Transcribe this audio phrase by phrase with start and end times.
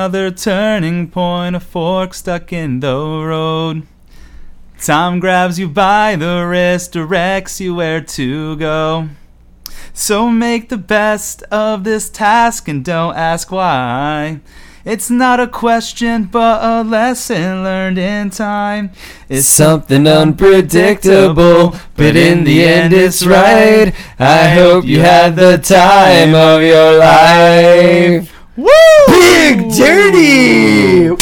[0.00, 3.86] Another turning point, a fork stuck in the road.
[4.80, 9.10] Time grabs you by the wrist, directs you where to go.
[9.92, 14.40] So make the best of this task and don't ask why.
[14.86, 18.92] It's not a question, but a lesson learned in time.
[19.28, 23.92] It's something unpredictable, but in the end it's right.
[24.18, 28.29] I hope you had the time of your life.
[28.56, 28.66] Woo!
[29.08, 31.08] Big Dirty!
[31.10, 31.16] Woo!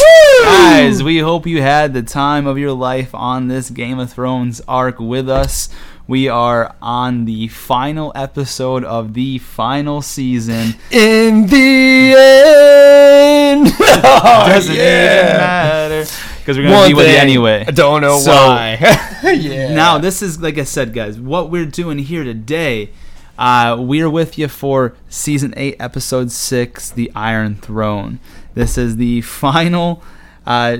[0.44, 4.60] Guys, we hope you had the time of your life on this Game of Thrones
[4.66, 5.68] arc with us.
[6.06, 10.74] We are on the final episode of the final season.
[10.90, 16.06] In the end, oh, Doesn't even matter
[16.38, 17.62] because we're gonna One be with you anyway.
[17.68, 18.78] I don't know So- why.
[19.22, 19.74] yeah.
[19.74, 21.20] Now, this is like I said, guys.
[21.20, 22.90] What we're doing here today,
[23.38, 28.18] uh, we're with you for season eight, episode six, "The Iron Throne."
[28.54, 30.02] This is the final
[30.46, 30.78] uh,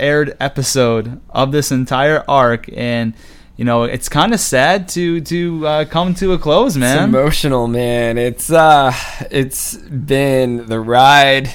[0.00, 3.14] aired episode of this entire arc, and
[3.56, 7.08] you know it's kind of sad to to uh, come to a close, It's man.
[7.08, 8.18] emotional, man.
[8.18, 8.92] It's uh,
[9.30, 11.50] it's been the ride.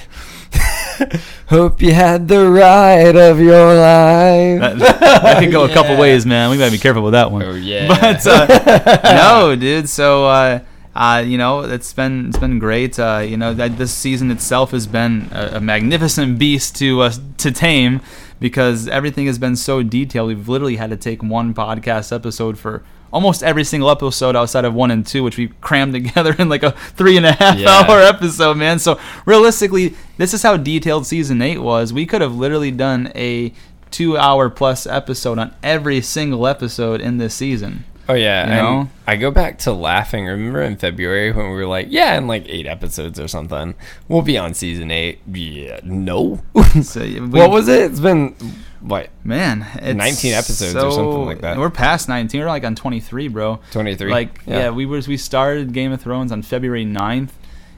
[1.48, 4.78] Hope you had the ride of your life.
[4.80, 6.50] that, that could go a couple ways, man.
[6.50, 7.44] We gotta be careful with that one.
[7.44, 7.88] Oh yeah.
[8.02, 9.90] But uh, no, dude.
[9.90, 10.60] So uh,
[10.96, 13.00] uh, you know, it's been it's been great.
[13.00, 17.14] Uh, you know, that this season itself has been a, a magnificent beast to uh,
[17.38, 18.02] to tame
[18.40, 20.28] because everything has been so detailed.
[20.28, 24.74] We've literally had to take one podcast episode for almost every single episode outside of
[24.74, 27.69] one and two, which we crammed together in like a three and a half Yeah.
[27.69, 28.79] hour episode, man.
[28.79, 31.94] So realistically, this is how detailed season eight was.
[31.94, 33.53] We could have literally done a
[33.91, 37.85] two hour plus episode on every single episode in this season.
[38.09, 38.90] Oh yeah, You know?
[39.07, 40.25] I go back to laughing.
[40.25, 43.75] Remember in February when we were like, "Yeah, in like eight episodes or something,
[44.09, 45.19] we'll be on season eight.
[45.31, 46.41] Yeah, no.
[46.84, 47.91] So, we- what was it?
[47.91, 48.35] It's been
[48.84, 49.66] what man?
[49.76, 51.58] It's 19 episodes or something like that.
[51.58, 52.42] We're past nineteen.
[52.42, 53.60] We're like on twenty three, bro.
[53.72, 54.12] twenty three.
[54.12, 54.70] Like yeah.
[54.70, 57.30] we were we started Game of Thrones on February 9th.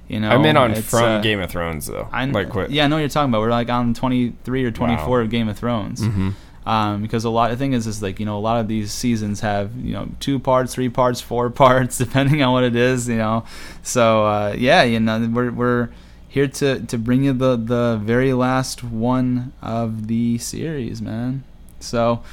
[0.08, 2.08] You know, i'm in on it's, from uh, Game of Thrones though.
[2.12, 2.70] I like what?
[2.72, 3.42] Yeah, I know what you're talking about.
[3.42, 5.24] We're like on 23 or 24 Wow.
[5.24, 6.02] of Game of Thrones.
[6.02, 6.34] Mhm.
[6.66, 8.92] Um, because a lot the thing is is like you know a lot of these
[8.92, 13.08] seasons have you know two parts, three parts, four parts, depending on what it is.
[13.08, 13.46] You know,
[13.84, 15.90] so uh, yeah, you know we're we're
[16.36, 21.46] here to to bring you the the very last one of the series, man.
[21.80, 22.24] So,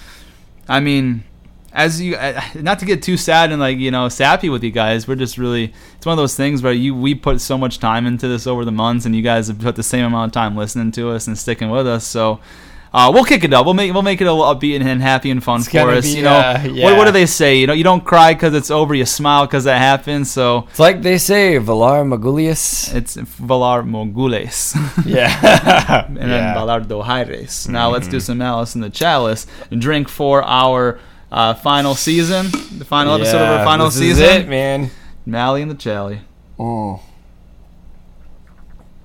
[0.68, 1.22] I mean,
[1.72, 2.16] as you
[2.56, 5.38] not to get too sad and like you know sappy with you guys, we're just
[5.38, 8.44] really it's one of those things where you we put so much time into this
[8.44, 11.10] over the months, and you guys have put the same amount of time listening to
[11.10, 12.04] us and sticking with us.
[12.04, 12.40] So.
[12.94, 13.64] Uh, we'll kick it up.
[13.64, 15.88] We'll make we'll make it a little upbeat and, and happy and fun It's for
[15.90, 16.04] us.
[16.04, 16.96] be, you know, uh, what, yeah.
[16.98, 17.56] what do they say?
[17.56, 18.94] You know, you don't cry because it's over.
[18.94, 20.30] You smile because that happens.
[20.30, 22.94] So It's like they say, Valar Magulius.
[22.94, 24.74] it's Valar Mogules.
[25.06, 26.04] yeah.
[26.06, 27.66] and then Valar Dohaires.
[27.68, 32.50] Now let's do some Alice in the Chalice and drink for our uh, final season,
[32.76, 34.24] the final episode of our final season.
[34.24, 34.90] Is it, man.
[35.24, 36.20] Mally and the Chally.
[36.58, 37.00] Oh.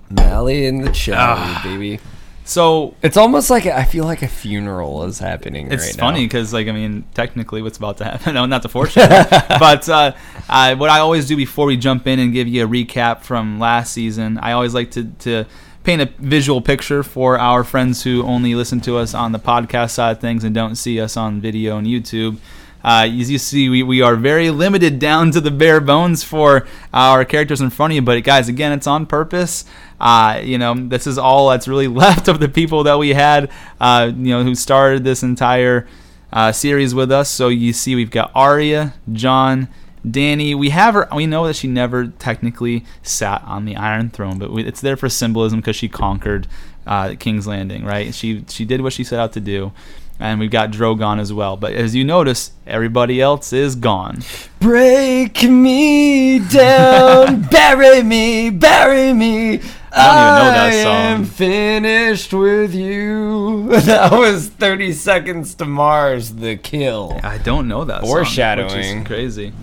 [0.10, 1.62] Mally in the Chally, Ah.
[1.64, 2.00] baby.
[2.48, 6.54] So It's almost like I feel like a funeral is happening it's right funny because,
[6.54, 8.34] like, I mean, technically, what's about to happen?
[8.36, 10.14] no, not the fortune, but uh,
[10.48, 13.60] uh, what I always do before we jump in and give you a recap from
[13.60, 15.44] last season, I always like to to
[15.84, 19.92] paint a visual picture for our friends who only listen to us on the podcast
[19.92, 22.38] side of things and don't see us on video and YouTube.
[22.84, 26.66] Uh, as you see, we, we are very limited down to the bare bones for
[26.94, 28.02] our characters in front of you.
[28.02, 29.66] But guys, again, it's on purpose.
[30.00, 33.52] Uh, you know, this is all that's really left of the people that we had,
[33.80, 35.88] uh, you know, who started this entire
[36.32, 37.30] uh, series with us.
[37.30, 39.68] So you see, we've got Arya, Jon,
[40.06, 40.58] Dany.
[40.58, 41.08] We have her.
[41.14, 44.96] We know that she never technically sat on the Iron Throne, but we, it's there
[44.96, 46.48] for symbolism because she conquered
[46.86, 48.14] uh, King's Landing, right?
[48.14, 49.72] She she did what she set out to do.
[50.20, 51.58] And we've got Drogon as well.
[51.58, 54.24] But as you notice, everybody else is gone.
[54.60, 59.60] Break me down, bury me, bury me.
[59.92, 60.74] I don't even know that I
[61.12, 63.70] am finished with you.
[63.88, 67.20] That was 30 Seconds to Mars, the kill.
[67.24, 68.68] I don't know that song, Foreshadowing.
[68.76, 69.54] which is crazy.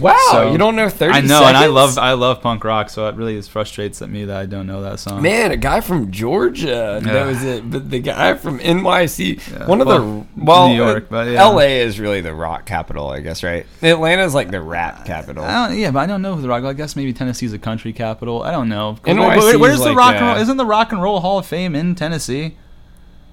[0.00, 1.48] Wow, So- you don't know 30 I know, seconds?
[1.48, 4.36] and I love I love punk rock, so it really is frustrates at me that
[4.36, 5.22] I don't know that song.
[5.22, 7.12] Man, a guy from Georgia Yeah.
[7.12, 9.98] knows it, but the guy from NYC, Yeah, one of well,
[10.36, 11.42] the well, New York, uh, but yeah.
[11.48, 13.66] LA is really the rock capital, I guess, right?
[13.82, 15.44] Atlanta's like the rap capital.
[15.44, 16.64] I don't, yeah, but I don't know who the rock.
[16.64, 18.42] I guess maybe Tennessee's a country capital.
[18.42, 18.96] I don't know.
[19.04, 20.36] NYC Where- where's is the rock and uh, roll?
[20.38, 22.56] Isn't the Rock and Roll Hall of Fame in Tennessee?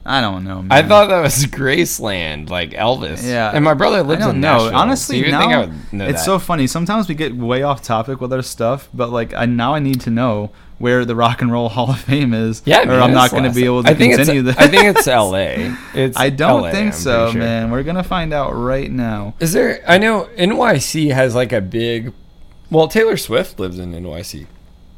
[0.05, 0.61] I don't know.
[0.61, 0.71] Man.
[0.71, 3.27] I thought that was Graceland, like Elvis.
[3.27, 3.51] Yeah.
[3.53, 4.57] And my brother lives in know.
[4.57, 4.75] Nashville.
[4.79, 6.25] Honestly, so now think I would know it's that.
[6.25, 6.67] so funny.
[6.67, 10.01] Sometimes we get way off topic with our stuff, but like I now I need
[10.01, 12.61] to know where the Rock and Roll Hall of Fame is.
[12.65, 14.55] yeah, or man, I'm not going to be able to I think continue this.
[14.57, 15.75] I think it's L.A.
[15.93, 17.39] It's I don't LA, think so, sure.
[17.39, 17.69] man.
[17.71, 19.33] We're gonna find out right now.
[19.39, 19.83] Is there?
[19.87, 22.13] I know NYC has like a big.
[22.71, 24.45] Well, Taylor Swift lives in NYC.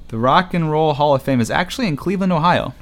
[0.10, 2.74] The Rock and Roll Hall of Fame is actually in Cleveland, Ohio.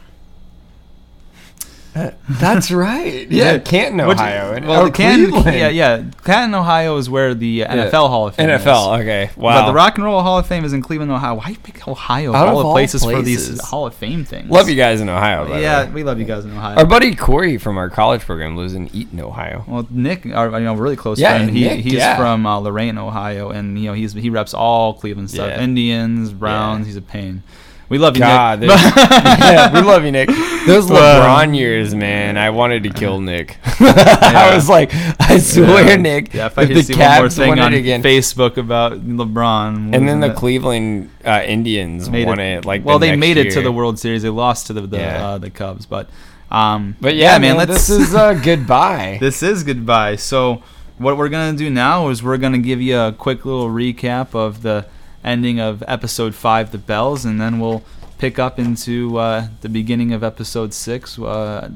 [1.94, 3.30] That's right.
[3.30, 4.60] Yeah, Canton, Ohio.
[4.68, 5.58] well, oh, Canton, Cleveland.
[5.58, 7.86] yeah, yeah, Canton, Ohio is where the uh, Yeah.
[7.90, 8.62] NFL Hall of Fame is.
[8.62, 9.00] NFL.
[9.02, 9.30] Okay.
[9.36, 9.62] Wow.
[9.62, 11.36] But the Rock and Roll Hall of Fame is in Cleveland, Ohio.
[11.36, 14.50] Why pick Ohio of all of the all places, for these Hall of Fame things?
[14.50, 15.58] Love you guys in Ohio.
[15.58, 16.78] Yeah, we love you guys in Ohio.
[16.78, 19.66] Our buddy Corey from our college program lives in Eaton, Ohio.
[19.68, 22.16] Well, Nick, our you know really close Yeah, friend, he, Nick, he's yeah.
[22.18, 25.62] from uh, Lorain, Ohio, and you know he's he reps all Cleveland stuff, Yeah.
[25.62, 26.82] Indians, Browns.
[26.82, 26.86] Yeah.
[26.86, 27.42] He's a pain.
[27.90, 28.70] We love you, God, Nick.
[28.70, 30.30] yeah, we love you, Nick.
[30.68, 32.38] Those LeBron years, man.
[32.38, 33.58] I wanted to kill Nick.
[33.80, 35.96] I was like, I swear, Yeah.
[35.96, 36.34] Nick.
[36.34, 38.94] Yeah, if I could the see one more Cavs thing on it again, Facebook about
[39.02, 40.36] LeBron, and then the it?
[40.36, 42.66] Cleveland uh, Indians Made won it.
[42.66, 44.22] Like, well, the they made it to the World Series.
[44.22, 45.28] They lost to the the, Yeah.
[45.28, 46.10] uh, the Cubs, but
[46.52, 49.18] um, But yeah, man, let's this is uh, goodbye.
[49.20, 50.16] This is goodbye.
[50.18, 50.62] So
[51.00, 54.62] what we're gonna do now is we're gonna give you a quick little recap of
[54.62, 54.86] the
[55.30, 57.84] ending of episode five, the bells, and then we'll
[58.18, 61.70] pick up into uh, the beginning of episode six, uh,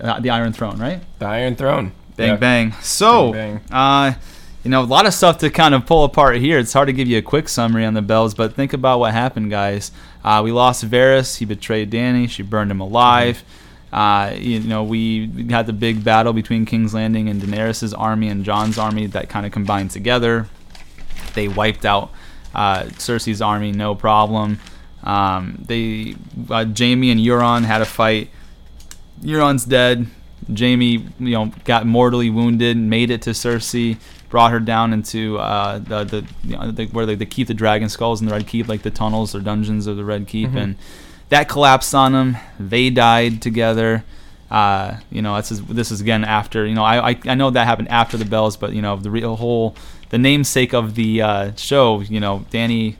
[0.00, 1.00] uh, the Iron Throne, right?
[1.18, 1.92] the Iron Throne.
[2.16, 2.36] Bang Yeah.
[2.36, 2.72] bang.
[2.80, 4.14] So, Bang, uh,
[4.64, 6.58] you know, a lot of stuff to kind of pull apart here.
[6.58, 9.12] It's hard to give you a quick summary on the bells, but think about what
[9.12, 9.92] happened, guys.
[10.24, 11.36] Uh, we lost Varys.
[11.36, 12.28] He betrayed Dany.
[12.30, 13.44] She burned him alive.
[13.92, 18.28] Uh, you know, we we had the big battle between King's Landing and Daenerys' army
[18.28, 20.48] and Jon's army that kind of combined together.
[21.34, 22.10] They wiped out
[22.56, 24.58] uh, Cersei's army, no problem.
[25.04, 26.16] Um, they,
[26.50, 28.30] uh, Jaime and Euron had a fight.
[29.22, 30.06] Euron's dead.
[30.56, 30.86] Jaime,
[31.18, 33.98] you know, got mortally wounded, made it to Cersei,
[34.30, 37.54] brought her down into uh, the, the, you know, the where they, they keep the
[37.54, 40.50] dragon skulls in the Red Keep, like the tunnels or dungeons of the Red Keep,
[40.50, 40.56] Mhm.
[40.62, 40.76] and
[41.30, 42.36] that collapsed on them.
[42.60, 44.04] They died together.
[44.50, 47.50] Uh, you know, this is this is again after you know I, I I know
[47.50, 49.74] that happened after the bells, but you know the real whole
[50.10, 52.00] the namesake of the uh, show.
[52.00, 52.96] You know, Dany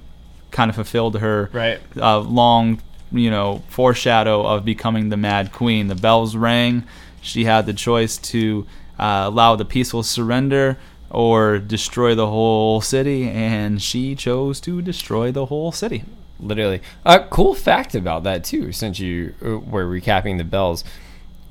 [0.51, 1.81] kind of fulfilled her Right.
[1.97, 2.81] uh, long,
[3.13, 5.89] you know, foreshadow of becoming the Mad Queen.
[5.89, 6.85] The bells rang.
[7.21, 8.67] She had the choice to
[8.99, 10.79] uh, allow the peaceful surrender
[11.11, 16.05] or destroy the whole city, and she chose to destroy the whole city.
[16.41, 16.81] literally.
[17.05, 20.85] A cool fact about that too, since you uh, were recapping the bells.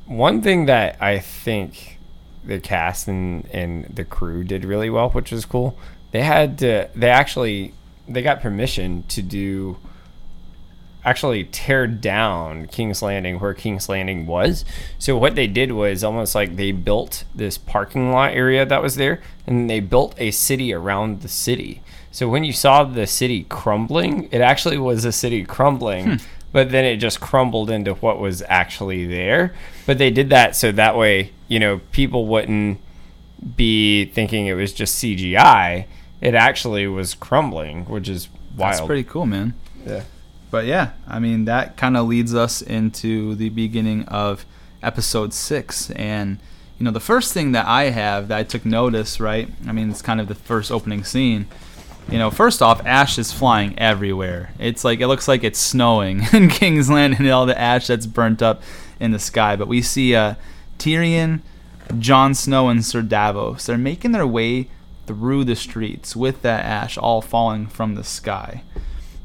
[0.06, 1.95] One thing that I think
[2.46, 5.78] the cast and and the crew did really well, which was cool.
[6.12, 6.90] They had to.
[6.96, 7.74] They actually
[8.08, 9.78] they got permission to do.
[11.04, 14.66] Actually, tear down King's Landing where King's Landing was.
[14.98, 18.96] So what they did was almost like they built this parking lot area that was
[18.96, 21.84] there, and they built a city around the city.
[22.16, 26.16] So when you saw the city crumbling, it actually was a city crumbling, hmm.
[26.56, 29.54] But then it just crumbled into what was actually there.
[29.86, 32.80] But they did that so that way, you know, people wouldn't
[33.58, 35.86] be thinking it was just CGI.
[36.22, 38.74] It actually was crumbling, which is wild.
[38.74, 39.54] That's pretty cool, man.
[39.86, 40.04] Yeah.
[40.50, 44.46] But yeah, I mean that kind of leads us into the beginning of
[44.82, 46.40] episode six, and
[46.80, 49.50] you know the first thing that I have that I took notice, right?
[49.68, 51.48] I mean it's kind of the first opening scene.
[52.10, 54.52] You know, first off, ash is flying everywhere.
[54.60, 58.06] It's like it looks like it's snowing in King's Landing and all the ash that's
[58.06, 58.62] burnt up
[59.00, 59.56] in the sky.
[59.56, 60.36] But we see uh,
[60.78, 61.42] Tyrion,
[61.98, 63.66] Jon Snow, and Sir Davos.
[63.66, 64.70] They're making their way
[65.06, 68.64] through the streets with that ash all falling from the sky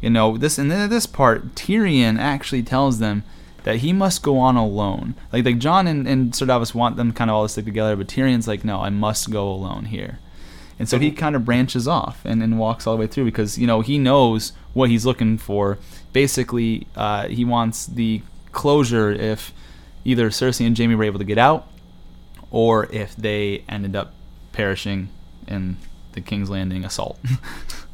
[0.01, 3.23] you know this and then this part tyrion actually tells them
[3.65, 7.13] that he must go on alone like like jon and, and sir davos want them
[7.13, 10.19] kind of all to stick together but tyrion's like no i must go alone here
[10.81, 13.57] and so he kind of branches off and, and walks all the way through because
[13.57, 15.79] you know he knows what he's looking for
[16.13, 18.21] basically uh, he wants the
[18.51, 19.53] closure if
[20.05, 21.69] either cersei and jaime were able to get out
[22.51, 24.13] or if they ended up
[24.51, 25.09] perishing
[25.47, 25.77] in
[26.13, 27.21] the king's landing assault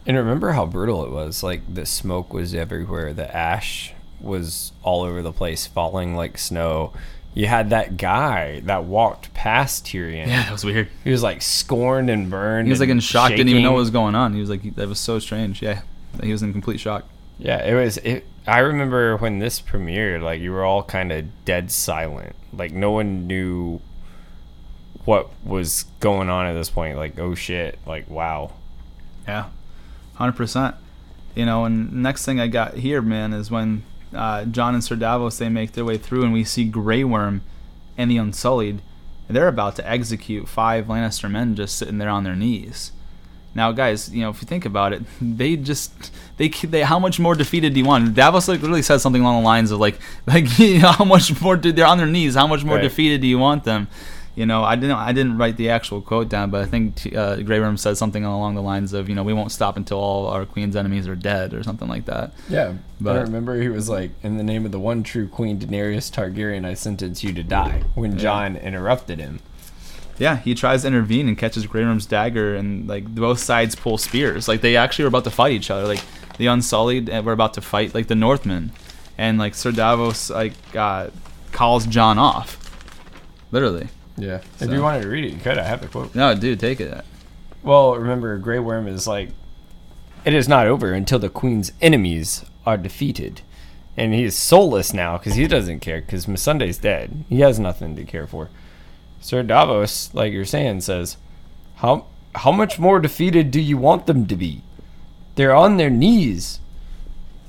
[0.06, 1.42] And remember how brutal it was?
[1.42, 6.92] Like the smoke was everywhere, the ash was all over the place, falling like snow.
[7.36, 10.26] You had that guy that walked past Tyrion.
[10.26, 12.66] yeah that was weird He was like scorned and burned.
[12.66, 14.32] He was like in shock, didn't even know what was going on.
[14.32, 15.60] He was like, that was so strange.
[15.60, 15.82] Yeah,
[16.22, 17.04] he was in complete shock.
[17.38, 17.98] Yeah, it was.
[17.98, 22.34] It, I remember when this premiered, like you were all kind of dead silent.
[22.54, 23.82] Like no one knew
[25.04, 26.96] what was going on at this point.
[26.96, 28.52] Like oh shit, like wow.
[29.28, 29.50] Yeah,
[30.14, 30.74] hundred percent.
[31.34, 33.82] You know, and next thing I got here, man, is when
[34.14, 37.42] uh, Jon and Sir Davos they make their way through, and we see Grey Worm
[37.98, 38.80] and the Unsullied,
[39.28, 42.92] they're about to execute five Lannister men just sitting there on their knees.
[43.54, 47.18] Now, guys, you know if you think about it, they just they they how much
[47.18, 48.14] more defeated do you want?
[48.14, 51.40] Davos like literally says something along the lines of like like you know, how much
[51.40, 52.34] more do they're on their knees?
[52.34, 52.82] How much more Right.
[52.82, 53.88] defeated do you want them?
[54.36, 57.36] You know, I didn't I didn't write the actual quote down, but I think uh,
[57.36, 60.26] Grey Worm says something along the lines of you know we won't stop until all
[60.26, 62.32] our queen's enemies are dead or something like that.
[62.50, 65.58] Yeah, But- I remember he was like, "In the name of the one true Queen
[65.58, 69.40] Daenerys Targaryen, I sentence you to die." When Jon interrupted him,
[70.18, 73.96] Yeah, he tries to intervene and catches Grey Worm's dagger, and like both sides pull
[73.96, 74.48] spears.
[74.48, 75.86] Like they actually were about to fight each other.
[75.86, 76.02] Like
[76.36, 78.72] the Unsullied uh, were about to fight like the Northmen,
[79.16, 81.08] and like Sir Davos like uh,
[81.52, 82.58] calls Jon off.
[83.50, 83.88] Literally.
[84.16, 84.40] Yeah.
[84.58, 85.58] So- If you wanted to read it, you could.
[85.58, 86.14] I have the quote.
[86.14, 87.04] No, dude, take it.
[87.62, 89.30] Well, remember, Grey Worm is like,
[90.24, 93.40] "It is not over until the Queen's enemies are defeated."
[93.96, 97.24] And he is soulless now because he doesn't care because Missandei's dead.
[97.30, 98.50] He has nothing to care for.
[99.22, 101.16] Sir Davos, like you're saying, says,
[101.76, 102.04] "How
[102.34, 104.60] how much more defeated do you want them to be?
[105.36, 106.60] They're on their knees.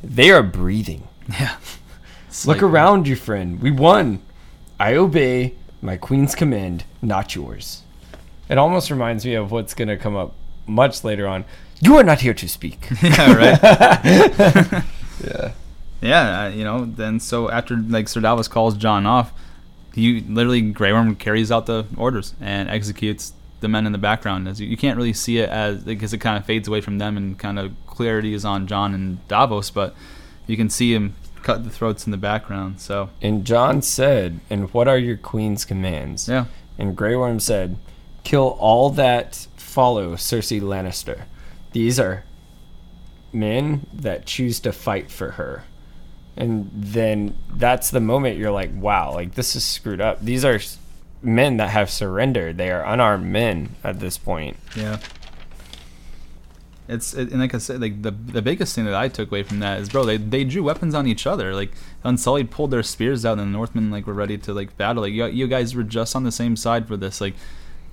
[0.03, 1.07] They are breathing.
[1.29, 1.55] Yeah.
[2.45, 3.61] Look like- around you, friend.
[3.61, 4.19] We won.
[4.79, 7.83] I obey my queen's command, not yours."
[8.49, 10.33] It almost reminds me of what's going to come up
[10.65, 11.45] much later on.
[11.81, 12.87] You are not here to speak.
[13.03, 13.59] yeah, right.
[15.23, 15.51] yeah.
[16.01, 16.85] Yeah, uh, you know.
[16.85, 19.33] Then so after like Sir Davos calls Jon off,
[19.93, 24.47] he literally Grey Worm carries out the orders and executes the men in the background.
[24.47, 26.99] As you, you can't really see it as because it kind of fades away from
[26.99, 29.95] them and kind of clarity is on Jon and Davos, but
[30.45, 32.79] you can see him cut the throats in the background.
[32.79, 36.27] So And Jon said, And what are your queen's commands?
[36.27, 36.45] yeah,
[36.77, 37.77] And Grey Worm said,
[38.23, 41.23] Kill all that follow Cersei Lannister.
[41.71, 42.23] These are
[43.33, 45.63] men that choose to fight for her.
[46.35, 50.21] And then that's the moment you're like, wow, like this is screwed up.
[50.23, 50.59] These are
[51.21, 52.57] men that have surrendered.
[52.57, 54.57] They are unarmed men at this point.
[54.75, 54.99] yeah.
[56.87, 59.43] It's it, and like I said, like the the biggest thing that I took away
[59.43, 61.53] from that is, bro, they they drew weapons on each other.
[61.53, 61.71] Like
[62.03, 65.03] Unsullied pulled their spears out, and the Northmen like were ready to like battle.
[65.03, 67.19] Like you, you guys were just on the same side for this.
[67.19, 67.35] Like,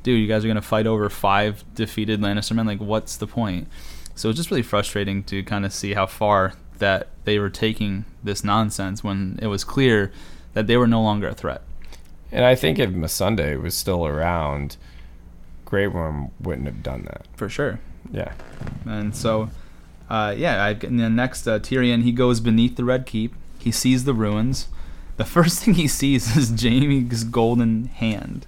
[0.02, 2.66] dude, you guys are gonna fight over five defeated Lannister men.
[2.66, 3.66] Like, what's the point?
[4.14, 8.04] So it's just really frustrating to kind of see how far that they were taking
[8.22, 10.12] this nonsense when it was clear
[10.52, 11.62] that they were no longer a threat.
[12.30, 14.76] And I think if Missandei was still around,
[15.64, 17.26] Grey Worm wouldn't have done that.
[17.36, 17.80] For sure.
[18.10, 18.32] Yeah.
[18.86, 19.50] And so,
[20.08, 23.34] uh, yeah, I, and then next, uh, Tyrion, he goes beneath the Red Keep.
[23.58, 24.68] He sees the ruins.
[25.16, 28.46] The first thing he sees is Jaime's golden hand.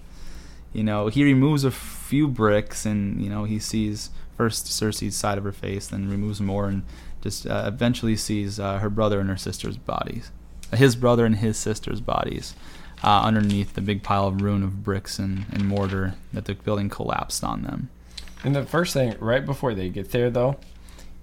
[0.73, 5.39] You know, he removes a few bricks and, you know, he sees first Cersei's side
[5.39, 6.83] of her face, then removes more and
[7.23, 10.31] just uh, eventually sees uh, her brother and her sister's bodies.
[10.75, 12.55] His brother and his sister's bodies
[13.03, 16.89] uh, underneath the big pile of ruin of bricks and, and mortar that the building
[16.89, 17.89] collapsed on them.
[18.45, 20.57] And the first thing, right before they get there, though,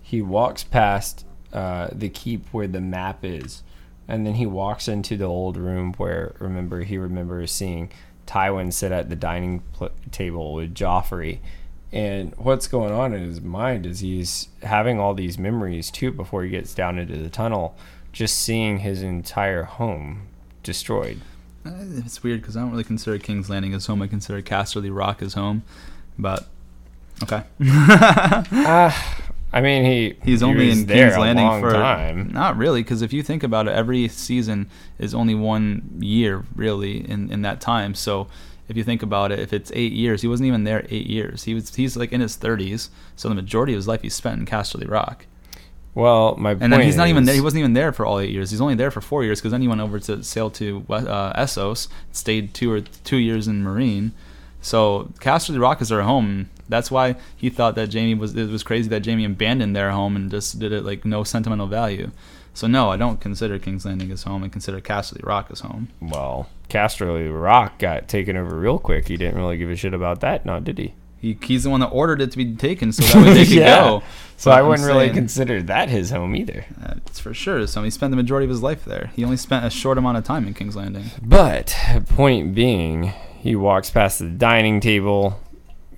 [0.02, 3.64] he walks past uh, the keep where the map is,
[4.08, 7.92] and then he walks into the old room where, remember, he remembers seeing
[8.28, 11.40] Tywin sit at the dining pl- table with Joffrey.
[11.92, 16.44] And what's going on in his mind is he's having all these memories too before
[16.44, 17.78] he gets down into the tunnel,
[18.12, 20.28] just seeing his entire home
[20.64, 21.22] destroyed.
[21.66, 24.02] Uh, It's weird because I don't really consider King's Landing as home.
[24.02, 25.64] I consider Casterly Rock as home,
[26.18, 26.48] but
[27.22, 27.44] okay.
[28.52, 29.20] Ah,
[29.52, 32.32] I mean, he He's he only was in there King's a Landing long for time.
[32.34, 37.08] not really because if you think about it, every season is only one year really
[37.10, 37.94] in in that time.
[37.94, 38.28] So
[38.68, 41.44] if you think about it, if it's eight years, he wasn't even there eight years.
[41.44, 44.40] He was he's like in his thirties, so the majority of his life he spent
[44.40, 45.28] in Casterly Rock.
[45.96, 47.36] Well, my And point then he's not even there.
[47.36, 48.50] He wasn't even there for all eight years.
[48.50, 51.40] He's only there for four years because then he went over to sail to uh,
[51.40, 54.12] Essos, stayed two or two years in Meereen.
[54.60, 56.50] So Casterly Rock is their home.
[56.74, 58.36] That's why he thought that Jaime was.
[58.36, 61.68] It was crazy that Jaime abandoned their home and just did it like no sentimental
[61.68, 62.10] value.
[62.56, 64.44] So no, I don't consider King's Landing his home.
[64.44, 65.90] I consider Casterly Rock his home.
[66.02, 69.08] Well, Casterly Rock got taken over real quick.
[69.08, 70.96] He didn't really give a shit about that, now did he?
[71.20, 73.54] He, he's the one that ordered it to be taken, so that way they could
[73.54, 73.80] Yeah.
[73.82, 74.04] go.
[74.38, 76.66] So But I wouldn't really consider that his home either.
[76.78, 77.66] That's for sure.
[77.68, 79.12] So he spent the majority of his life there.
[79.16, 81.06] He only spent a short amount of time in King's Landing.
[81.22, 81.76] But
[82.10, 85.40] point being, he walks past the dining table.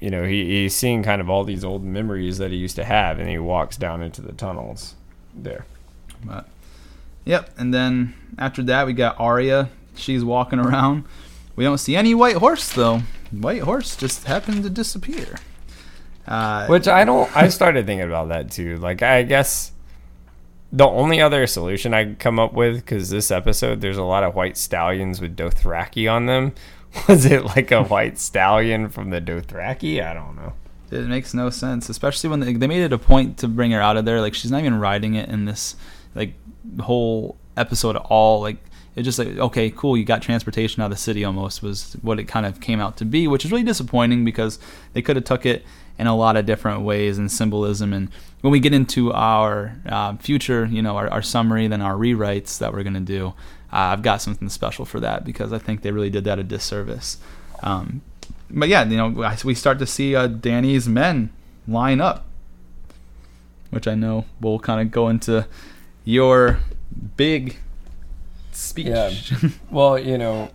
[0.06, 2.84] You know, he, he's seeing kind of all these old memories that he used to
[2.84, 4.94] have, and he walks down into the tunnels
[5.34, 5.66] there.
[6.24, 6.48] But
[7.26, 9.70] yep, and then after that we got Arya.
[9.96, 11.06] She's walking around.
[11.56, 13.02] We don't see any white horse though.
[13.32, 15.38] White horse just happened to disappear.
[16.28, 17.36] Uh, Which I don't.
[17.36, 18.78] I started thinking about that too.
[18.78, 19.72] Like, I guess
[20.72, 24.24] the only other solution I could come up with, because this episode there's a lot
[24.24, 26.54] of white stallions with Dothraki on them,
[27.08, 30.04] Was it like a white stallion from the Dothraki?
[30.04, 30.54] I don't know.
[30.92, 33.82] It makes no sense, especially when they, they made it a point to bring her
[33.82, 34.22] out of there.
[34.22, 35.76] Like she's not even riding it in this
[36.14, 36.34] like
[36.80, 38.42] whole episode at all.
[38.42, 38.58] Like
[38.96, 41.26] it's just like okay, cool, you got transportation out of the city.
[41.26, 44.60] Almost was what it kind of came out to be, which is really disappointing because
[44.94, 45.66] they could have took it
[45.98, 47.94] in a lot of different ways and symbolism.
[47.94, 48.10] And
[48.42, 52.60] when we get into our uh, future, you know, our, our summary, then our rewrites
[52.60, 53.34] that we're gonna do,
[53.76, 56.44] uh, I've got something special for that because I think they really did that a
[56.44, 57.18] disservice.
[57.62, 58.02] Um,
[58.50, 61.30] but yeah, you know, we start to see uh, Dany's men
[61.68, 62.24] line up,
[63.72, 65.46] which I know we'll kind of go into
[66.06, 66.60] your
[67.18, 67.58] big
[68.54, 68.88] speech.
[68.88, 69.12] Yeah.
[69.70, 70.52] well, you know,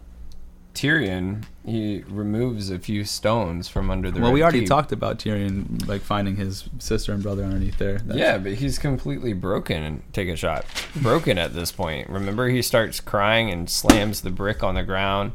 [0.75, 4.21] Tyrion he removes a few stones from under the.
[4.21, 4.69] well, we already Keep.
[4.69, 7.99] talked about Tyrion like finding his sister and brother underneath there.
[7.99, 10.65] That's- Yeah, but he's completely broken and take a shot.
[10.97, 12.09] Broken at this point.
[12.09, 15.33] Remember he starts crying and slams the brick on the ground.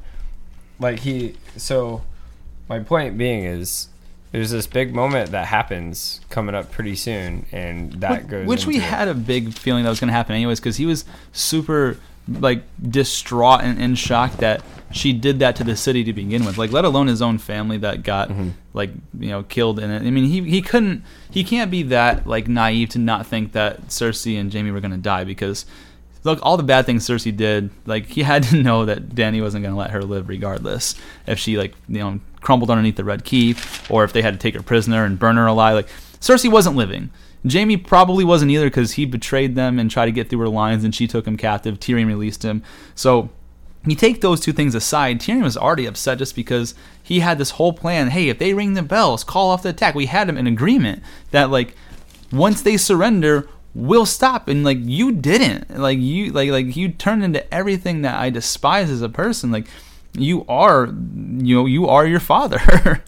[0.80, 2.04] Like he so
[2.68, 3.90] my point being is
[4.32, 8.66] there's this big moment that happens coming up pretty soon and that Which- goes which
[8.66, 11.06] we into- had a big feeling that was going to happen anyways because he was
[11.32, 11.98] super
[12.28, 16.58] like distraught and in shock that she did that to the city to begin with.
[16.58, 18.50] Like let alone his own family that got Mm-hmm.
[18.74, 20.02] like you know killed in it.
[20.04, 23.88] I mean he, he couldn't he can't be that like naive to not think that
[23.88, 25.66] cersei and jaime were going to die because
[26.24, 29.64] look all the bad things cersei did like he had to know that dany wasn't
[29.64, 30.96] going to let her live regardless.
[31.28, 33.58] If she like you know crumbled underneath the red keep
[33.90, 35.90] or if they had to take her prisoner and burn her alive like
[36.22, 37.10] cersei wasn't living
[37.50, 40.84] Jaime probably wasn't either because he betrayed them and tried to get through her lines,
[40.84, 41.80] and she took him captive.
[41.80, 42.64] Tyrion released him.
[42.96, 43.30] So
[43.86, 47.52] you take those two things aside, Tyrion was already upset just because he had this
[47.52, 48.10] whole plan.
[48.10, 49.96] Hey, if they ring the bells, call off the attack.
[49.96, 51.76] We had him in agreement that like
[52.32, 54.48] once they surrender, we'll stop.
[54.48, 55.78] And like you didn't.
[55.78, 59.52] Like you like like you turned into everything that I despise as a person.
[59.52, 59.68] Like
[60.14, 63.04] you are you know you are your father.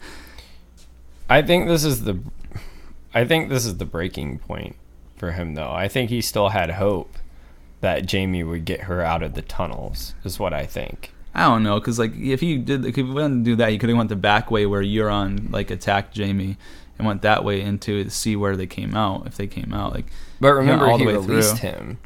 [1.30, 2.20] I think this is the
[3.18, 4.76] I think this is the breaking point
[5.16, 5.70] for him though.
[5.72, 7.16] I think he still had hope
[7.80, 10.14] that Jaime would get her out of the tunnels.
[10.24, 11.12] Is what I think.
[11.34, 13.88] I don't know, cause like if he did, if he wouldn't do that, he could
[13.88, 16.56] have went the back way where Euron like attacked Jaime
[16.98, 19.26] and went that way into to see where they came out.
[19.26, 20.06] If they came out, like
[20.40, 21.70] But remember, all the he way released through.
[21.70, 21.98] him.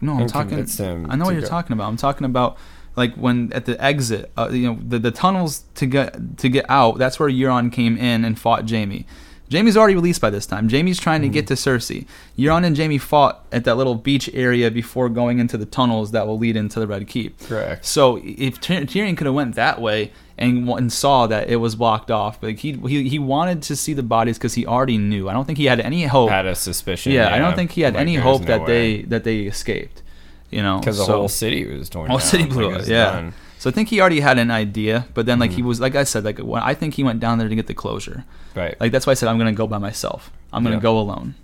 [0.00, 0.66] no, I'm talking.
[1.10, 1.48] I know what you're go.
[1.48, 1.88] talking about.
[1.88, 2.58] I'm talking about
[2.96, 6.66] like when at the exit, uh, you know, the the tunnels to get to get
[6.68, 6.98] out.
[6.98, 9.06] That's where Euron came in and fought Jaime.
[9.54, 10.68] Jaime's already released by this time.
[10.68, 11.32] Jaime's trying to Mm-hmm.
[11.34, 12.06] get to Cersei.
[12.38, 16.26] Euron and Jaime fought at that little beach area before going into the tunnels that
[16.26, 17.40] will lead into the Red Keep.
[17.40, 17.84] Correct.
[17.86, 21.76] So if Tyr- Tyrion could have went that way and, and saw that it was
[21.76, 25.28] blocked off, but he he, he wanted to see the bodies because he already knew.
[25.28, 26.30] I don't think he had any hope.
[26.30, 27.12] Had a suspicion.
[27.12, 28.66] yeah, I don't think he had like, any hope no that way.
[28.66, 30.02] they that they escaped.
[30.50, 32.08] You know, because the So- whole city was torn.
[32.10, 32.86] whole down, city blew it up.
[32.86, 33.04] Yeah.
[33.12, 33.34] done.
[33.64, 35.56] So I think he already had an idea, but then like Mm-hmm.
[35.56, 37.66] he was like I said, like when, I think he went down there to get
[37.66, 38.26] the closure.
[38.54, 38.78] Right.
[38.78, 40.30] Like that's why I said I'm gonna go by myself.
[40.52, 40.82] I'm gonna Yeah.
[40.82, 41.34] go alone.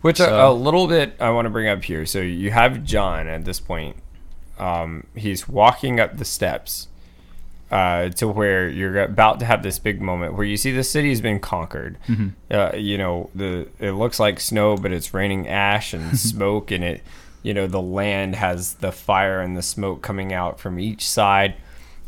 [0.00, 2.06] Which a, So- a little bit I want to bring up here.
[2.06, 3.96] So you have Jon at this point.
[4.56, 6.86] Um, he's walking up the steps
[7.72, 11.08] uh, to where you're about to have this big moment where you see the city
[11.08, 11.98] has been conquered.
[12.06, 12.28] Mm-hmm.
[12.52, 16.84] Uh, you know, the it looks like snow, but it's raining ash and smoke, and
[16.84, 17.02] it,
[17.42, 21.56] you know, the land has the fire and the smoke coming out from each side.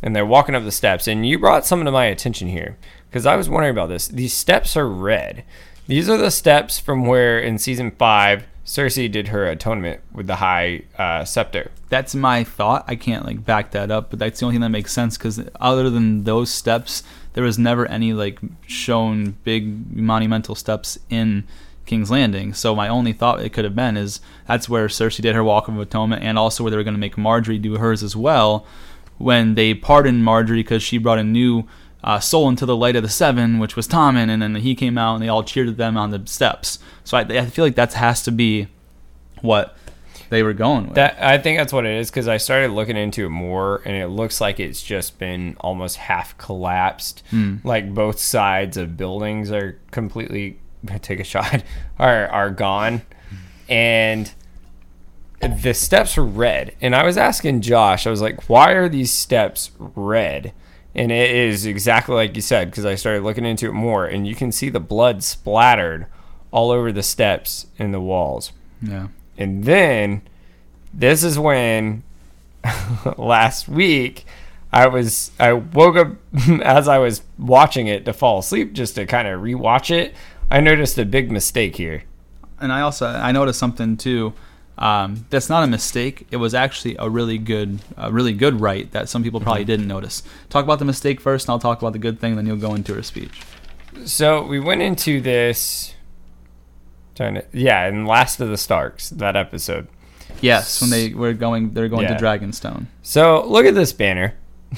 [0.06, 2.78] And they're walking up the steps, and you brought something to my attention here
[3.10, 4.06] because I was wondering about this.
[4.06, 5.42] These steps are red.
[5.88, 10.36] These are the steps from where in season five Cersei did her atonement with the
[10.36, 11.70] High uh, Septon.
[11.88, 12.84] That's my thought.
[12.86, 15.40] I can't like back that up, but that's the only thing that makes sense because
[15.60, 21.42] other than those steps, there was never any like shown big monumental steps in
[21.84, 22.54] King's Landing.
[22.54, 25.66] So my only thought it could have been is that's where Cersei did her walk
[25.66, 28.66] of atonement, and also where they were going to make Margaery do hers as well.
[29.18, 31.64] When they pardoned Margaery because she brought a new
[32.04, 34.96] uh, soul into the light of the seven, which was Tommen, and then he came
[34.96, 36.78] out and they all cheered at them on the steps.
[37.04, 38.68] So I, I feel like that has to be
[39.40, 39.76] what
[40.28, 40.94] they were going with.
[40.94, 43.96] That I think that's what it is because I started looking into it more, and
[43.96, 47.22] it looks like it's just been almost half collapsed.
[47.64, 50.58] Like both sides of buildings are completely
[51.02, 51.64] take a shot
[51.98, 53.02] are are gone,
[53.68, 54.32] and
[55.40, 56.74] the steps are red.
[56.80, 60.52] And I was asking Josh, I was like, why are these steps red?
[60.94, 64.26] And it is exactly like you said because I started looking into it more, and
[64.26, 66.06] you can see the blood splattered
[66.50, 68.52] all over the steps and the walls.
[68.80, 69.08] yeah.
[69.38, 70.22] And then
[70.94, 72.02] this is when
[73.18, 74.24] last week
[74.72, 76.12] I was I woke up
[76.62, 80.14] as I was watching it to fall asleep just to kind of rewatch it.
[80.50, 82.04] I noticed a big mistake here.
[82.58, 84.32] and I also I noticed something too
[84.78, 86.26] Um, that's not a mistake.
[86.30, 89.88] It was actually a really good, a really good right that some people probably didn't
[89.88, 90.22] notice.
[90.50, 92.36] Talk about the mistake first, and I'll talk about the good thing.
[92.36, 93.40] Then you'll go into her speech.
[94.04, 95.94] So we went into this.
[97.14, 99.88] Trying to, yeah, in Last of the Starks, that episode.
[100.42, 102.16] Yes, when they were going, they're going Yeah.
[102.18, 102.86] to Dragonstone.
[103.02, 104.34] So look at this banner.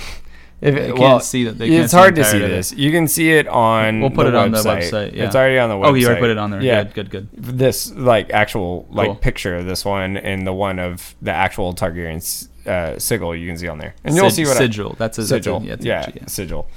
[0.61, 1.57] if They it, can't well, see that.
[1.59, 2.57] They can't it's hard the to see entirety of it.
[2.57, 2.73] this.
[2.73, 4.01] You can see it on.
[4.01, 4.91] We'll put the it on the website.
[4.91, 5.27] website, yeah.
[5.27, 5.87] It's already on the website.
[5.91, 6.61] Oh, you already put it on there.
[6.63, 7.29] Yeah, Good, good, good.
[7.59, 9.15] this like actual like Cool.
[9.17, 13.57] picture of this one and the one of the actual Targaryen uh, sigil you can
[13.57, 14.95] see on there, and you'll Sig- see what I- sigil.
[14.99, 15.61] That's a sigil.
[15.61, 16.69] That's a, yeah, it's a- sigil.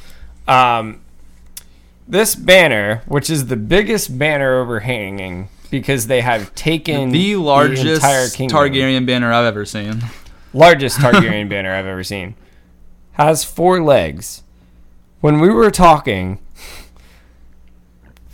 [0.48, 1.02] Um,
[2.08, 8.26] this banner, which is the biggest banner overhanging, because they have taken The largest entire
[8.28, 10.02] Targaryen banner I've ever seen.
[10.54, 12.36] largest Targaryen banner I've ever seen,
[13.14, 14.44] has four legs.
[15.20, 16.40] When we were talking,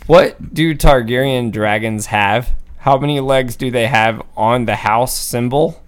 [0.06, 2.54] what do Targaryen dragons have?
[2.78, 5.82] How many legs do they have on the house symbol?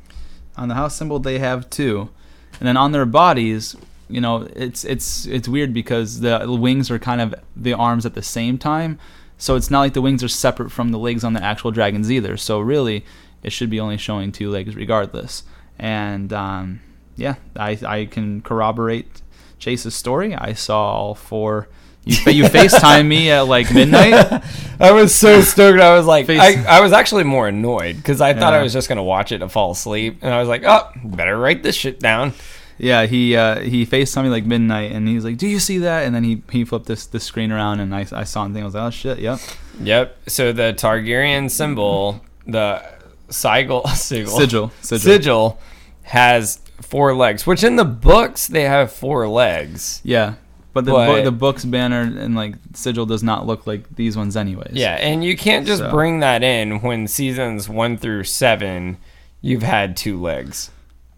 [0.57, 2.11] On the house symbol, they have two,
[2.59, 3.77] and then on their bodies,
[4.09, 8.15] you know, it's it's it's weird because the wings are kind of the arms at
[8.15, 8.99] the same time,
[9.39, 12.11] so it's not like the wings are separate from the legs on the actual dragons
[12.11, 12.37] either.
[12.37, 13.07] So really,
[13.43, 15.45] it should be only showing two legs regardless.
[15.79, 16.81] And um,
[17.21, 19.23] yeah, I I can corroborate
[19.59, 20.35] Chase's story.
[20.35, 21.69] I saw all four.
[22.03, 24.43] You, you FaceTime me at like midnight.
[24.81, 25.81] I was so stoked.
[25.81, 28.73] I was like, Face- I, I was actually more annoyed because I thought I was
[28.73, 31.77] just gonna watch it and fall asleep, and I was like, oh, better write this
[31.77, 32.33] shit down.
[32.79, 36.07] Yeah, he uh, he FaceTimed me like midnight, and he's like, "Do you see that?"
[36.07, 38.57] And then he, he flipped this the screen around, and I, I saw him.
[38.57, 39.39] I was like, "Oh shit, yep."
[39.83, 40.17] Yep.
[40.31, 42.83] So the Targaryen symbol, the
[43.29, 44.99] sigil, sigil, Sigil, sigil.
[44.99, 45.61] sigil
[46.05, 50.01] has four legs, which in the books they have four legs.
[50.05, 50.35] Yeah,
[50.73, 54.17] but the But- book the book's banner and like sigil does not look like these
[54.17, 54.73] ones anyways.
[54.75, 58.97] Yeah, and you can't just So- bring that in when seasons one through seven,
[59.41, 60.71] you've had two legs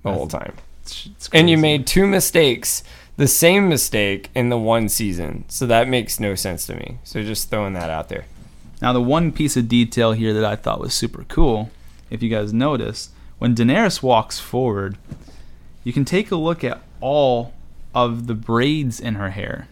[0.03, 0.53] the whole time.
[1.33, 2.83] And you made two mistakes,
[3.17, 5.45] the same mistake in the one season.
[5.49, 6.99] So that makes no sense to me.
[7.05, 8.25] So just throwing that out there.
[8.81, 11.71] Now the one piece of detail here that I thought was super cool,
[12.11, 14.97] if you guys notice, when Daenerys walks forward,
[15.85, 17.53] you can take a look at all
[17.95, 19.69] of the braids in her hair.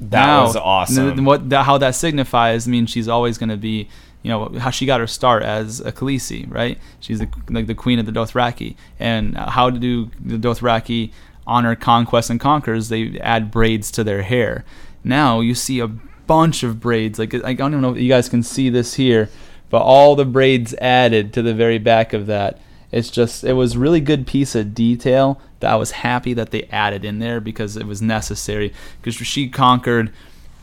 [0.00, 1.24] That Now, was awesome.
[1.24, 3.88] what that, how that signifies means she's always going to be,
[4.22, 6.78] you know, how she got her start as a Khaleesi, right?
[7.00, 11.12] She's the, like the queen of the Dothraki, and how to do the Dothraki
[11.46, 12.88] honor conquest and conquers?
[12.88, 14.64] They add braids to their hair.
[15.04, 17.18] Now you see a bunch of braids.
[17.18, 19.28] Like I don't even know if you guys can see this here,
[19.70, 22.60] but all the braids added to the very back of that.
[22.94, 26.62] It's just it was really good piece of detail that I was happy that they
[26.64, 30.12] added in there because it was necessary because she conquered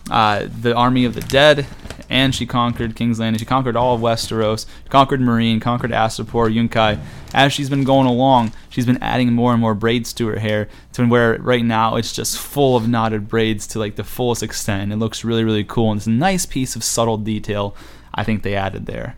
[0.10, 1.68] uh, the army of the dead
[2.10, 3.40] and she conquered King's Landing.
[3.40, 7.00] She conquered all of Westeros, conquered Meereen, conquered Astapor, Yunkai.
[7.34, 10.70] As she's been going along, she's been adding more and more braids to her hair
[10.94, 14.94] to where right now it's just full of knotted braids to like the fullest extent.
[14.94, 17.76] It looks really really cool and it's a nice piece of subtle detail
[18.14, 19.18] I think they added there.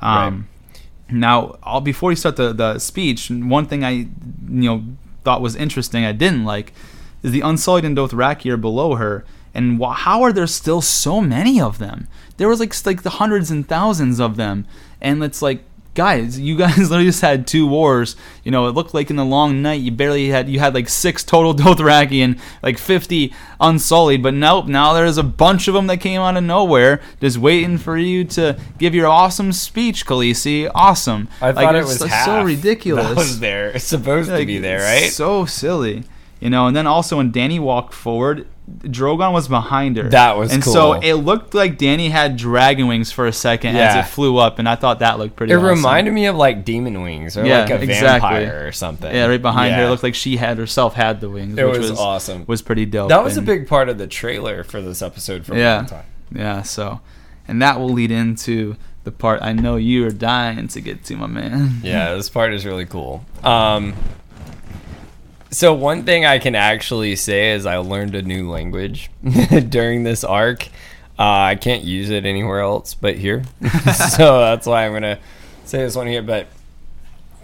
[0.00, 0.48] Um,
[1.10, 4.08] now, before you start the, the speech, one thing I you
[4.48, 4.84] know
[5.22, 6.72] thought was interesting, I didn't like,
[7.22, 11.60] is the Unsullied and Dothraki below her, and wh- how are there still so many
[11.60, 12.08] of them?
[12.36, 14.66] There was like like the hundreds and thousands of them,
[15.00, 18.16] and it's like, guys, you guys literally just had two wars.
[18.42, 20.88] You know, it looked like in the long night you barely had you had like
[20.88, 25.86] six total Dothraki and like fifty Unsullied, but nope, now there's a bunch of them
[25.86, 30.70] that came out of nowhere, just waiting for you to give your awesome speech, Khaleesi.
[30.74, 31.28] Awesome.
[31.40, 33.06] I Like, thought it was so half ridiculous.
[33.06, 33.68] That was there.
[33.70, 35.10] It's supposed to be there, right?
[35.10, 36.04] So silly,
[36.40, 36.66] you know.
[36.66, 38.46] And then also when Dany walked forward,
[38.82, 40.08] Drogon was behind her.
[40.08, 40.72] That was and cool.
[40.72, 43.98] so it looked like Dany had dragon wings for a second Yeah.
[43.98, 45.52] as it flew up, and I thought that looked pretty.
[45.52, 45.68] it awesome.
[45.68, 48.30] reminded me of like demon wings or Yeah, like a exactly.
[48.44, 49.14] vampire or something.
[49.14, 51.58] Yeah, right behind her, it looked like she had herself had the wings.
[51.58, 52.44] It which was was awesome.
[52.46, 53.10] Was pretty dope.
[53.10, 55.76] That was a big part of the trailer for this episode for a Yeah.
[55.76, 56.04] long time.
[56.34, 56.62] Yeah.
[56.62, 57.00] So,
[57.46, 61.16] and that will lead into the part I know you are dying to get to,
[61.16, 61.80] my man.
[61.82, 63.26] Yeah, this part is really cool.
[63.42, 63.92] Um,
[65.54, 69.10] so one thing I can actually say is I learned a new language
[69.68, 70.66] during this arc.
[71.18, 73.44] Uh, I can't use it anywhere else but here,
[74.16, 75.20] so that's why I'm gonna
[75.64, 76.22] say this one here.
[76.22, 76.48] But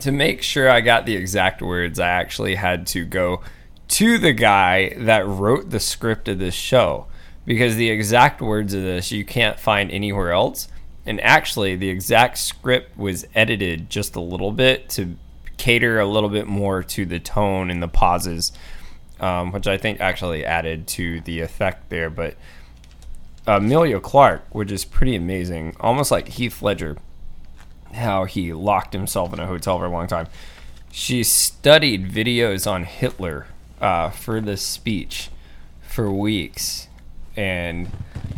[0.00, 3.42] to make sure I got the exact words, I actually had to go
[3.88, 7.06] to the guy that wrote the script of this show
[7.44, 10.68] because the exact words of this you can't find anywhere else.
[11.06, 15.16] And actually, the exact script was edited just a little bit to
[15.60, 18.50] cater a little bit more to the tone and the pauses,
[19.20, 22.08] um, which I think actually added to the effect there.
[22.08, 22.34] But
[23.46, 26.96] Emilia Clarke, which is pretty amazing, almost like Heath Ledger,
[27.92, 30.28] how he locked himself in a hotel for a long time.
[30.90, 33.46] She studied videos on Hitler
[33.82, 35.28] uh, for this speech
[35.82, 36.88] for weeks,
[37.36, 37.90] and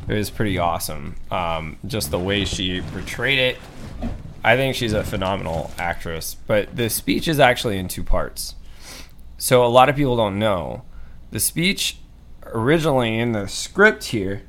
[0.09, 1.15] it was pretty awesome.
[1.31, 3.59] Um, just the way she portrayed it.
[4.45, 6.37] I think she's a phenomenal actress.
[6.47, 8.55] But the speech is actually in two parts.
[9.39, 10.83] So a lot of people don't know.
[11.31, 11.99] The speech
[12.47, 14.43] originally in the script here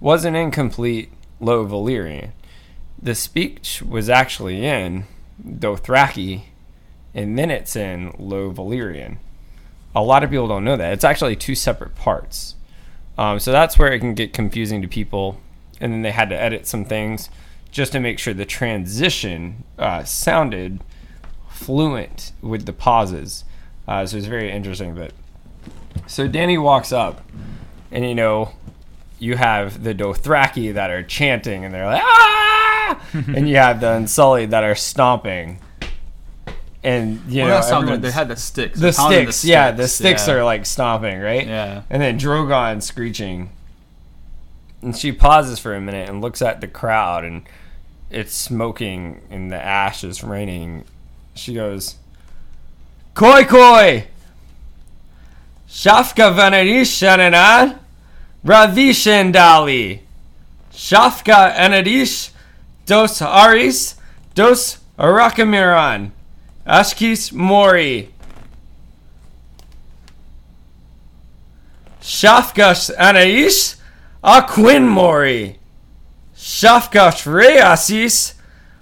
[0.00, 2.30] wasn't incomplete low Valyrian.
[3.00, 5.04] The speech was actually in
[5.42, 6.42] Dothraki,
[7.14, 9.18] and then it's in low Valyrian.
[9.94, 10.92] A lot of people don't know that.
[10.92, 12.54] It's actually two separate parts.
[13.18, 15.40] Um, so that's where it can get confusing to people.
[15.80, 17.30] And then they had to edit some things
[17.76, 20.80] just to make sure the transition uh, sounded
[21.50, 23.44] fluent with the pauses.
[23.86, 24.94] Uh, so it's very interesting.
[24.94, 25.12] But
[26.06, 27.20] so Dany walks up,
[27.92, 28.52] and you know,
[29.18, 33.92] you have the Dothraki that are chanting, and they're like ah, and you have the
[33.92, 35.58] Unsullied that are stomping.
[36.82, 38.78] And you Well, know, that's not They had the sticks.
[38.78, 40.34] the They're sticks, yeah, the sticks, sticks yeah.
[40.34, 41.46] are like stomping, right?
[41.46, 41.82] Yeah.
[41.90, 43.50] And then Drogon screeching.
[44.80, 47.42] And she pauses for a minute and looks at the crowd and
[48.10, 50.84] it's smoking and the ash is raining.
[51.34, 51.96] She goes,
[53.14, 54.06] Koi koi!
[55.68, 57.78] Shafka vanadishanan
[58.44, 60.00] Ravishendali!
[60.72, 62.30] Shafka anadish
[62.86, 63.96] dos aris
[64.34, 66.10] dos arakamiran!
[66.66, 68.12] Ashkis mori!
[72.06, 73.76] Shafgash Anais
[74.22, 75.58] Aquin Mori.
[76.46, 78.34] Shafgash Reasis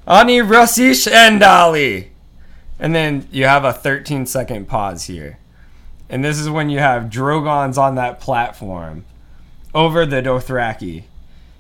[0.07, 2.09] Ani Rasish Endali.
[2.79, 5.38] And then you have a 13 second pause here.
[6.11, 9.07] And this is when you have Drogon's on that platform
[9.74, 11.05] over the Dothraki.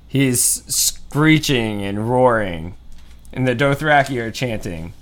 [0.06, 2.76] He's screeching and roaring.
[3.32, 4.92] And the Dothraki are chanting.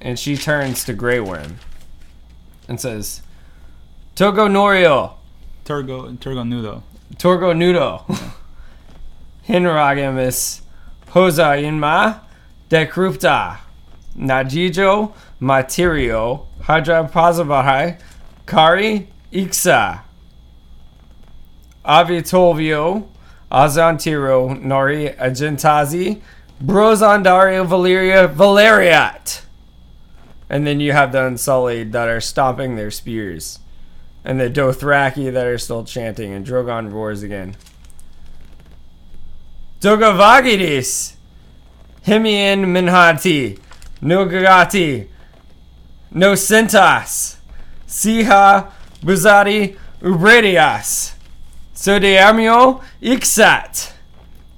[0.00, 1.58] And she turns to Grey Worm
[2.66, 3.22] and says,
[4.16, 5.12] Togo Norio.
[5.64, 6.82] Turgo Turgo Nudo.
[7.18, 8.34] Torgo Nudo.
[9.50, 10.60] Hinragamis
[11.08, 12.20] Hosa Inma
[12.68, 13.58] Dekrupta
[14.16, 18.00] Najijo Materio Hadra Pazabahai
[18.46, 20.02] Kari Iksa
[21.84, 23.08] Avitolvio
[23.50, 26.22] Azantiro Nori Agentazi
[26.62, 29.42] brozondario Valeria Valeriat.
[30.48, 33.58] And then you have the Unsullied that are stomping their spears
[34.24, 37.56] and the Dothraki that are still chanting, and Drogon roars again.
[39.80, 41.14] Dogavagidis,
[42.04, 43.58] Himian Minhati,
[44.02, 45.08] Nogagati,
[46.10, 47.38] No Sentas,
[47.88, 48.70] Siha
[49.02, 51.14] Buzati Ubredias,
[51.74, 53.92] Sodeamio Ixat,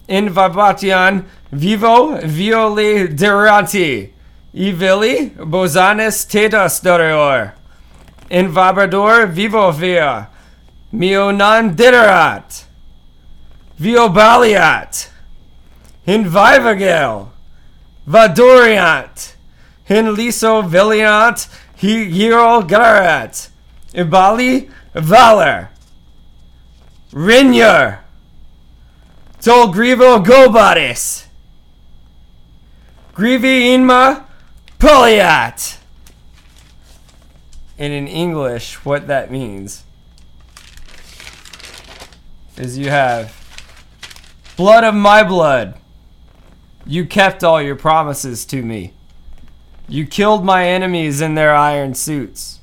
[0.09, 4.11] Invabatian Vivo Violi Deranti,
[4.53, 7.53] Ivili Bozanes Tetas Dorior.
[8.29, 10.27] Invabrador vivo via.
[10.91, 12.65] Mio non diderat.
[13.79, 14.09] Vio
[16.07, 16.25] baliat.
[16.25, 17.29] Invivagel.
[18.07, 19.35] Vadoriant.
[19.85, 21.49] Hin liso viliant.
[21.77, 23.51] He hero garat.
[23.95, 25.71] Ibali valor.
[27.13, 27.99] Rinyer.
[29.41, 31.27] Tol grivo gobadis.
[33.15, 34.25] Grivi inma
[34.79, 35.79] poliat
[37.83, 39.83] and in English, what that means
[42.57, 43.35] is you have
[44.57, 45.75] blood of my blood.
[46.85, 48.93] You kept all your promises to me.
[49.89, 52.61] You killed my enemies in their iron suits.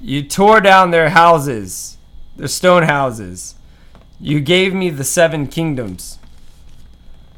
[0.00, 1.98] You tore down their houses,
[2.36, 3.54] their stone houses.
[4.20, 6.18] You gave me the seven kingdoms.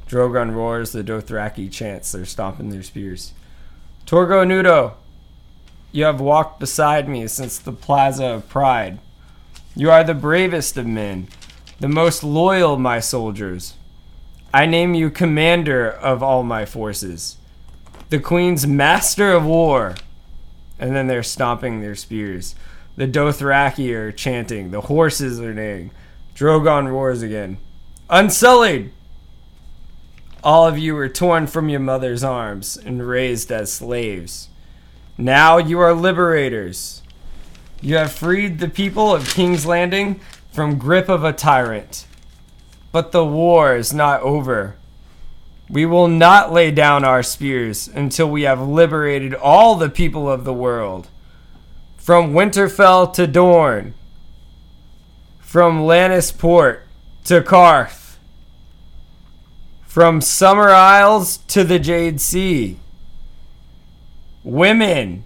[0.09, 3.33] Drogon roars, the Dothraki chants, they're stomping their spears.
[4.07, 4.95] Torgo Nudo,
[5.93, 8.99] you have walked beside me since the Plaza of Pride.
[9.77, 11.29] You are the bravest of men,
[11.79, 13.75] the most loyal my soldiers.
[14.53, 17.37] I name you commander of all my forces,
[18.09, 19.95] the Queen's master of war.
[20.79, 22.55] And then they're stomping their spears.
[22.97, 25.91] The Dothraki are chanting, the horses are neighing.
[26.35, 27.59] Drogon roars again.
[28.09, 28.93] Unsullied!
[30.43, 34.49] All of you were torn from your mother's arms and raised as slaves.
[35.19, 37.03] Now you are liberators.
[37.81, 40.21] You have freed the people of King's Landing
[40.53, 42.07] from grip of a tyrant.
[42.91, 44.77] But the war is not over.
[45.69, 50.45] We will not lay down our spears until we have liberated all the people of
[50.45, 51.09] the world.
[51.99, 53.93] From Winterfell to Dorne.
[55.41, 56.81] From Lannisport
[57.25, 58.17] to Qarth.
[59.83, 62.79] From Summer Isles to the Jade Sea.
[64.43, 65.25] Women,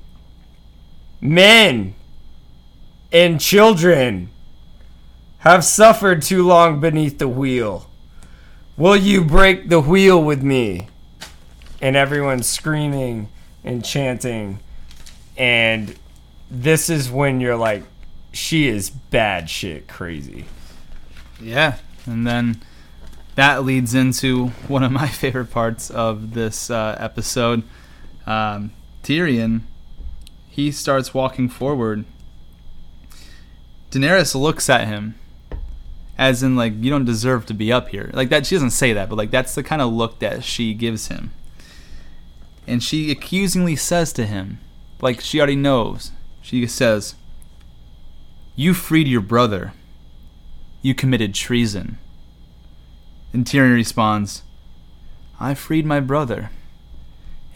[1.20, 1.94] men,
[3.12, 4.32] and children
[5.43, 7.89] have suffered too long beneath the wheel.
[8.77, 10.89] Will you break the wheel with me?
[11.81, 13.29] And everyone's screaming
[13.65, 14.61] and chanting.
[15.37, 15.97] And
[16.49, 17.83] this is when you're like,
[18.33, 20.47] she is bad shit crazy.
[21.41, 22.63] Yeah, and then
[23.35, 27.65] that leads into one of my favorite parts of this uh, episode.
[28.27, 28.71] Um,
[29.03, 29.63] Tyrion,
[30.49, 32.05] he starts walking forward.
[33.91, 35.17] Daenerys looks at him,
[36.23, 38.09] as in like you don't deserve to be up here.
[38.13, 40.73] Like that, she doesn't say that, but like that's the kind of look that she
[40.73, 41.33] gives him.
[42.65, 44.61] And she accusingly says to him,
[45.01, 46.13] like she already knows.
[46.41, 47.17] She says,
[48.55, 49.73] "You freed your brother."
[50.81, 51.99] You committed treason.
[53.33, 54.43] And Tyrion responds,
[55.39, 56.51] I freed my brother,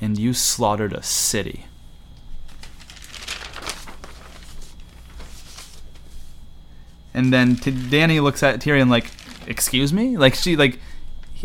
[0.01, 1.67] and you slaughtered a city.
[7.17, 9.11] And then T- Dany looks at Tyrion like,
[9.49, 10.79] "Excuse me?" Like she like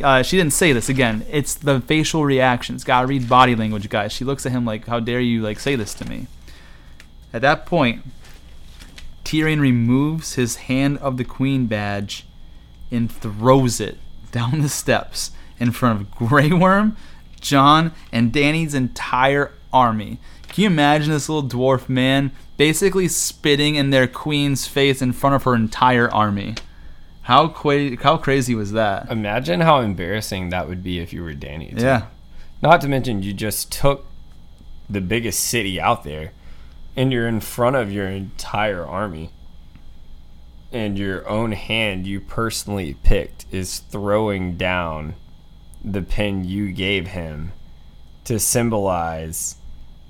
[0.04, 1.26] uh, she didn't say this again.
[1.32, 2.84] It's the facial reactions.
[2.84, 4.12] Gotta read body language, guys.
[4.12, 6.28] She looks at him like, "How dare you like say this to me?"
[7.34, 8.04] At that point,
[9.24, 12.26] Tyrion removes his Hand of the Queen badge
[12.92, 13.98] and throws it
[14.34, 16.98] down the steps in front of Grey Worm,
[17.40, 20.20] Jon, and Dany's entire army.
[20.52, 25.34] Can you imagine this little dwarf man basically spitting in their queen's face in front
[25.34, 26.56] of her entire army?
[27.22, 29.10] How qua- how crazy was that?
[29.10, 31.78] Imagine how embarrassing that would be if you were Dany.
[31.78, 31.84] too.
[31.86, 32.08] Yeah.
[32.62, 34.06] Not to mention, you just took
[34.90, 36.34] the biggest city out there
[36.98, 39.30] and you're in front of your entire army.
[40.74, 45.16] And your own hand you personally picked is throwing down
[45.82, 47.54] the pin you gave him
[48.26, 49.56] to symbolize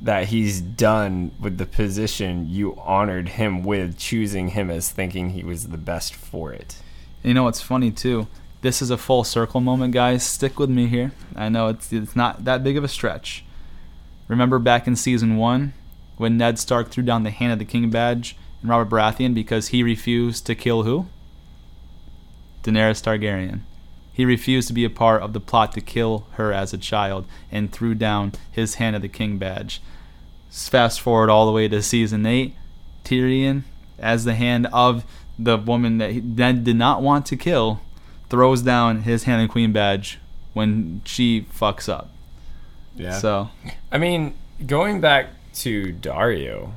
[0.02, 5.44] that he's done with the position you honored him with, choosing him as thinking he
[5.44, 6.78] was the best for it.
[7.24, 8.28] You know what's funny too?
[8.62, 10.26] This is a full circle moment, guys.
[10.26, 11.12] Stick with me here.
[11.36, 13.44] I know it's it's not that big of a stretch.
[14.28, 15.74] Remember back in season one
[16.18, 19.70] when Ned Stark threw down the hand of the king badge and Robert Baratheon because
[19.70, 21.08] he refused to kill who?
[22.64, 23.62] Daenerys Targaryen.
[24.22, 27.26] He refused to be a part of the plot to kill her as a child
[27.52, 29.82] and threw down his hand of the king badge.
[30.52, 32.54] Fast forward all the way to season eight,
[33.04, 33.64] Tyrion,
[33.98, 35.06] as the hand of
[35.40, 37.82] the woman that he Ned did not want to kill,
[38.30, 40.20] throws down his hand of queen badge
[40.54, 42.12] when she fucks up.
[42.96, 43.18] Yeah.
[43.18, 43.50] So
[43.92, 46.74] I mean, going back to Daario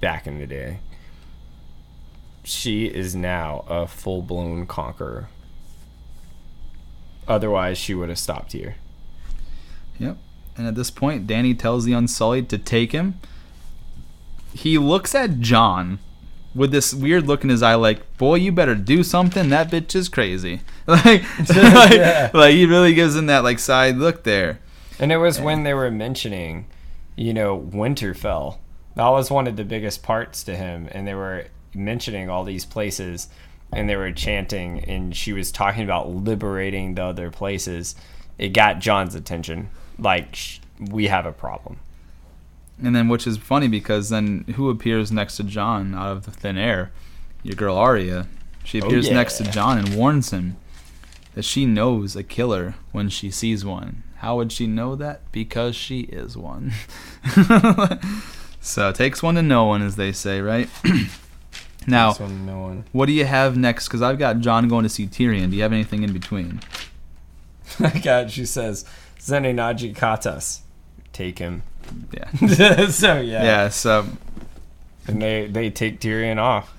[0.00, 0.78] back in the day,
[2.42, 5.28] she is now a full blown conqueror.
[7.28, 8.76] Otherwise, she would have stopped here.
[9.98, 10.18] Yep.
[10.56, 13.18] And at this point, Dany tells the Unsullied to take him.
[14.54, 15.98] He looks at Jon
[16.54, 19.50] with this weird look in his eye, like, "Boy, you better do something.
[19.50, 21.04] That bitch is crazy." Like,
[21.48, 22.30] like, Yeah.
[22.32, 24.60] like he really gives him that like side look there.
[25.00, 26.66] And it was when they were mentioning,
[27.16, 28.58] you know, Winterfell.
[28.94, 30.88] That was one of the biggest parts to him.
[30.92, 33.28] And they were mentioning all these places
[33.76, 34.80] and they were chanting.
[34.84, 37.94] And she was talking about liberating the other places.
[38.38, 39.68] It got Jon's attention.
[39.98, 41.78] Like, sh- we have a problem.
[42.82, 46.30] And then, which is funny because then who appears next to Jon out of the
[46.30, 46.90] thin air?
[47.42, 48.26] Your girl Arya.
[48.64, 49.44] She Oh, appears next to.
[49.44, 50.56] Jon and warns him
[51.34, 54.02] that she knows a killer when she sees one.
[54.16, 55.30] How would she know that?
[55.32, 56.72] Because she is one.
[58.60, 60.68] so it takes one to know one, as they say, right?
[61.86, 62.84] now, This one, no one.
[62.92, 63.88] what do you have next?
[63.88, 65.50] Because I've got Jon going to see Tyrion.
[65.50, 66.60] Do you have anything in between?
[68.02, 68.84] God, she says,
[69.18, 70.60] Zenenaji Katas.
[71.12, 71.62] Take him.
[72.12, 72.30] Yeah.
[72.88, 73.42] so, yeah.
[73.44, 73.68] Yeah.
[73.68, 74.06] So
[75.06, 76.72] And they, they take Tyrion off.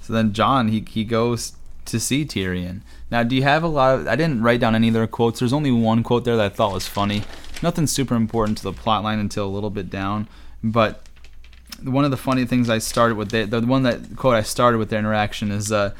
[0.00, 1.54] So then Jon he he goes
[1.86, 2.80] to see Tyrion.
[3.10, 4.08] Now, do you have a lot of?
[4.08, 5.40] I didn't write down any of their quotes.
[5.40, 7.22] There's only one quote there that I thought was funny.
[7.62, 10.28] Nothing super important to the plot line until a little bit down,
[10.62, 11.03] but
[11.82, 14.78] one of the funny things I started with the, the one that quote I started
[14.78, 15.92] with their interaction is uh,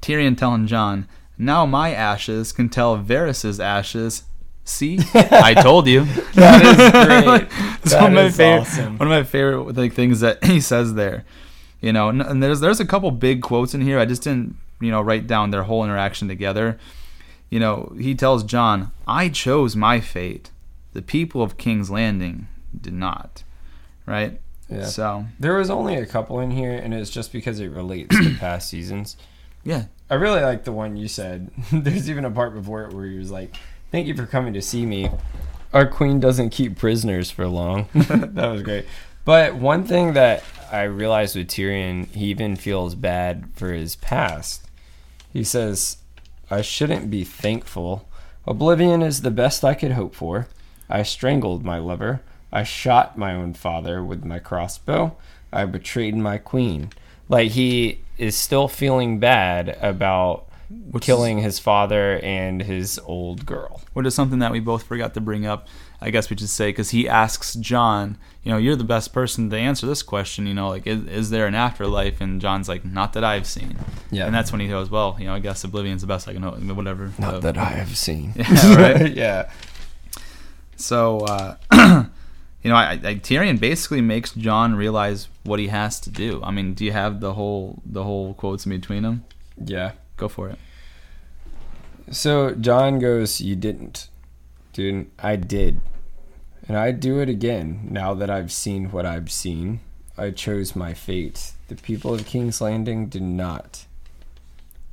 [0.00, 1.08] Tyrion telling Jon,
[1.38, 4.24] "Now my ashes can tell Varys's ashes."
[4.64, 6.04] See, I told you.
[6.34, 6.76] That is
[7.06, 7.48] great.
[7.82, 8.98] That one of my is favorite, awesome.
[8.98, 11.24] one of my favorite like things that he says there.
[11.80, 13.98] You know, and, and there's there's a couple big quotes in here.
[13.98, 16.78] I just didn't you know write down their whole interaction together.
[17.50, 20.50] You know, he tells Jon, "I chose my fate.
[20.92, 22.46] The people of King's Landing
[22.78, 23.42] did not."
[24.06, 24.40] Right.
[24.72, 24.86] Yeah.
[24.86, 28.34] So There was only a couple in here, and it's just because it relates to
[28.40, 29.16] past seasons.
[29.64, 31.50] yeah, I really like the one you said.
[31.72, 33.56] There's even a part before it where he was like,
[33.90, 35.10] Thank you for coming to see me.
[35.74, 37.88] Our queen doesn't keep prisoners for long.
[37.94, 38.86] that was great.
[39.24, 44.66] But one thing that I realized with Tyrion, he even feels bad for his past.
[45.32, 45.98] He says,
[46.50, 48.08] I shouldn't be thankful.
[48.46, 50.48] Oblivion is the best I could hope for.
[50.90, 52.20] I strangled my lover.
[52.52, 55.16] I shot my own father with my crossbow.
[55.52, 56.90] I betrayed my queen.
[57.28, 60.46] Like he is still feeling bad about
[60.90, 63.80] Which killing his father and his old girl.
[63.94, 65.66] which is something that we both forgot to bring up.
[66.00, 69.48] I guess we should say because he asks Jon, you know, you're the best person
[69.50, 70.46] to answer this question.
[70.48, 72.20] You know, like, is, is there an afterlife?
[72.20, 73.78] And Jon's like, not that I've seen.
[74.10, 74.26] Yeah.
[74.26, 76.42] And that's when he goes, well, you know, I guess Oblivion's the best I can
[76.42, 76.50] know.
[76.74, 77.12] Whatever.
[77.20, 78.32] Not So- that I have seen.
[78.36, 79.14] Yeah, right.
[79.16, 79.50] yeah.
[80.76, 81.56] So, uh,
[82.62, 86.40] you know, I, I, Tyrion basically makes Jon realize what he has to do.
[86.44, 89.24] I mean, do you have the whole the whole quotes in between them?
[89.62, 89.92] Yeah.
[90.16, 90.58] Go for it.
[92.10, 94.08] So Jon goes, You didn't.
[94.72, 95.80] Dude, I did.
[96.68, 99.80] And I'd do it again now that I've seen what I've seen.
[100.16, 101.52] I chose my fate.
[101.68, 103.86] The people of King's Landing did not.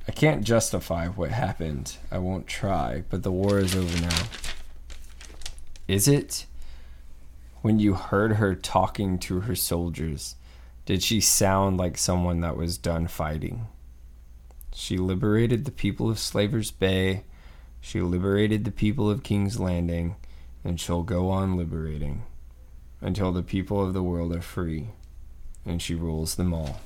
[0.08, 1.98] I can't justify what happened.
[2.10, 4.24] I won't try, but the war is over now.
[5.88, 6.48] Is it?
[7.62, 10.36] When you heard her talking to her soldiers,
[10.86, 13.68] did she sound like someone that was done fighting?
[14.74, 17.24] She liberated the people of Slavers Bay.
[17.82, 20.16] She liberated the people of King's Landing,
[20.64, 22.24] and she'll go on liberating
[23.02, 24.90] until the people of the world are free,
[25.66, 26.80] and she rules them all.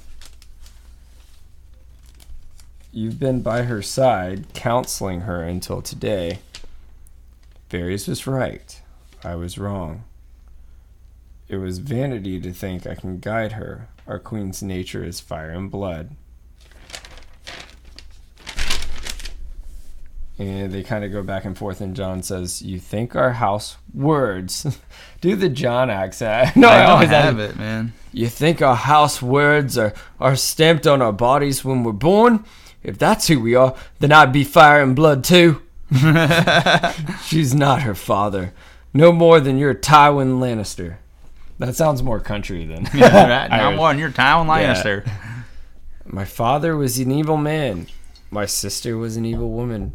[2.92, 6.40] You've been by her side, counseling her until today.
[7.70, 8.82] Varys was right.
[9.24, 10.04] I was wrong.
[11.54, 13.88] It was vanity to think I can guide her.
[14.08, 16.16] Our queen's nature is fire and blood.
[20.40, 23.78] and they kind of go back and forth and jon says you think our house
[23.94, 24.80] words
[25.22, 27.94] do the jon accent no I, i, always have it, man.
[28.12, 32.44] you think our house words are, are stamped on our bodies when we're born
[32.82, 35.62] if that's who we are then i'd be fire and blood too
[37.24, 38.56] she's not her father
[38.92, 40.98] no more than your tywin lannister
[41.60, 43.50] that sounds more country than Yeah, right.
[43.50, 43.78] Now Irish.
[43.78, 44.74] more on your town Yeah.
[44.74, 45.10] Lannister.
[46.06, 47.88] My father was an evil man.
[48.30, 49.94] My sister was an evil woman.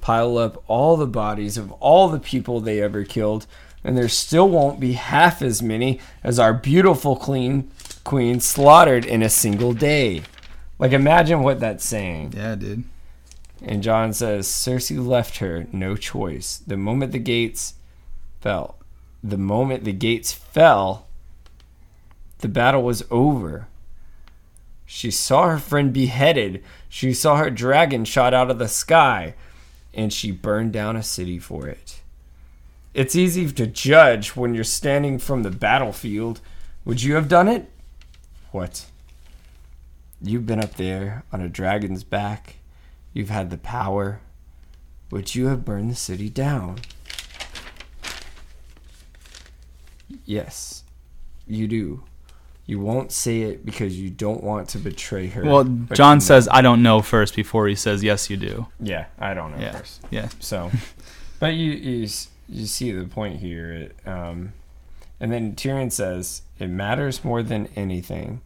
[0.00, 3.46] Pile up all the bodies of all the people they ever killed,
[3.84, 7.70] and there still won't be half as many as our beautiful queen
[8.04, 10.22] queen slaughtered in a single day.
[10.78, 12.32] Like imagine what that's saying.
[12.36, 12.84] Yeah, dude.
[13.64, 16.62] And Jon says Cersei left her no choice.
[16.66, 17.74] The moment the gates
[18.40, 18.76] fell,
[19.22, 21.06] the moment the gates fell,
[22.38, 23.68] the battle was over.
[24.84, 26.62] She saw her friend beheaded.
[26.88, 29.34] She saw her dragon shot out of the sky,
[29.94, 32.00] and she burned down a city for it.
[32.94, 36.40] It's easy to judge when you're standing from the battlefield.
[36.84, 37.70] Would you have done it?
[38.50, 38.86] What?
[40.20, 42.56] You've been up there on a dragon's back.
[43.14, 44.20] You've had the power.
[45.10, 46.80] Would you have burned the city down?
[50.24, 50.84] Yes,
[51.46, 52.04] you do.
[52.64, 55.42] You won't say it because you don't want to betray her.
[55.44, 58.66] Well, but Jon you says, "I don't know" first before he says, "Yes, you do."
[58.80, 59.72] Yeah, I don't know Yeah.
[59.78, 60.00] first.
[60.10, 60.28] Yeah.
[60.38, 60.70] So,
[61.40, 62.08] but you you
[62.48, 63.72] you see the point here.
[63.72, 64.52] It, um,
[65.18, 68.40] and then Tyrion says it matters more than anything.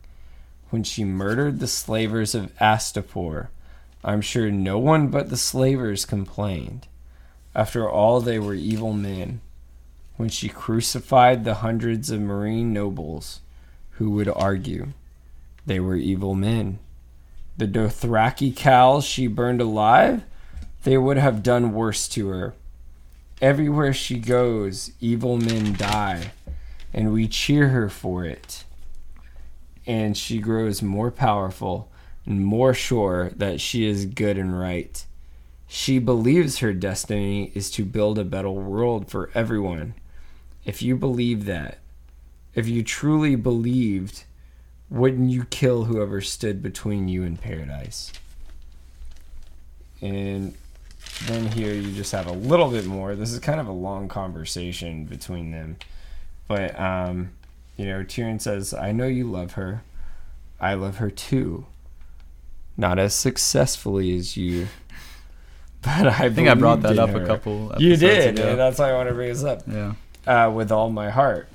[0.71, 3.49] When she murdered the slavers of Astapor,
[4.03, 6.89] I'm sure no one but the slavers complained.
[7.55, 9.41] After all, they were evil men.
[10.17, 13.41] When she crucified the hundreds of Meereen nobles,
[13.93, 14.89] who would argue?
[15.67, 16.79] They were evil men.
[17.59, 20.23] The Dothraki khals she burned alive,
[20.85, 22.55] they would have done worse to her.
[23.43, 26.33] Everywhere she goes, evil men die,
[26.95, 28.65] and we cheer her for it.
[29.87, 31.91] And she grows more powerful
[32.25, 35.05] and more sure that she is good and right.
[35.67, 39.95] She believes her destiny is to build a better world for everyone.
[40.67, 41.79] If you believe that,
[42.55, 44.25] if you truly believed,
[44.91, 48.13] wouldn't you kill whoever stood between you and paradise?
[50.03, 50.55] And
[51.27, 53.15] then here you just have a little bit more.
[53.15, 55.77] This is kind of a long conversation between them.
[56.49, 57.31] But, um,
[57.77, 59.83] you know, Tyrion says, I know you love her.
[60.61, 61.67] I love her too.
[62.77, 64.69] Not as successfully as you.
[65.83, 67.73] But I, I think I brought that up a couple.
[67.79, 68.49] You did, ago.
[68.49, 69.93] and that's why I want to bring this up yeah.
[70.27, 71.49] Uh, with all my heart.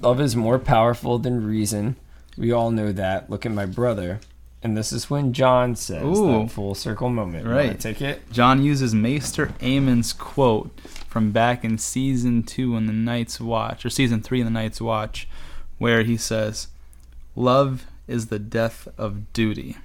[0.00, 1.96] Love is more powerful than reason.
[2.36, 3.30] We all know that.
[3.30, 4.20] Look at my brother
[4.62, 6.40] And this is when Jon says Ooh.
[6.40, 7.46] that full circle moment.
[7.46, 7.78] Right.
[7.78, 8.30] Take it.
[8.32, 13.90] Jon uses Maester Aemon's quote from back in season two in the Night's Watch, or
[13.90, 15.28] season three in the Night's Watch,
[15.78, 16.68] where he says,
[17.34, 19.76] Love is the death of duty.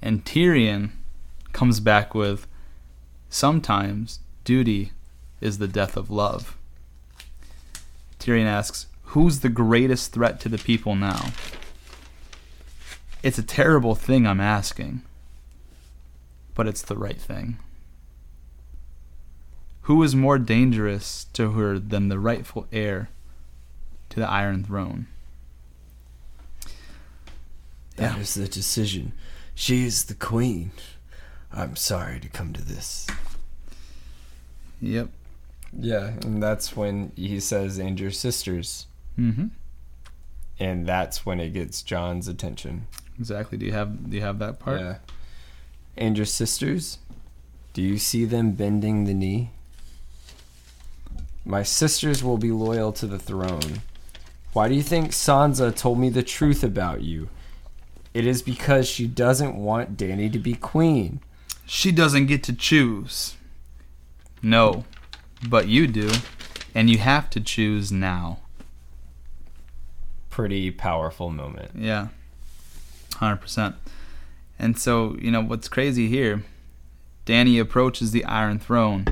[0.00, 0.90] And Tyrion
[1.52, 2.46] comes back with,
[3.28, 4.92] Sometimes duty
[5.40, 6.56] is the death of love.
[8.20, 11.32] Tyrion asks, Who's the greatest threat to the people now?
[13.22, 15.02] It's a terrible thing I'm asking
[16.60, 17.56] but it's the right thing.
[19.82, 23.08] Who is more dangerous to her than the rightful heir
[24.10, 25.06] to the Iron Throne?
[27.96, 28.18] That Yeah.
[28.18, 29.12] is the decision.
[29.54, 30.72] She is the queen.
[31.50, 33.06] I'm sorry to come to this.
[34.82, 35.08] Yep.
[35.78, 38.86] Yeah, and that's when he says, "And your sisters,"
[39.18, 39.46] Mm-hmm.
[40.58, 42.86] and that's when it gets Jon's attention.
[43.18, 43.58] Exactly.
[43.58, 44.80] Do you have Do you have that part?
[44.80, 44.96] Yeah.
[45.96, 46.98] And your sisters?
[47.72, 49.50] Do you see them bending the knee?
[51.44, 53.82] My sisters will be loyal to the throne.
[54.52, 57.28] Why do you think Sansa told me the truth about you?
[58.12, 61.20] It is because she doesn't want Dany to be queen.
[61.66, 63.36] She doesn't get to choose.
[64.42, 64.84] No,
[65.48, 66.10] but you do,
[66.74, 68.38] and you have to choose now.
[70.28, 71.72] Pretty powerful moment.
[71.74, 72.08] Yeah,
[73.16, 73.76] hundred percent.
[74.58, 76.44] And so you know what's crazy here?
[77.26, 79.06] Dany approaches the Iron Throne,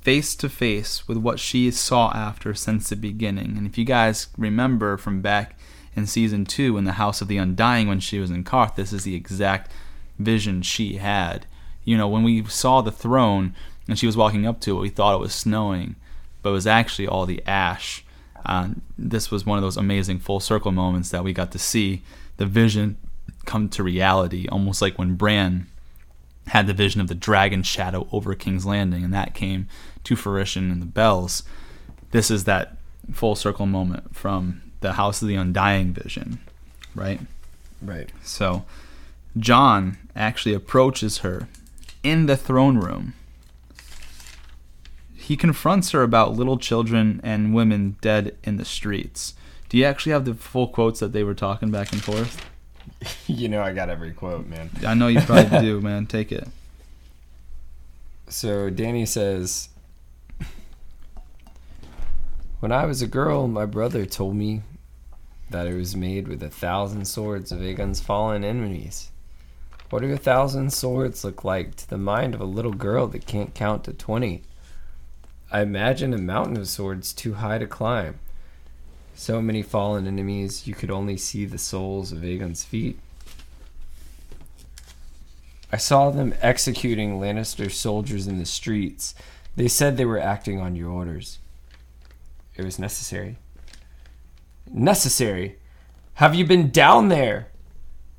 [0.00, 3.56] face to face with what she saw after since the beginning.
[3.56, 5.58] And if you guys remember from back
[5.94, 8.92] in season two in the House of the Undying when she was in Qarth, this
[8.92, 9.70] is the exact
[10.18, 11.46] vision she had.
[11.84, 13.54] You know, when we saw the throne
[13.88, 15.96] and she was walking up to it, we thought it was snowing,
[16.42, 18.04] but it was actually all the ash.
[18.46, 22.02] Uh, this was one of those amazing full circle moments that we got to see
[22.36, 22.96] the vision
[23.46, 25.66] come to reality, almost like when Bran
[26.48, 29.68] had the vision of the dragon shadow over King's Landing, and that came
[30.04, 31.42] to fruition in the bells.
[32.10, 32.76] This is that
[33.12, 36.38] full circle moment from the House of the Undying vision,
[36.94, 37.20] right?
[37.82, 38.10] Right.
[38.22, 38.64] So
[39.36, 41.48] Jon actually approaches her
[42.02, 43.14] in the throne room.
[45.28, 49.34] He confronts her about little children and women dead in the streets.
[49.68, 52.42] Do you actually have the full quotes that they were talking back and forth?
[53.26, 54.70] you know I got every quote, man.
[54.86, 56.06] I know you probably do, man.
[56.06, 56.48] Take it.
[58.30, 59.68] So Dany says,
[62.60, 64.62] When I was a girl, my brother told me
[65.50, 69.10] that it was made with a thousand swords of Aegon's fallen enemies.
[69.90, 73.26] What do a thousand swords look like to the mind of a little girl that
[73.26, 74.44] can't count to twenty?
[75.50, 78.18] I imagine a mountain of swords too high to climb.
[79.14, 82.98] So many fallen enemies, you could only see the soles of Aegon's feet.
[85.72, 89.14] I saw them executing Lannister soldiers in the streets.
[89.56, 91.38] They said they were acting on your orders.
[92.54, 93.36] It was necessary.
[94.70, 95.58] Necessary?
[96.14, 97.48] Have you been down there?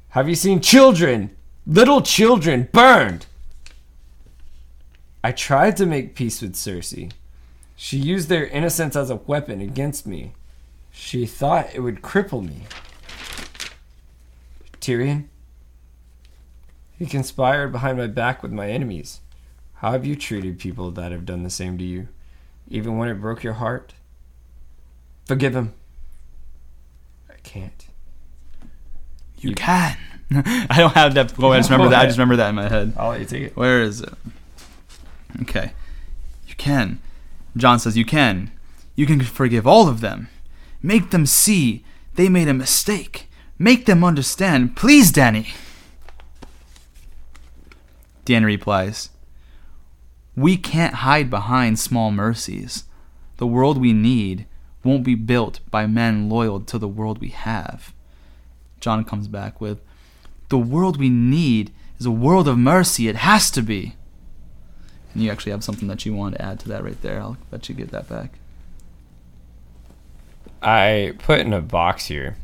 [0.10, 1.36] Have you seen children?
[1.68, 3.26] Little children burned?
[5.24, 7.12] I tried to make peace with Cersei.
[7.82, 10.34] She used their innocence as a weapon against me.
[10.92, 12.64] She thought it would cripple me.
[14.82, 15.28] Tyrion?
[16.98, 19.22] He conspired behind my back with my enemies.
[19.76, 22.10] How have you treated people that have done the same to you,
[22.68, 23.94] even when it broke your heart?
[25.24, 25.74] Forgive him.
[27.30, 27.88] I can't.
[29.38, 29.96] You can.
[30.32, 31.34] I don't have that.
[31.34, 31.54] quote.
[31.56, 32.02] I just remember that.
[32.02, 32.94] I just remember that in my head.
[32.98, 33.56] I'll let you take it.
[33.56, 34.14] Where is it?
[35.44, 35.72] Okay.
[36.46, 37.00] You can.
[37.58, 38.52] Jon says, You can.
[38.96, 40.28] You can forgive all of them.
[40.82, 41.84] Make them see
[42.16, 43.30] they made a mistake.
[43.58, 44.76] Make them understand.
[44.76, 45.54] Please, Dany.
[48.26, 49.10] Dany replies,
[50.36, 52.86] We can't hide behind small mercies.
[53.38, 54.46] The world we need
[54.84, 57.94] won't be built by men loyal to the world we have.
[58.80, 59.80] Jon comes back with,
[60.50, 63.08] The world we need is a world of mercy.
[63.08, 63.96] It has to be.
[65.14, 67.20] And you actually have something that you want to add to that right there.
[67.20, 68.34] I'll let you get that back.
[70.62, 72.38] I put in a box here.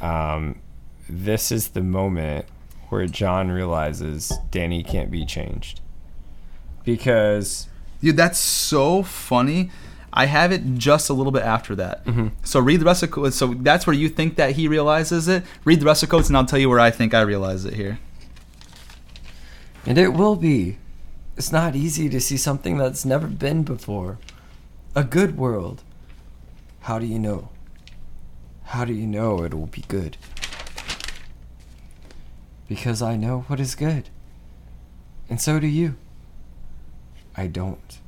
[0.00, 0.60] Um,
[1.08, 2.46] this is the moment
[2.90, 5.80] where Jon realizes Dany can't be changed.
[6.84, 7.68] Because
[8.04, 9.70] Dude, that's so funny.
[10.12, 12.06] I have it just a little bit after that.
[12.44, 13.34] So read the rest of quotes.
[13.34, 15.42] So that's where you think that he realizes it.
[15.64, 17.64] Read the rest of the quotes, and I'll tell you where I think I realize
[17.64, 17.98] it here.
[19.86, 20.76] And it will be.
[21.36, 24.18] It's not easy to see something that's never been before.
[24.94, 25.82] A good world.
[26.82, 27.48] How do you know?
[28.64, 30.16] How do you know it will be good?
[32.68, 34.08] because I know what is good.
[35.28, 35.96] And so do you.
[37.36, 37.98] I don't.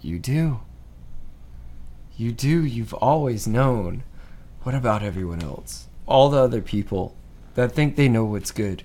[0.00, 0.60] You do.
[2.16, 2.64] You do.
[2.64, 4.04] You've always known.
[4.62, 5.88] What about everyone else?
[6.06, 7.14] All the other people
[7.54, 8.82] that think they know what's good.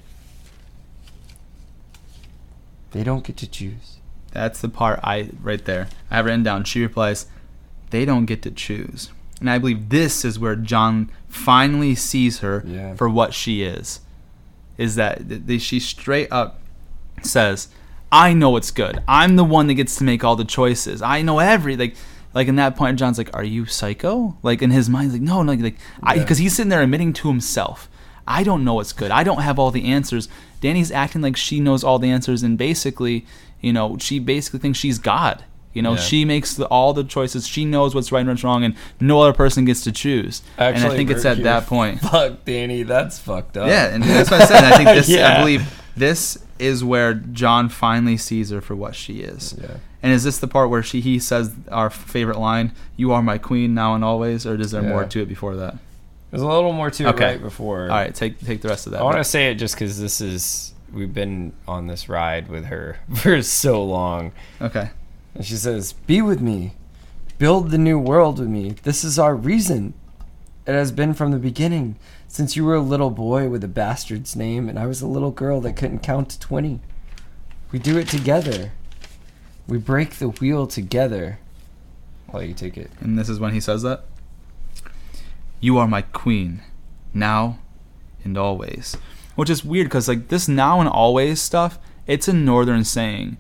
[2.96, 3.98] They don't get to choose.
[4.32, 5.88] That's the part I right there.
[6.10, 6.64] I have written down.
[6.64, 7.26] She replies,
[7.90, 12.64] "They don't get to choose." And I believe this is where Jon finally sees her
[12.66, 12.96] Yeah.
[12.96, 14.00] for what she is.
[14.78, 16.62] Is that th- th- she straight up
[17.22, 17.68] says,
[18.12, 19.02] "I know what's good.
[19.08, 21.02] I'm the one that gets to make all the choices.
[21.02, 21.96] I know every like."
[22.34, 25.42] Like in that point, Jon's like, "Are you psycho?" Like in his mind, like, "No,
[25.44, 26.14] no, like, Yeah.
[26.16, 27.90] because he's sitting there admitting to himself,
[28.28, 29.10] I don't know what's good.
[29.12, 30.28] I don't have all the answers."
[30.62, 33.26] Dany's acting like she knows all the answers, and basically,
[33.62, 35.44] you know, she basically thinks she's God.
[35.74, 36.00] You know, Yeah.
[36.00, 37.46] she makes the, all the choices.
[37.46, 40.42] She knows what's right and what's wrong, and no other person gets to choose.
[40.58, 42.00] and I think it's at that point.
[42.00, 43.68] Fuck, Dany, that's fucked up.
[43.68, 44.64] Yeah, and that's what I said.
[44.64, 45.14] I think this.
[45.18, 49.56] I believe this is where Jon finally sees her for what she is.
[49.62, 49.76] Yeah.
[50.02, 53.38] And is this the part where she he says our favorite line, "You are my
[53.38, 55.76] queen now and always," or is there more to it before that?
[56.32, 57.26] There's a little more to it Okay.
[57.26, 57.84] right before.
[57.84, 59.02] All right, take take the rest of that.
[59.02, 62.66] I want to say it just because this is we've been on this ride with
[62.66, 64.32] her for so long.
[64.62, 64.90] okay.
[65.34, 66.74] And she says, Be with me.
[67.38, 68.76] Build the new world with me.
[68.84, 69.94] This is our reason.
[70.66, 71.98] It has been from the beginning,
[72.28, 75.32] since you were a little boy with a bastard's name, and I was a little
[75.32, 76.80] girl that couldn't count to 20.
[77.72, 78.72] We do it together.
[79.68, 81.40] We break the wheel together.
[82.34, 82.90] I'll let you take it.
[83.02, 84.06] And this is when he says that.
[85.66, 86.62] You are my queen,
[87.12, 87.58] now
[88.24, 88.98] and always.
[89.34, 93.38] Which is weird because like this now and always stuff, it's a northern saying.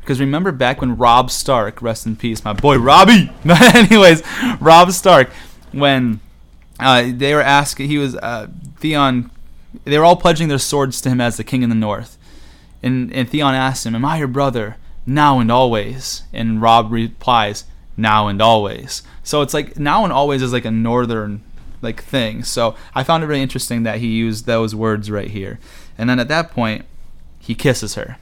[0.00, 3.30] Because remember back when Robb Stark, rest in peace, my boy Robbie.
[3.48, 4.24] Anyways,
[4.58, 5.30] Robb Stark,
[5.70, 6.18] when
[6.80, 8.48] uh, they were asking, he was uh,
[8.78, 9.30] Theon.
[9.84, 12.18] They were all pledging their swords to him as the king in the north,
[12.82, 17.66] and and Theon asked him, "Am I your brother now and always?" And Robb replies,
[17.96, 21.44] "Now and always." So it's like now and always is like a northern
[21.82, 22.42] like thing.
[22.44, 25.58] So I found it really interesting that he used those words right here.
[25.96, 26.84] And then at that point,
[27.38, 28.16] he kisses her.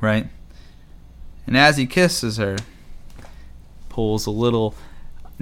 [0.00, 0.28] Right?
[1.46, 2.56] And as he kisses her,
[3.88, 4.74] pulls a little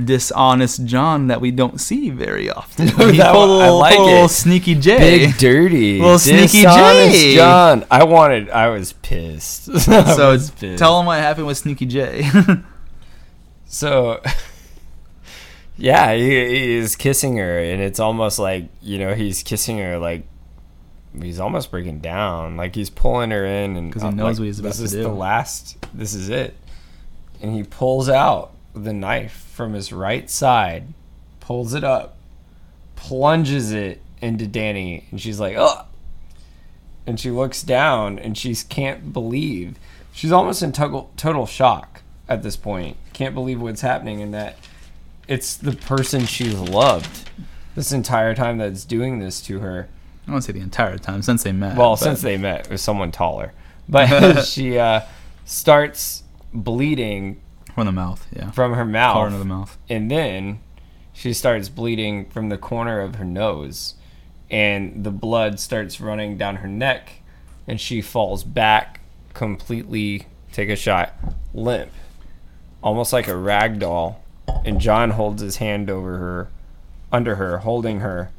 [0.03, 2.87] dishonest Jon that we don't see very often.
[2.89, 4.29] he pulled a little, like little it.
[4.29, 4.99] sneaky J.
[4.99, 5.99] Big dirty.
[6.01, 7.35] Little sneaky J.
[7.35, 7.85] Jon.
[7.91, 8.49] I wanted.
[8.51, 9.69] I was pissed.
[9.79, 10.79] So was pissed.
[10.79, 12.29] tell him what happened with Sneaky J.
[13.67, 14.23] So,
[15.79, 19.97] yeah, he, he is kissing her, and it's almost like you know he's kissing her
[19.99, 20.25] like
[21.21, 24.45] he's almost breaking down, like he's pulling her in, and 'Cause he knows like, what
[24.47, 24.83] he's about to do.
[24.85, 25.77] this is the last.
[25.95, 26.55] This is it,
[27.41, 30.93] and he pulls out the knife from his right side,
[31.41, 32.17] pulls it up,
[32.97, 35.85] plunges it into Dany, and she's like, "Oh!"
[37.07, 39.77] And she looks down, and she can't believe.
[40.13, 42.97] She's almost in total, total shock at this point.
[43.13, 44.57] Can't believe what's happening, and that
[45.29, 47.29] it's the person she's loved
[47.75, 49.89] this entire time that's doing this to her.
[50.27, 51.77] I won't say the entire time since they met.
[51.77, 53.53] Well, but- since they met, it was someone taller,
[53.89, 55.03] but she uh,
[55.45, 56.23] starts
[56.53, 57.41] bleeding
[57.75, 59.79] from the mouth, yeah, from her mouth, corner of the mouth.
[59.89, 60.59] and then
[61.13, 63.95] she starts bleeding from the corner of her nose,
[64.51, 67.23] and the blood starts running down her neck,
[67.67, 69.01] and she falls back
[69.35, 70.27] completely.
[70.51, 71.13] Take a shot,
[71.55, 71.91] limp,
[72.83, 74.23] almost like a rag doll.
[74.65, 76.49] And Jon holds his hand over her,
[77.11, 78.31] under her, holding her,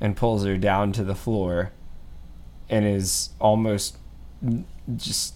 [0.00, 1.72] and pulls her down to the floor,
[2.68, 3.96] and is almost
[4.96, 5.34] just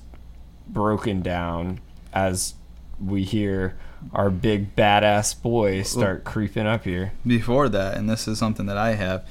[0.68, 1.80] broken down
[2.12, 2.54] as
[3.00, 3.76] we hear
[4.12, 7.12] our big badass boy start creeping up here.
[7.26, 9.26] Before that, and this is something that I have.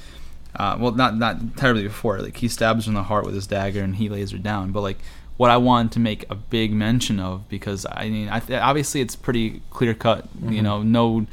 [0.58, 2.20] Uh, well, not not terribly before.
[2.20, 4.72] Like he stabs her in the heart with his dagger, and he lays her down.
[4.72, 4.98] But like
[5.38, 9.02] what I wanted to make a big mention of because I mean, I th- obviously
[9.02, 10.28] it's pretty clear cut.
[10.44, 11.28] You know, no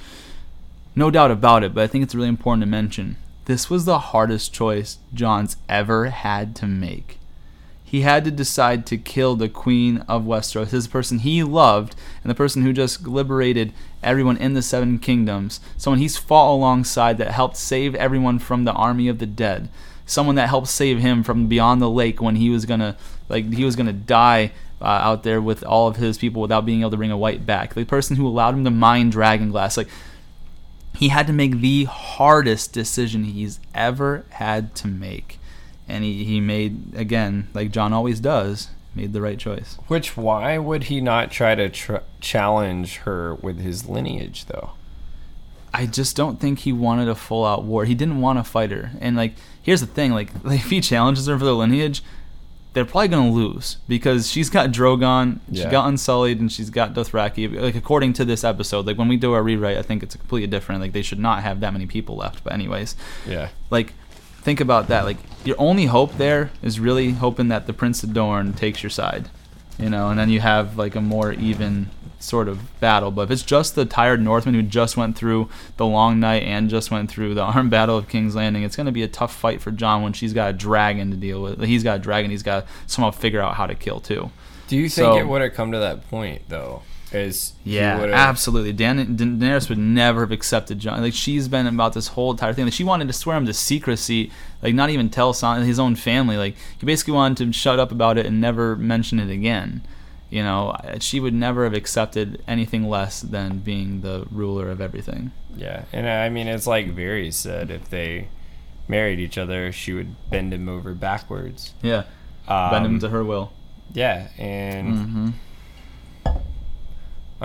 [0.94, 1.74] no doubt about it.
[1.74, 3.16] But I think it's really important to mention
[3.46, 7.18] this was the hardest choice Jon's ever had to make.
[7.82, 12.30] He had to decide to kill the queen of Westeros, his person he loved, and
[12.30, 13.72] the person who just liberated
[14.04, 15.60] everyone in the Seven Kingdoms.
[15.76, 19.68] Someone he's fought alongside that helped save everyone from the army of the dead.
[20.06, 22.96] Someone that helped save him from beyond the lake when he was gonna,
[23.28, 26.80] like, he was gonna die uh, out there with all of his people without being
[26.80, 27.74] able to bring a wight back.
[27.74, 29.88] The person who allowed him to mine Dragonglass, like,
[30.96, 35.38] he had to make the hardest decision he's ever had to make
[35.88, 40.58] and he, he made again like jon always does made the right choice Which why
[40.58, 44.70] would he not try to tr- challenge her with his lineage though?
[45.72, 47.84] I just don't think he wanted a full out war.
[47.84, 48.92] He didn't want to fight her.
[49.00, 52.00] And like, here's the thing: like, if he challenges her for the lineage,
[52.74, 55.70] they're probably gonna lose because she's got Drogon, she Yeah.
[55.72, 57.60] got Unsullied, and she's got Dothraki.
[57.60, 60.46] Like according to this episode, like when we do our rewrite, I think it's completely
[60.46, 60.80] different.
[60.80, 62.44] Like they should not have that many people left.
[62.44, 62.94] But anyways,
[63.28, 63.48] Yeah.
[63.70, 63.94] like
[64.44, 65.04] think about that.
[65.04, 68.90] Like your only hope there is really hoping that the Prince of Dorne takes your
[68.90, 69.28] side,
[69.78, 71.90] you know, and then you have like a more even
[72.20, 73.10] sort of battle.
[73.10, 76.70] But if it's just the tired Northmen who just went through the long night and
[76.70, 79.34] just went through the armed battle of King's Landing, it's going to be a tough
[79.34, 81.62] fight for Jon when she's got a dragon to deal with.
[81.62, 82.30] He's got a dragon.
[82.30, 84.30] He's got to somehow figure out how to kill too.
[84.68, 86.82] Do you think So- it would have come to that point though?
[87.14, 88.72] He Yeah, absolutely.
[88.72, 91.00] Dan- Daenerys would never have accepted Jon.
[91.00, 92.64] Like she's been about this whole entire thing.
[92.64, 94.30] Like she wanted to swear him to secrecy,
[94.62, 96.36] like not even tell Son- his own family.
[96.36, 99.82] Like he basically wanted to shut up about it and never mention it again.
[100.30, 105.30] You know, she would never have accepted anything less than being the ruler of everything.
[105.56, 108.28] Yeah, and I mean it's like Varys said, if they
[108.88, 111.72] married each other, she would bend him over backwards.
[111.82, 112.02] Yeah,
[112.48, 113.52] Um, bend him to her will.
[113.92, 115.28] Yeah, and hmm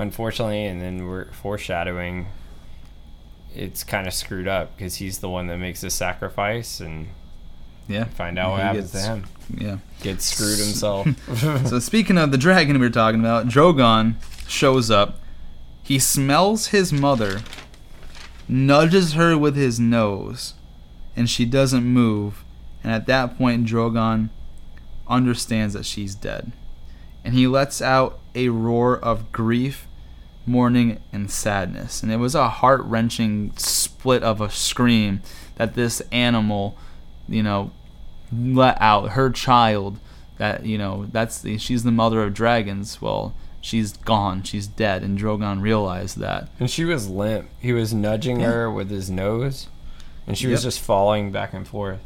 [0.02, 2.28] unfortunately, and then we're foreshadowing.
[3.56, 7.08] It's kind of screwed up because he's the one that makes the sacrifice, and
[7.88, 9.26] Yeah, find out what He happens gets- to him.
[9.58, 9.78] Yeah.
[10.02, 11.08] Gets screwed himself.
[11.68, 14.16] So speaking of the dragon we were talking about, Drogon
[14.48, 15.20] shows up.
[15.82, 17.42] He smells his mother,
[18.48, 20.54] nudges her with his nose,
[21.16, 22.44] and she doesn't move.
[22.84, 24.30] And at that point, Drogon
[25.08, 26.52] understands that she's dead.
[27.26, 29.88] And he lets out a roar of grief,
[30.50, 32.02] mourning, and sadness.
[32.04, 35.22] And it was a heart wrenching split of a scream
[35.56, 36.78] that this animal,
[37.28, 37.72] you know,
[38.32, 40.00] let out her child
[40.38, 45.02] that you know that's the she's the mother of dragons well she's gone she's dead
[45.04, 47.50] and drogon realized that and she was limp.
[47.60, 48.46] He was nudging Yeah.
[48.52, 49.68] her with his nose,
[50.28, 52.00] and she was just falling back and forth.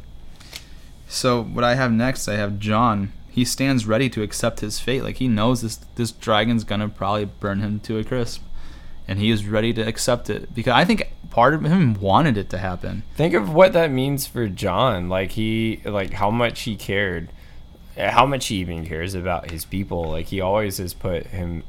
[1.08, 5.02] so what i have next i have jon he stands ready to accept his fate
[5.02, 8.42] like he knows this this dragon's gonna probably burn him to a crisp
[9.06, 12.48] and he is ready to accept it because i think part of him wanted it
[12.48, 15.08] to happen Think of what that means for Jon.
[15.08, 17.28] Like he, like how much he cared,
[17.98, 20.04] how much he even cares about his people.
[20.10, 21.64] Like he always has put him.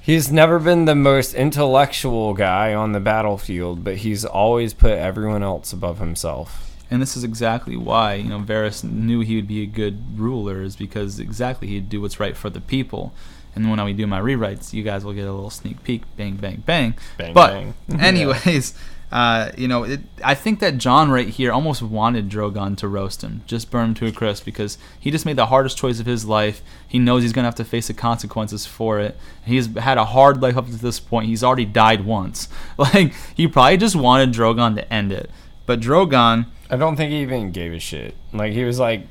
[0.00, 5.42] He's never been the most intellectual guy on the battlefield, but he's always put everyone
[5.42, 6.71] else above himself.
[6.92, 10.60] And this is exactly why, you know, Varys knew he would be a good ruler,
[10.60, 13.14] is because exactly he'd do what's right for the people.
[13.54, 16.36] And when I do my rewrites, you guys will get a little sneak peek, bang,
[16.36, 16.94] bang, bang.
[17.16, 17.74] Bang, but, bang.
[17.98, 18.74] anyways,
[19.10, 23.22] uh, you know, it, I think that Jon right here almost wanted Drogon to roast
[23.22, 26.04] him, just burn him to a crisp, because he just made the hardest choice of
[26.04, 26.60] his life.
[26.86, 29.16] He knows he's going to have to face the consequences for it.
[29.46, 31.26] He's had a hard life up to this point.
[31.26, 32.48] He's already died once.
[32.76, 35.30] Like, he probably just wanted Drogon to end it.
[35.66, 36.46] But Drogon.
[36.70, 38.14] I don't think he even gave a shit.
[38.32, 39.06] Like he was like,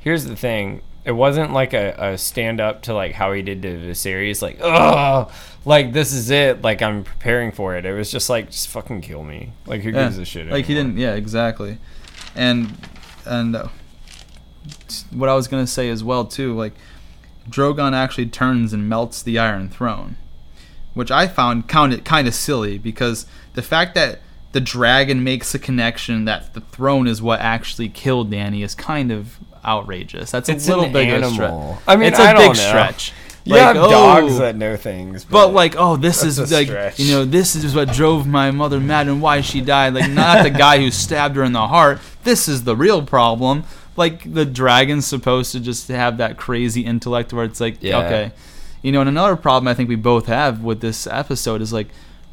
[0.00, 0.82] here's the thing.
[1.04, 4.58] It wasn't like a, a stand up to like how he did to Viserys, like,
[4.60, 5.32] oh,
[5.64, 6.60] like this is it.
[6.62, 7.86] Like I'm preparing for it.
[7.86, 9.52] It was just like, just fucking kill me.
[9.66, 10.48] Like who Yeah, gives a shit?
[10.48, 10.98] Like he didn't.
[10.98, 11.78] Yeah, exactly.
[12.34, 12.76] And
[13.24, 13.68] and uh,
[15.10, 16.74] what I was gonna say as well too, like
[17.48, 20.16] Drogon actually turns and melts the Iron Throne,
[20.92, 23.24] which I found counted kind of silly because
[23.54, 24.20] the fact that
[24.52, 29.12] the dragon makes a connection that the throne is what actually killed Dany is kind
[29.12, 30.30] of outrageous.
[30.30, 31.32] That's It's a little an big animal.
[31.32, 31.82] stretch.
[31.86, 32.68] I mean, it's a I don't big know.
[32.68, 33.12] stretch.
[33.44, 36.98] You Like, have oh, dogs that know things, but like, oh, this is like, stretch.
[36.98, 39.94] you know, this is what drove my mother mad and why she died.
[39.94, 41.98] Like, not the guy who stabbed her in the heart.
[42.24, 43.64] This is the real problem.
[43.96, 47.98] Like, the dragon's supposed to just have that crazy intellect where it's like, Yeah.
[47.98, 48.32] okay,
[48.82, 49.00] you know.
[49.00, 51.88] And another problem I think we both have with this episode is like,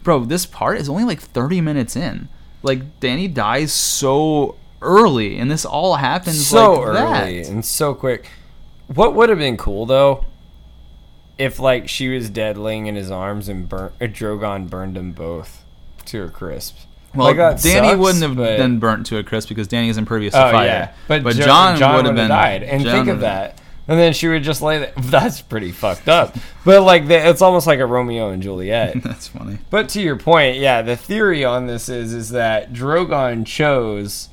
[0.06, 2.30] bro, this part is only like 30 minutes in.
[2.64, 7.49] Like, Dany dies so early, and this all happens so like early that.
[7.51, 8.30] and so quick.
[8.88, 10.24] What would have been cool though,
[11.38, 15.12] if like she was dead, laying in his arms, and burnt, uh, Drogon burned them
[15.12, 15.64] both
[16.06, 16.78] to a crisp.
[17.14, 19.97] Well, Like, Dany sucks, wouldn't have but- been burnt to a crisp because Dany is
[19.97, 20.66] impervious to Oh fire.
[20.66, 22.62] yeah, but, Jo- Jon, Jon would have been died.
[22.64, 23.60] And Jon think of that.
[23.88, 24.94] And then she would just lay there.
[24.98, 26.36] That's pretty fucked up.
[26.64, 29.00] But like, the, it's almost like a Romeo and Juliet.
[29.04, 29.60] That's funny.
[29.70, 34.30] But to your point, yeah, the theory on this is is that Drogon chose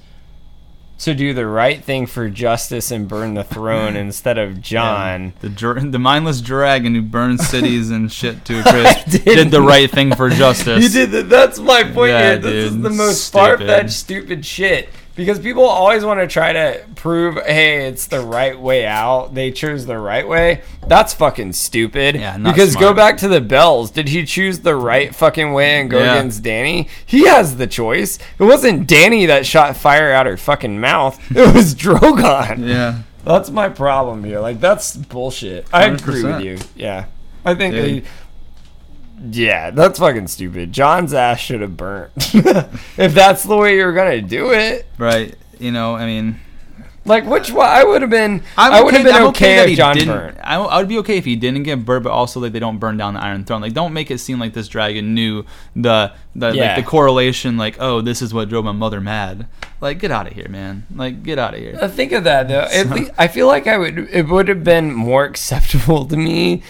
[1.00, 5.32] to do the right thing for justice and burn the throne instead of Jon.
[5.40, 9.50] The dr- the mindless dragon who burns cities and shit to a crisp did.
[9.50, 10.82] the right thing for justice.
[10.82, 11.28] You did that.
[11.28, 12.38] That's my point Yeah, here.
[12.38, 12.82] This is dude.
[12.84, 14.88] the most far fetched, stupid shit.
[15.14, 19.34] Because people always want to try to prove, hey, it's the right way out.
[19.34, 20.62] They chose the right way.
[20.86, 22.14] That's fucking stupid.
[22.14, 23.90] Yeah, not because go back to the bells.
[23.90, 26.14] Did he choose the right fucking way and go Yeah.
[26.14, 26.88] against Dany?
[27.04, 28.18] He has the choice.
[28.38, 31.18] It wasn't Dany that shot fire out her fucking mouth.
[31.36, 32.66] It was Drogon.
[32.66, 33.02] Yeah.
[33.24, 34.40] That's my problem here.
[34.40, 35.66] Like that's bullshit.
[35.72, 36.44] I agree with 100%.
[36.44, 36.58] you.
[36.74, 37.04] Yeah.
[37.44, 38.02] I think they
[39.30, 40.72] Yeah, that's fucking stupid.
[40.72, 42.12] Jon's ass should have burnt.
[42.16, 44.86] if that's the way you're gonna do it.
[44.98, 45.34] Right.
[45.58, 46.40] You know, I mean,
[47.04, 49.68] Like which one I would have been I'm I would have been I'm okay, that
[49.68, 50.08] if Jon didn't.
[50.16, 50.38] burnt.
[50.42, 52.78] I, I would be okay if he didn't get burnt, but also like they don't
[52.78, 53.60] burn down the Iron Throne.
[53.60, 55.44] Like, don't make it seem like this dragon knew
[55.76, 56.74] the the Yeah.
[56.74, 57.56] like the correlation.
[57.56, 59.46] Like, oh, this is what drove my mother mad.
[59.80, 60.86] Like, get out of here, man.
[60.94, 61.76] Like, get out of here.
[61.80, 62.60] Uh, Think of that though.
[62.60, 66.16] At So- least I feel like I would it would have been more acceptable to
[66.16, 66.62] me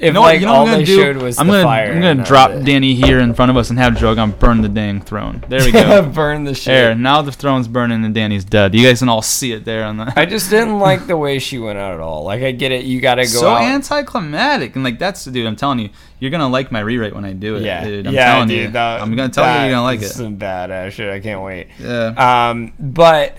[0.00, 0.26] if You know what?
[0.28, 1.24] like You know all I'm they gonna showed do?
[1.26, 1.92] was I'm the gonna fire.
[1.92, 2.64] I'm gonna drop it.
[2.64, 5.44] Dany here in front of us and have Drogon burn the dang throne.
[5.48, 6.02] There we go.
[6.14, 6.64] burn the shit.
[6.66, 6.94] there.
[6.94, 8.74] Now the throne's burning and Dany's dead.
[8.74, 10.12] You guys can all see it there on the.
[10.16, 12.24] I just didn't like the way she went out at all.
[12.24, 13.62] Like I get it, you gotta go so out.
[13.62, 15.46] anticlimactic and like that's dude.
[15.46, 17.62] I'm telling you, you're gonna like my rewrite when I do it.
[17.62, 18.06] Yeah, dude.
[18.06, 18.58] I'm yeah, telling dude.
[18.58, 18.70] you.
[18.70, 20.14] that- I'm gonna tell you you're gonna like is it.
[20.14, 21.12] Some badass shit.
[21.12, 21.68] I can't wait.
[21.78, 22.48] Yeah.
[22.50, 23.36] Um, but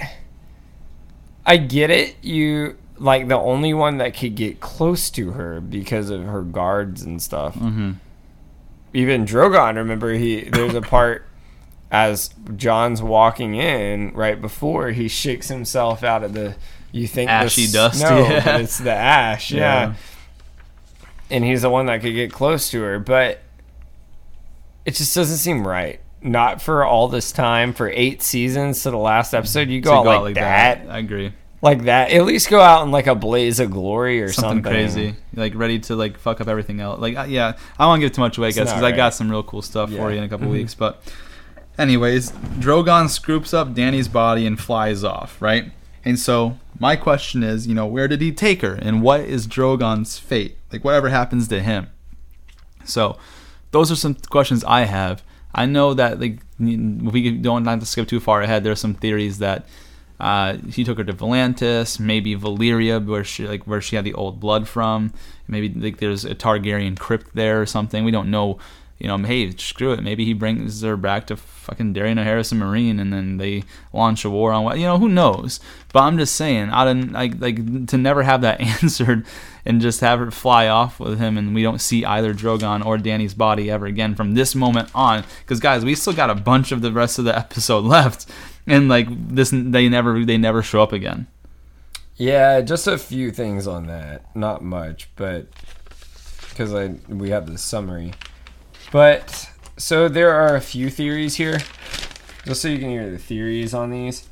[1.46, 2.16] I get it.
[2.24, 7.02] You like the only one that could get close to her because of her guards
[7.02, 7.56] and stuff.
[7.56, 7.94] mm-hmm.
[8.94, 11.26] Even Drogon, remember he there's a part
[11.90, 16.56] as Jon's walking in right before he shakes himself out of the
[16.92, 18.44] you think the Ashy dust, No, yeah.
[18.44, 19.52] but it's the ash.
[19.52, 19.60] yeah.
[19.62, 19.94] Yeah.
[21.30, 23.40] and he's the one that could get close to her, but
[24.86, 26.00] it just doesn't seem right.
[26.22, 30.04] Not for all this time, for eight seasons to the last episode, you go out
[30.04, 31.34] go like, out that, I agree.
[31.62, 32.12] Like that.
[32.12, 35.54] At least go out in like a blaze of glory or Something, something, crazy, like
[35.56, 37.00] ready to like fuck up everything else.
[37.00, 39.44] Like, yeah, I to give too much away, guys, not because I got some real
[39.44, 40.52] cool stuff for you in a couple Mhm.
[40.54, 40.74] weeks.
[40.74, 41.04] But,
[41.78, 45.72] anyways, Drogon scoops up Dany's body and flies off, right?
[46.04, 49.46] And so my question is, you know, where did he take her, and what is
[49.48, 50.58] Drogon's fate?
[50.72, 51.88] Like, whatever happens to him.
[52.86, 53.18] So,
[53.70, 55.22] those are some questions I have.
[55.54, 56.76] I know that like we
[57.38, 58.64] don't have to skip too far ahead.
[58.64, 59.68] There are some theories that
[60.22, 64.14] uh, he took her to Volantis, maybe Valyria, where she like where she had the
[64.14, 65.12] old blood from.
[65.48, 68.06] Maybe like there's a Targaryen crypt there or something.
[68.06, 68.60] We don't know.
[69.02, 70.04] You know, hey, screw it.
[70.04, 74.24] Maybe he brings her back to fucking Darien or Harrison Marine, and then they launch
[74.24, 75.00] a war on what you know.
[75.00, 75.60] Who knows?
[75.92, 79.26] But I'm just saying, out of like like to never have that answered,
[79.66, 83.00] and just have her fly off with him, and we don't see either Drogon or
[83.00, 85.24] Dany's body ever again from this moment on.
[85.40, 88.28] Because guys, we still got a bunch of the rest of the episode left,
[88.68, 91.26] and like this, they never they never show up again.
[92.18, 94.36] Yeah, just a few things on that.
[94.36, 95.48] Not much, but
[96.52, 98.14] because I we have the summary.
[98.92, 101.60] But so there are a few theories here,
[102.46, 104.28] just so you can hear the theories on these.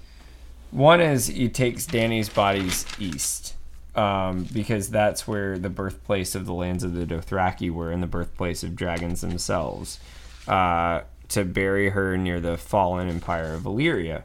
[0.71, 3.55] One is he takes Dany's bodies east,
[3.95, 8.07] um, because that's where the birthplace of the lands of the Dothraki were, and the
[8.07, 9.99] birthplace of dragons themselves.
[10.47, 14.23] Uh, to bury her near the fallen empire of Valyria.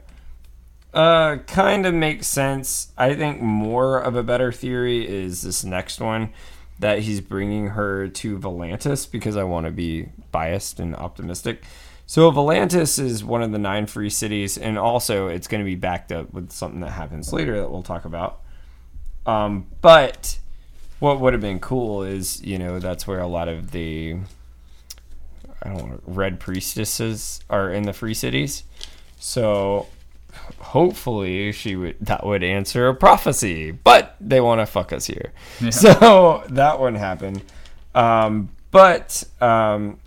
[0.93, 2.91] Uh, kind of makes sense.
[2.97, 6.29] I think more of a better theory is this next one
[6.79, 11.63] that he's bringing her to Volantis because I want to be biased and optimistic.
[12.05, 15.75] So Volantis is one of the nine free cities, and also it's going to be
[15.75, 18.41] backed up with something that happens later that we'll talk about.
[19.25, 20.37] Um, but
[20.99, 24.17] what would have been cool is you know that's where a lot of the
[25.63, 28.63] I don't know red priestesses are in the free cities.
[29.19, 29.87] So
[30.59, 35.31] hopefully she would that would answer a prophecy but they want to fuck us here
[35.61, 35.69] Yeah.
[35.69, 37.41] so that one happened
[37.93, 39.99] um, but um,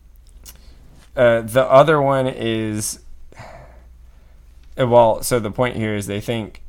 [1.16, 3.00] uh, the other one is
[4.78, 6.62] uh, well so the point here is they think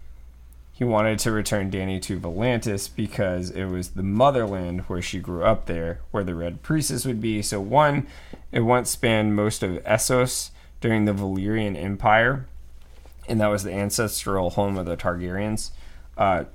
[0.71, 5.43] he wanted to return Dany to Volantis because it was the motherland where she grew
[5.43, 7.41] up there, where the Red Priestess would be.
[7.41, 8.07] So, one,
[8.53, 12.47] it once spanned most of Essos during the Valyrian Empire,
[13.29, 15.71] and that was the ancestral home of the Targaryens.
[16.17, 16.45] Uh,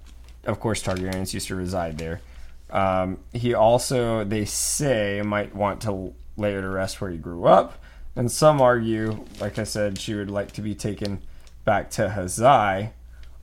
[0.44, 2.20] of course, Targaryens used to reside there.
[2.70, 7.46] Um, he also, they say, might want to lay her to rest where he grew
[7.46, 7.80] up.
[8.16, 11.22] And some argue, like I said, she would like to be taken
[11.64, 12.90] back to Hazai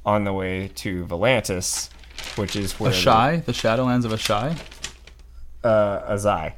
[0.06, 1.90] on the way to Volantis,
[2.36, 4.58] which is where Asshai, the Shadowlands of Asshai.
[5.62, 6.54] the, uh, Azai.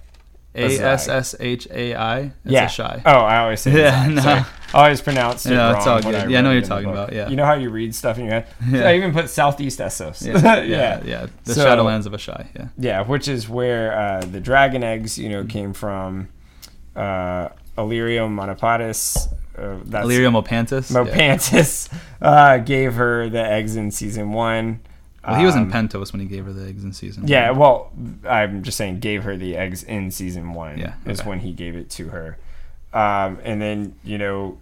[0.55, 2.31] A S S H A I.
[2.45, 2.65] Yeah.
[2.67, 3.01] Asshai.
[3.05, 4.21] Oh, I always say Yeah, no.
[4.21, 4.41] sorry.
[4.73, 5.77] I always pronounced it Yeah, wrong.
[5.77, 6.15] it's all good.
[6.15, 7.27] I Yeah, I know what you're talking about, yeah.
[7.29, 8.47] You know how you read stuff in your head?
[8.69, 8.89] Yeah.
[8.89, 10.25] I even put Southeast Essos.
[10.25, 11.01] Yeah, yeah.
[11.05, 12.47] yeah, The So- Shadowlands of Asshai.
[12.55, 12.67] Yeah.
[12.77, 15.31] Yeah, which is where uh, the dragon eggs, you Mm-hmm.
[15.39, 16.29] know, came from.
[16.95, 19.33] Uh, Illyrio monopotis.
[19.57, 20.91] Uh, that's Illyrio Mopantis.
[20.93, 21.03] yeah.
[21.03, 21.91] Mopantis
[22.21, 24.79] uh, gave her the eggs in season one.
[25.25, 27.27] Well, he was in Um, Pentos when he gave her the eggs in season.
[27.27, 27.59] Yeah, one.
[27.59, 27.91] well,
[28.27, 30.77] I'm just saying, gave her the eggs in season one.
[30.77, 32.37] Yeah, is when he gave it to her,
[32.93, 34.57] um, and then you know,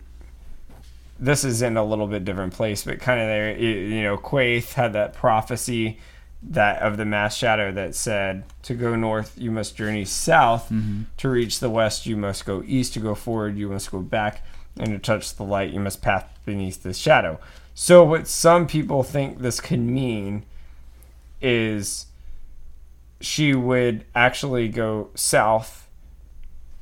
[1.20, 3.58] this is in a little bit different place, but kind of there.
[3.58, 6.00] You know, Quaithe had that prophecy
[6.44, 10.70] that of the mass shadow that said, "To go north, you must journey south.
[10.70, 11.04] Mm-hmm.
[11.18, 12.94] To reach the west, you must go east.
[12.94, 14.44] To go forward, you must go back.
[14.78, 17.40] And to touch the light, you must pass beneath the shadow."
[17.74, 20.44] So, what some people think this could mean
[21.42, 22.08] is
[23.20, 25.88] she would actually go south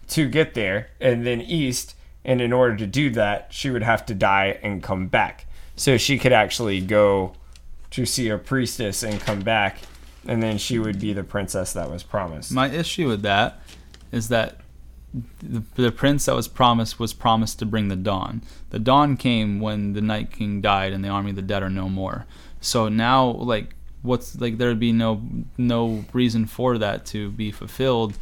[0.08, 1.96] to get there and then east
[2.26, 5.46] and in order to do that she would have to die and come back
[5.76, 7.34] so she could actually go
[7.90, 9.80] to see a priestess and come back
[10.26, 13.62] and then she would be the princess that was promised My issue with that
[14.12, 14.62] is that
[15.42, 18.42] the, the prince that was promised was promised to bring the dawn.
[18.70, 21.70] The dawn came when the Night King died and the army of the dead are
[21.70, 22.26] no more.
[22.62, 25.22] So now, like, what's like there'd be no
[25.58, 28.18] no reason for that to be fulfilled.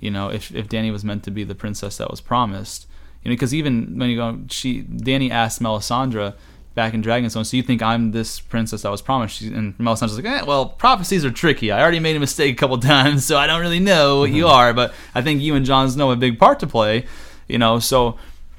[0.00, 2.86] You know, if if Dany was meant to be the princess that was promised.
[3.22, 6.34] You know, because even when you go, she Dany asked Melisandre
[6.74, 9.36] back in Dragonstone, so you think I'm this princess that was promised?
[9.36, 11.70] She, and Melisandre's like, eh, well, prophecies are tricky.
[11.70, 14.46] I already made a mistake a couple times, so I don't really know what you
[14.46, 14.72] are.
[14.72, 17.06] But I think you and Jon Snow have a big part to play.
[17.48, 18.16] You know, so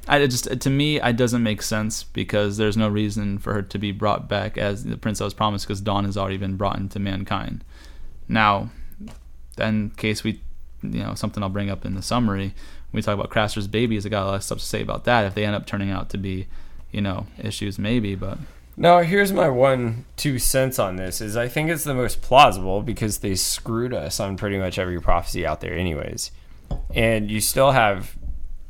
[0.07, 3.77] I just to me it doesn't make sense because there's no reason for her to
[3.77, 6.77] be brought back as the prince princess was promised because Dawn has already been brought
[6.77, 7.63] into mankind.
[8.27, 8.71] Now,
[9.57, 10.41] in case we,
[10.81, 12.53] you know, something I'll bring up in the summary
[12.91, 15.25] we talk about Craster's babies, I got a lot of stuff to say about that.
[15.25, 16.47] If they end up turning out to be,
[16.91, 18.37] you know, issues, maybe, but
[18.77, 22.81] now here's my one two cents on this is i think it's the most plausible
[22.81, 26.31] because they screwed us on pretty much every prophecy out there anyways
[26.95, 28.15] and you still have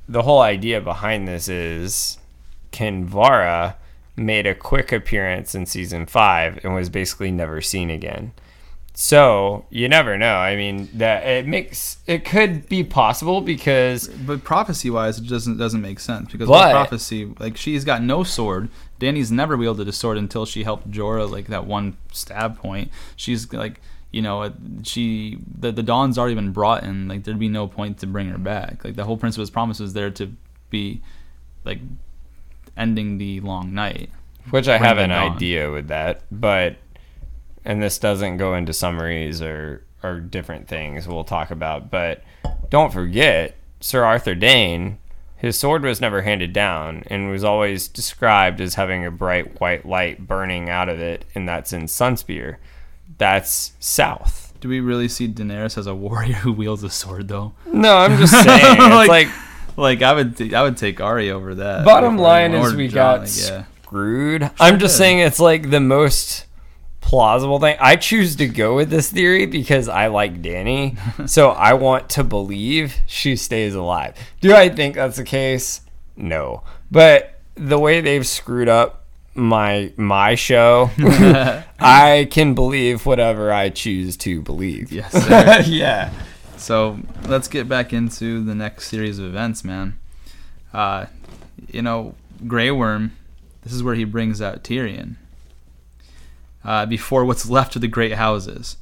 [0.08, 2.18] the whole idea behind this is
[2.72, 3.76] Kinvara
[4.16, 8.34] made a quick appearance in season five and was basically never seen again.
[8.93, 10.36] So you never know.
[10.36, 15.58] I mean, that it makes it could be possible because but prophecy wise, it doesn't
[15.58, 18.70] doesn't make sense because But- prophecy, like she's got no sword.
[18.99, 22.91] Dany's never wielded a sword until she helped Jorah like that one stab point.
[23.16, 23.80] She's like.
[24.12, 24.51] You know, uh,
[24.84, 27.07] she the the dawn's already been brought in.
[27.07, 28.84] Like there'd be no point to bring her back.
[28.84, 30.34] Like the whole Prince of His Promise was there to
[30.70, 31.01] be,
[31.64, 31.80] like,
[32.76, 34.09] ending the long night.
[34.49, 35.34] which I have an on.
[35.34, 36.78] idea with that, but
[37.64, 42.24] and this doesn't go into summaries or or different things we'll talk about, but
[42.70, 44.97] don't forget Sir Arthur Dayne,
[45.38, 49.86] his sword was never handed down and was always described as having a bright white
[49.86, 52.57] light burning out of it, and that's in Sunspear.
[53.22, 54.51] That's south.
[54.61, 57.53] Do we really see Daenerys as a warrior who wields a sword, though?
[57.72, 58.80] No, I'm just saying.
[58.80, 59.28] Like- like
[59.78, 61.86] Like I would, t- I would take Arya over that.
[61.86, 63.63] Bottom Or- line or is we Jon, got like, yeah.
[63.84, 64.49] screwed.
[64.59, 64.97] I'm just did.
[64.97, 66.45] saying it's like the most
[66.99, 67.78] plausible thing.
[67.80, 70.97] I choose to go with this theory because I like Dany.
[71.30, 74.15] so I want to believe she stays alive.
[74.41, 75.82] Do I think that's the case?
[76.15, 76.63] No.
[76.89, 79.01] But the way they've screwed up
[79.34, 80.89] my my show,
[81.79, 84.91] I can believe whatever I choose to believe.
[84.91, 85.11] Yes.
[85.27, 85.63] sir.
[85.67, 86.11] yeah.
[86.57, 89.97] So let's get back into the next series of events, man.
[90.73, 91.07] Uh,
[91.71, 92.15] you know,
[92.47, 93.17] Grey Worm.
[93.63, 95.15] This is where he brings out Tyrion.
[96.63, 98.77] Uh, before what's left of the Great Houses,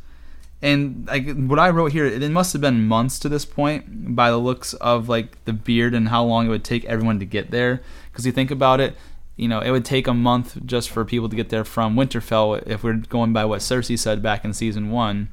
[0.62, 4.30] and like what I wrote here, it must have been months to this point by
[4.30, 7.52] the looks of like the beard and how long it would take everyone to get
[7.52, 7.82] there.
[8.12, 8.98] Because you think about it,
[9.40, 12.62] you know, it would take a month just for people to get there from Winterfell
[12.68, 15.30] if we're going by what Cersei said back in season one.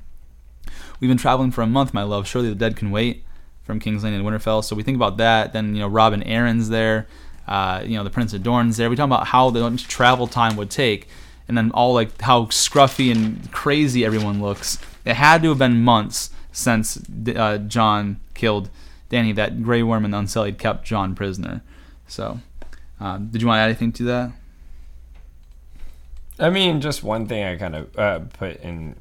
[1.00, 2.26] We've been traveling for a month, my love.
[2.26, 3.24] Surely the dead can wait
[3.64, 4.62] from King's Landing to Winterfell.
[4.62, 5.52] So we think about that.
[5.52, 7.08] Then you know, Robin Arryn's there.
[7.48, 8.88] Uh, you know, the Prince of Dorne's there.
[8.88, 11.08] We talk about how the travel time would take,
[11.48, 14.78] and then all like how scruffy and crazy everyone looks.
[15.04, 16.98] It had to have been months since
[17.34, 18.70] uh, Jon killed
[19.10, 19.34] Dany.
[19.34, 21.62] That Grey Worm and the Unsullied kept Jon prisoner.
[22.08, 22.40] So,
[23.00, 24.32] um, did you want to add anything to that?
[26.38, 28.96] I mean, just one thing I kind of uh, put in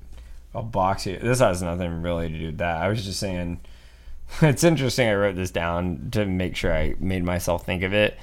[0.54, 1.20] a box here.
[1.20, 2.82] This has nothing really to do with that.
[2.82, 3.60] I was just saying,
[4.42, 5.08] it's interesting.
[5.08, 8.18] I wrote this down to make sure I made myself think of it.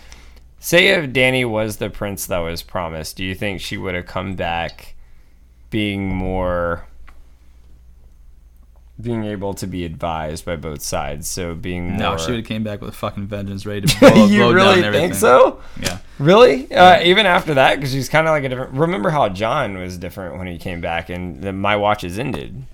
[0.59, 4.07] Say if Dany was the prince that was promised, do you think she would have
[4.07, 4.95] come back
[5.71, 6.87] being more
[9.03, 11.29] being able to be advised by both sides.
[11.29, 11.99] So being more.
[11.99, 14.53] No, she would have came back with a fucking vengeance, ready to blow, you blow
[14.53, 15.11] really down everything.
[15.11, 15.61] think so?
[15.81, 15.99] Yeah.
[16.19, 16.73] Really?
[16.73, 18.73] Uh, even after that, because she's kind of like a different.
[18.75, 22.65] Remember how Jon was different when he came back, and then my watches ended.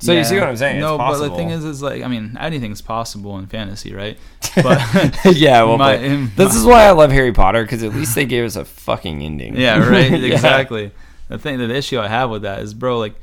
[0.00, 0.80] So you see what I'm saying?
[0.80, 1.28] No, it's possible.
[1.28, 4.18] but the thing is, is like, I mean, anything's possible in fantasy, right?
[4.56, 4.78] But
[5.36, 8.14] yeah, well, My- but this my- is why I love Harry Potter because at least
[8.14, 9.56] they gave us a fucking ending.
[9.56, 10.34] yeah, right, Yeah.
[10.34, 10.90] exactly.
[11.28, 13.14] The thing, the issue I have with that is, bro, like,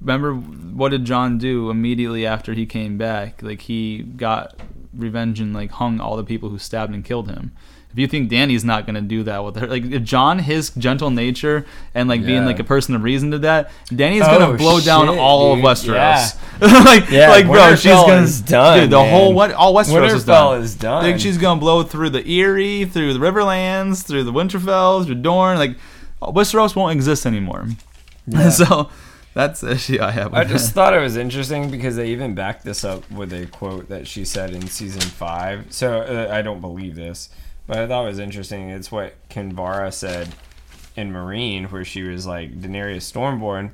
[0.00, 3.42] remember what did Jon do immediately after he came back?
[3.42, 4.54] Like, he got
[4.94, 7.52] revenge and like hung all the people who stabbed and killed him.
[7.90, 11.10] If you think Dany's not gonna do that with her, like if Jon, his gentle
[11.10, 14.78] nature and like being like a person of reason to that, Dany's Oh, gonna blow
[14.78, 15.64] down all dude.
[15.64, 16.36] of Westeros.
[16.60, 16.82] Yeah.
[16.84, 20.24] like, Yeah, like bro, she's gonna is done, Dude, the whole what all Westeros is
[20.24, 20.60] Winterfell done.
[20.62, 21.04] is done.
[21.04, 25.56] Like, she's gonna blow through the Eyrie, through the Riverlands, through the Winterfells, through Dorne.
[25.58, 25.76] Like
[26.20, 27.68] Westeros won't exist anymore.
[28.50, 28.90] so
[29.34, 30.34] that's the issue I have.
[30.34, 33.88] I just thought it was interesting because they even backed this up with a quote
[33.88, 35.72] that she said in season five.
[35.72, 37.30] So uh, I don't believe this,
[37.66, 38.70] but I thought it was interesting.
[38.70, 40.34] It's what Kinvara said
[40.96, 43.70] in Meereen, where she was like, Daenerys Stormborn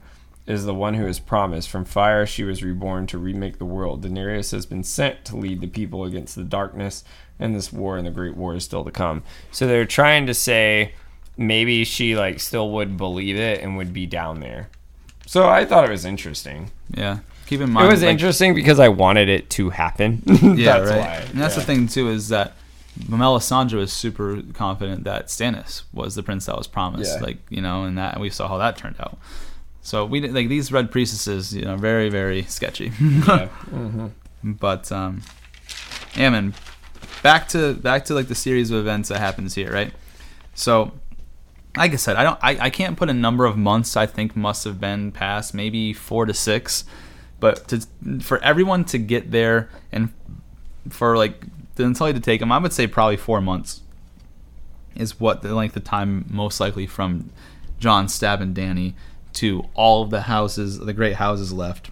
[0.46, 1.70] is the one who is promised.
[1.70, 4.04] From fire she was reborn to remake the world.
[4.04, 7.04] Daenerys has been sent to lead the people against the darkness,
[7.38, 9.22] and this war and the Great War is still to come.
[9.50, 10.92] So they're trying to say
[11.36, 14.68] maybe she like still would believe it and would be down there.
[15.26, 16.70] So I thought it was interesting.
[16.90, 17.18] yeah.
[17.46, 20.22] Keep in mind, It was like, interesting because I wanted it to happen.
[20.56, 20.98] Yeah, That's right.
[21.00, 21.14] why.
[21.30, 22.54] and that's the thing too is that
[22.98, 27.16] Melisandre was super confident that Stannis was the prince that was promised.
[27.16, 27.22] Yeah.
[27.22, 29.18] Like you know, and that we saw how that turned out.
[29.82, 32.92] So we did- like these red priestesses, you know, very very sketchy.
[33.00, 33.48] Yeah.
[34.44, 35.22] But um,
[36.16, 36.54] yeah, man.
[37.22, 39.92] Back to back to like the series of events that happens here, right?
[40.54, 40.92] So,
[41.76, 43.96] like I said, I don't, I, I can't put a number of months.
[43.96, 46.84] I think must have been past, maybe four to six.
[47.40, 47.86] But to
[48.20, 50.12] for everyone to get there and
[50.88, 51.44] for like
[51.74, 53.80] the Unsullied to take them, I would say probably four months
[54.94, 57.30] is what the length of time most likely from
[57.80, 58.94] Jon stabbing Dany
[59.34, 61.90] to all of the houses, the great houses left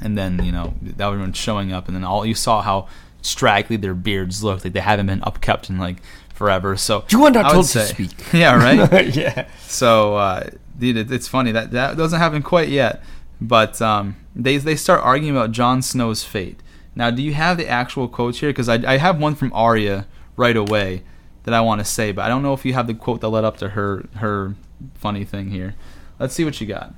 [0.00, 2.88] and then you know that everyone showing up, and then all you saw how
[3.22, 5.98] straggly their beards looked, like they haven't been upkept in like
[6.40, 6.74] forever.
[6.74, 8.12] So You are not I would told to speak.
[8.32, 9.14] Yeah, right.
[9.14, 9.46] yeah.
[9.60, 13.02] so uh, dude, it, it's funny that that doesn't happen quite yet,
[13.42, 16.62] but um, they they start arguing about Jon Snow's fate.
[16.94, 18.48] Now, do you have the actual quotes here?
[18.48, 21.02] Because I, I have one from Arya right away
[21.44, 23.28] that I want to say, but I don't know if you have the quote that
[23.28, 24.54] led up to her her
[24.94, 25.74] funny thing here.
[26.18, 26.94] Let's see what you got.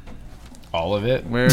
[0.73, 1.27] All of it?
[1.33, 1.51] Where?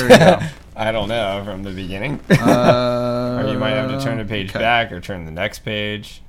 [0.75, 2.19] I don't know from the beginning.
[2.29, 4.59] Uh, or you might have to turn the page okay.
[4.59, 6.21] back or turn the next page.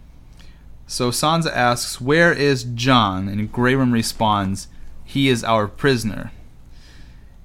[0.90, 4.66] So Sansa asks, "Where is Jon?" And Grey Worm responds,
[5.04, 6.32] "He is our prisoner."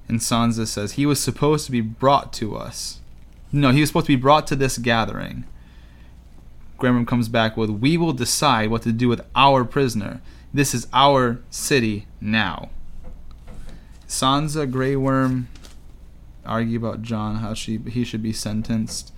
[0.09, 3.01] And Sansa says, "He was supposed to be brought to us.
[3.51, 5.43] No, he was supposed to be brought to this gathering."
[6.79, 10.21] Grey Worm comes back with, "We will decide what to do with our prisoner.
[10.51, 12.69] This is our city now."
[14.07, 15.49] Sansa, Grey Worm
[16.47, 19.11] argue about Jon, how she he should be sentenced.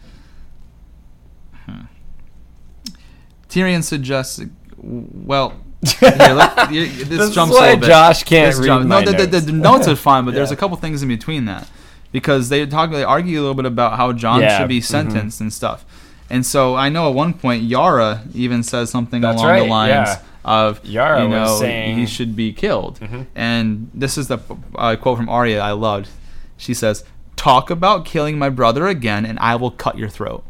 [3.49, 4.41] Tyrion suggests,
[4.77, 5.53] well,
[5.99, 7.87] here, let, you- this, This is jumps why a little bit.
[7.87, 9.45] Josh can't This read jump- my no, the, the, notes.
[9.45, 11.69] the notes are fine, but there's a couple things in between that
[12.11, 14.83] because they talk, they argue a little bit about how Jon Yeah, should be mhm.
[14.85, 15.85] sentenced and stuff.
[16.29, 19.89] And so I know at one point Yara even says something That's along the lines
[20.09, 20.21] yeah.
[20.43, 22.99] of Yara you know was saying- he should be killed.
[22.99, 23.27] Mhm.
[23.35, 24.39] And this is the
[24.75, 26.09] uh, quote from Arya I loved.
[26.57, 27.05] She says,
[27.37, 30.43] "Talk about killing my brother again, and I will cut your throat."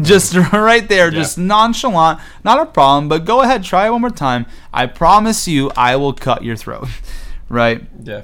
[0.00, 1.18] Just right there, Yeah.
[1.20, 3.08] just nonchalant, not a problem.
[3.08, 4.46] But go ahead, try it one more time.
[4.72, 6.88] I promise you, I will cut your throat.
[7.48, 7.84] right.
[8.02, 8.22] Yeah.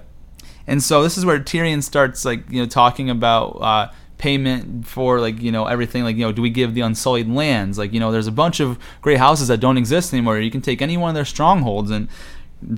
[0.66, 5.20] And so this is where Tyrion starts like you know talking about uh, payment for
[5.20, 8.00] like you know everything like you know do we give the unsullied lands like you
[8.00, 10.96] know there's a bunch of great houses that don't exist anymore you can take any
[10.96, 12.08] one of their strongholds and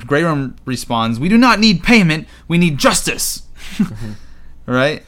[0.06, 3.42] Grey Worm responds we do not need payment we need justice
[4.66, 5.02] right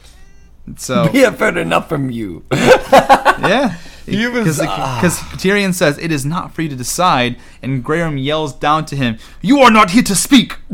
[0.77, 2.43] so We have heard enough from you.
[2.51, 3.77] yeah.
[4.05, 4.99] Because ah.
[5.37, 8.97] Tyrion says, It is not for you to decide, and Grey Worm yells down to
[8.97, 10.57] him, You are not here to speak!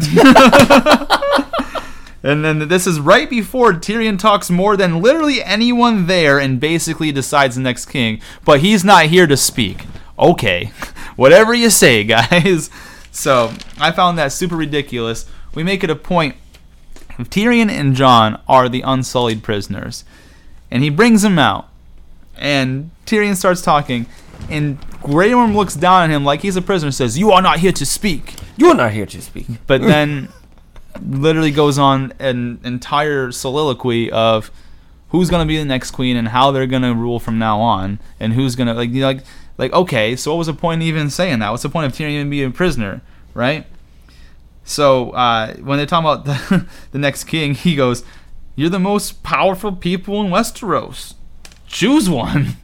[2.24, 7.12] and then this is right before Tyrion talks more than literally anyone there and basically
[7.12, 9.86] decides the next king, but he's not here to speak.
[10.18, 10.72] Okay.
[11.16, 12.72] Whatever you say, guys.
[13.12, 15.28] So I found that super ridiculous.
[15.54, 16.36] We make it a point
[17.30, 20.06] Tyrion and Jon are the unsullied prisoners.
[20.72, 21.70] And he brings them out.
[22.38, 24.06] And Tyrion starts talking.
[24.50, 27.42] And Grey Worm looks down at him like he's a prisoner and says, You are
[27.42, 28.36] not here to speak.
[28.56, 29.48] You're not here to speak.
[29.68, 30.30] But then
[31.06, 34.52] literally goes on an entire soliloquy of
[35.10, 38.34] who's gonna be the next queen and how they're gonna rule from now on, and
[38.34, 39.24] who's gonna like you know, like
[39.58, 41.50] like okay, so what was the point of even saying that?
[41.52, 43.02] What's the point of Tyrion even being a prisoner,
[43.34, 43.66] right?
[44.70, 48.04] So uh, when they're talking about the, the next king, he goes,
[48.56, 51.16] "You're the most powerful people in Westeros.
[51.68, 52.58] Choose one."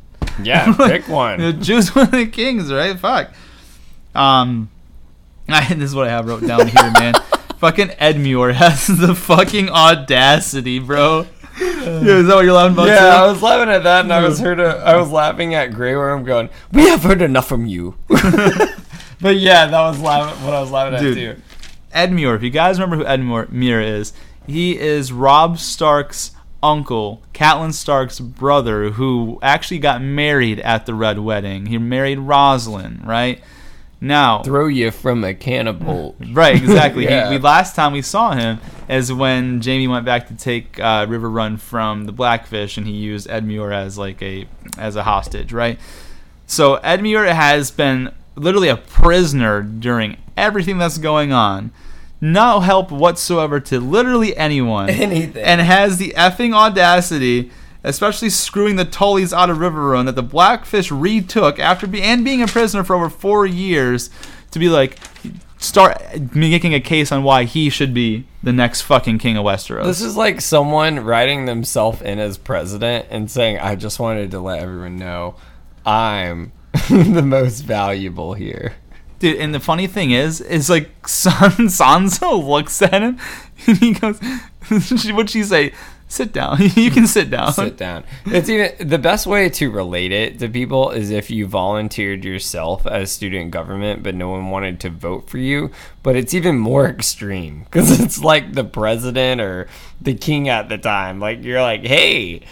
[0.43, 1.39] Yeah, pick one.
[1.41, 2.97] Yeah, Choose one of the kings, right?
[2.99, 3.31] Fuck.
[4.13, 4.69] Um,
[5.49, 7.15] I, this is what I have wrote down here, man.
[7.57, 11.25] fucking Edmure has the fucking audacity, bro.
[11.59, 12.87] Yeah, is that what you're laughing about?
[12.87, 13.05] Yeah, too?
[13.05, 14.59] I was laughing at that, and I was heard.
[14.59, 19.37] A, I was laughing at Grey Worm going, "We have heard enough from you." but
[19.37, 21.41] yeah, that was laugh- what I was laughing at Dude.
[21.95, 21.99] Too.
[21.99, 22.35] Edmure.
[22.35, 24.13] If you guys remember who Edmure Muir is,
[24.45, 26.31] he is Robb Stark's
[26.61, 31.67] uncle, Catelyn Stark's brother, who actually got married at the Red Wedding.
[31.67, 33.41] He married Rosalind, right?
[34.01, 36.15] Now, Throw you from a cannibal.
[36.31, 37.05] Right, exactly.
[37.05, 37.29] Yeah.
[37.29, 38.59] he, we last time we saw him
[38.89, 43.27] is when Jaime went back to take uh, Riverrun from the Blackfish, and he used
[43.27, 44.47] Edmure as like a
[44.77, 45.79] as a hostage, right?
[46.45, 51.71] So Edmure has been literally a prisoner during everything that's going on.
[52.25, 54.89] No help whatsoever to literally anyone.
[54.89, 55.43] Anything.
[55.43, 57.51] And has the effing audacity,
[57.83, 62.41] especially screwing the Tullys out of Riverrun, that the Blackfish retook after be- and being
[62.41, 64.09] a prisoner for over four years,
[64.49, 64.97] to be like,
[65.59, 66.01] start
[66.33, 69.85] making a case on why he should be the next fucking king of Westeros.
[69.85, 74.39] This is like someone writing themselves in as president and saying, "I just wanted to
[74.39, 75.35] let everyone know
[75.85, 76.53] I'm
[76.89, 78.73] the most valuable here."
[79.19, 81.33] Dude, and the funny thing is, is like San
[81.67, 83.19] Sansa looks at him
[83.67, 84.19] and he goes,
[84.69, 85.73] "What'd she say?
[86.07, 86.57] Sit down.
[86.75, 88.03] you can sit down." Sit down.
[88.27, 92.85] It's even the best way to relate it to people is if you volunteered yourself
[92.85, 95.71] as student government, but no one wanted to vote for you.
[96.03, 99.67] But it's even more extreme because it's like the president or
[99.99, 101.19] the king at the time.
[101.19, 102.43] Like you're like, hey,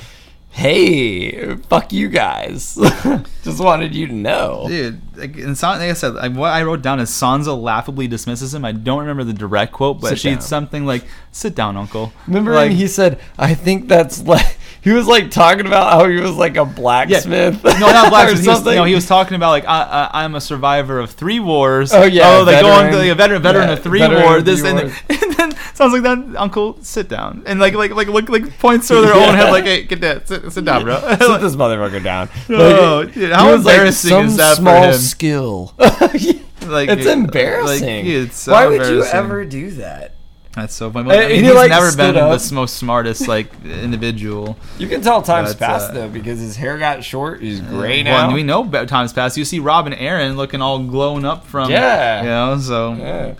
[0.53, 2.75] hey, fuck you guys.
[3.43, 4.65] Just wanted you to know.
[4.67, 8.07] Dude, like, and San, like I said, like, what I wrote down is Sansa laughably
[8.07, 8.63] dismisses him.
[8.63, 12.69] I don't remember the direct quote, but she's something like, "Sit down, Uncle." Remember like,
[12.69, 16.35] when he said, "I think that's like." He was like talking about how he was
[16.35, 17.63] like a blacksmith.
[17.63, 18.41] No, not blacksmith.
[18.41, 21.39] he, was, no, he was talking about like I, I, I'm a survivor of three
[21.39, 21.93] wars.
[21.93, 22.99] Oh, yeah, Oh, like going veteran.
[22.99, 24.43] like a veteran, veteran Yeah, of three veteran of wars.
[24.43, 24.93] This three and, wars.
[25.09, 26.35] and then sounds like that.
[26.37, 29.63] Uncle, sit down and like like like look like points to their own head like,
[29.63, 30.99] hey, get that, sit, sit down, bro.
[30.99, 32.27] Sit this motherfucker down.
[32.49, 35.73] Oh, dude, how like, embarrassing "Some is that for small him?" skill.
[35.79, 38.05] like it's embarrassing.
[38.05, 40.12] Like, it's so Why would you ever do that?
[40.55, 41.09] That's so funny.
[41.11, 42.39] I mean, he, he's like, never been up.
[42.39, 44.55] the most smartest like individual.
[44.77, 47.41] You can tell times That's, passed uh, though because his hair got short.
[47.41, 48.25] He's gray Well, now.
[48.25, 49.35] and we know about times past.
[49.35, 52.21] You see Robin Arryn looking all glowing up from Yeah.
[52.21, 52.59] you know.
[52.59, 53.33] So, Yeah.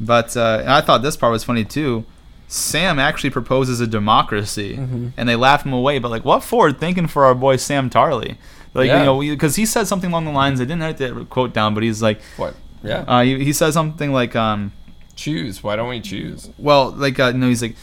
[0.00, 2.04] but uh, I thought this part was funny too.
[2.48, 5.08] Sam actually proposes a democracy, Mm-hmm.
[5.16, 5.98] and they laugh him away.
[5.98, 8.36] But like, what forward thinking for our boy Sam Tarly?
[8.72, 9.00] Like Yeah.
[9.00, 10.60] you know, because he said something along the lines.
[10.60, 12.54] I didn't write the quote down, but he's like, What?
[12.82, 13.04] Yeah.
[13.06, 14.72] uh, he, he says something like, um,
[15.16, 15.62] choose.
[15.62, 16.50] Why don't we choose?
[16.58, 17.76] well, like uh, no, he's like,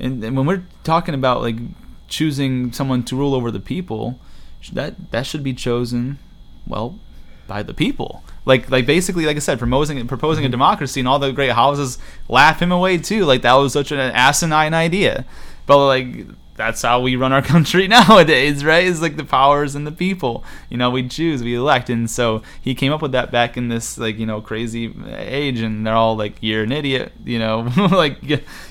[0.00, 1.56] and, and when we're talking about like
[2.08, 4.18] choosing someone to rule over the people,
[4.72, 6.18] that that should be chosen,
[6.66, 6.98] well,
[7.46, 8.24] by the people.
[8.44, 11.98] Like like basically, like I said, proposing proposing a democracy, and all the great houses
[12.28, 13.24] laugh him away too.
[13.24, 15.24] Like that was such an asinine idea,
[15.66, 16.26] but like.
[16.58, 18.86] That's how we run our country nowadays, right?
[18.86, 20.44] It's like the powers and the people.
[20.68, 23.68] You know, we choose, we elect, and so he came up with that back in
[23.68, 27.60] this like you know crazy age, and they're all like, "You're an idiot," you know,
[27.92, 28.18] like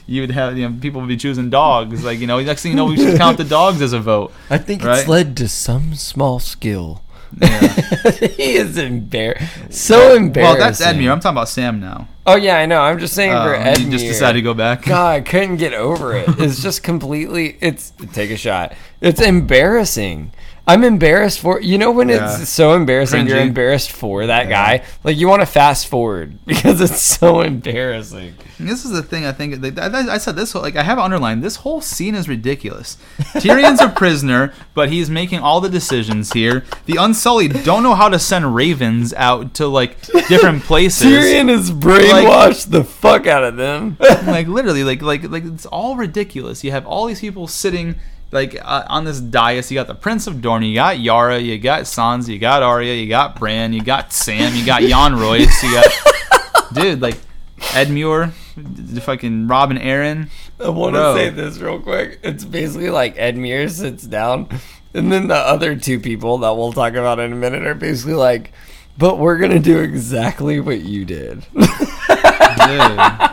[0.06, 2.40] you would have you know people would be choosing dogs, like you know.
[2.42, 4.32] Next thing you know, we should count the dogs as a vote.
[4.50, 5.00] I think Right?
[5.00, 7.02] it's led to some small skill.
[7.40, 8.12] Yeah.
[8.12, 9.74] he is embarrassed.
[9.74, 10.60] So embarrassed.
[10.60, 11.12] well, that's Edmure.
[11.12, 12.08] I'm talking about Sam now.
[12.26, 12.82] Oh yeah, I know.
[12.82, 13.86] I'm just saying for Uh, Edmure.
[13.86, 14.84] you just decided to go back.
[14.84, 16.28] God, I couldn't get over it.
[16.40, 17.58] It's just completely.
[17.62, 18.74] It's take a shot.
[19.02, 20.32] It's embarrassing.
[20.70, 22.36] I'm embarrassed for you know when Yeah.
[22.42, 23.26] it's so embarrassing.
[23.28, 24.84] You're embarrassed for that guy.
[25.04, 28.34] Like you want to fast forward because it's so embarrassing.
[28.60, 29.64] And This is the thing I think.
[29.80, 31.42] I, I said this whole like I have it underlined.
[31.44, 32.98] This whole scene is ridiculous.
[33.36, 36.66] Tyrion's a prisoner, but he's making all the decisions here.
[36.86, 41.06] The Unsullied don't know how to send ravens out to like different places.
[41.08, 43.96] Tyrion has brainwashed the fuck out of them.
[44.00, 46.64] like literally, like like like it's all ridiculous.
[46.64, 47.96] You have all these people sitting
[48.32, 49.72] like uh, on this dais.
[49.72, 52.94] You got the Prince of Dorne, you got Yara, you got Sansa, you got Arya,
[52.94, 55.86] you got Bran, you got Sam, you got Jan Royce, you got
[56.74, 57.18] dude like
[57.60, 60.30] Edmure, the fucking Robin Arryn.
[60.60, 62.20] I want to say this real quick.
[62.24, 64.50] It's basically like Edmure sits down,
[64.94, 68.16] and then the other two people that we'll talk about in a minute are basically
[68.16, 68.52] like,
[68.98, 73.27] "But we're gonna do exactly what you did." Dude.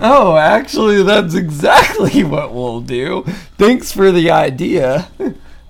[0.00, 3.22] Oh, actually, that's exactly what we'll do.
[3.58, 5.08] Thanks for the idea.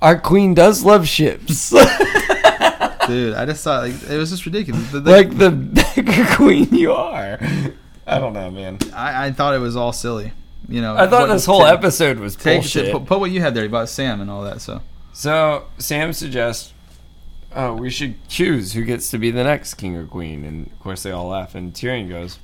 [0.00, 1.70] Our queen does love ships.
[3.06, 4.88] Dude, I just thought like it was just ridiculous.
[4.92, 7.38] The- the- like the bigger queen you are.
[8.06, 8.78] I don't know, man.
[8.94, 10.32] I, I thought it was all silly.
[10.68, 12.84] You know, I thought what- this whole take- episode was Take bullshit.
[12.86, 12.92] shit.
[12.92, 14.60] Put, put what you had there about Sam and all that.
[14.60, 14.80] So
[15.12, 16.72] So Sam suggests,
[17.56, 20.78] oh, we should choose who gets to be the next king or queen, and of
[20.78, 21.54] course they all laugh.
[21.56, 22.38] And Tyrion goes,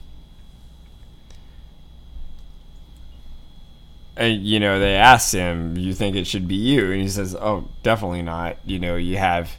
[4.19, 7.69] you know, they asked him, "You think it should be you?" And he says, "Oh,
[7.83, 8.57] definitely not.
[8.65, 9.57] You know, you have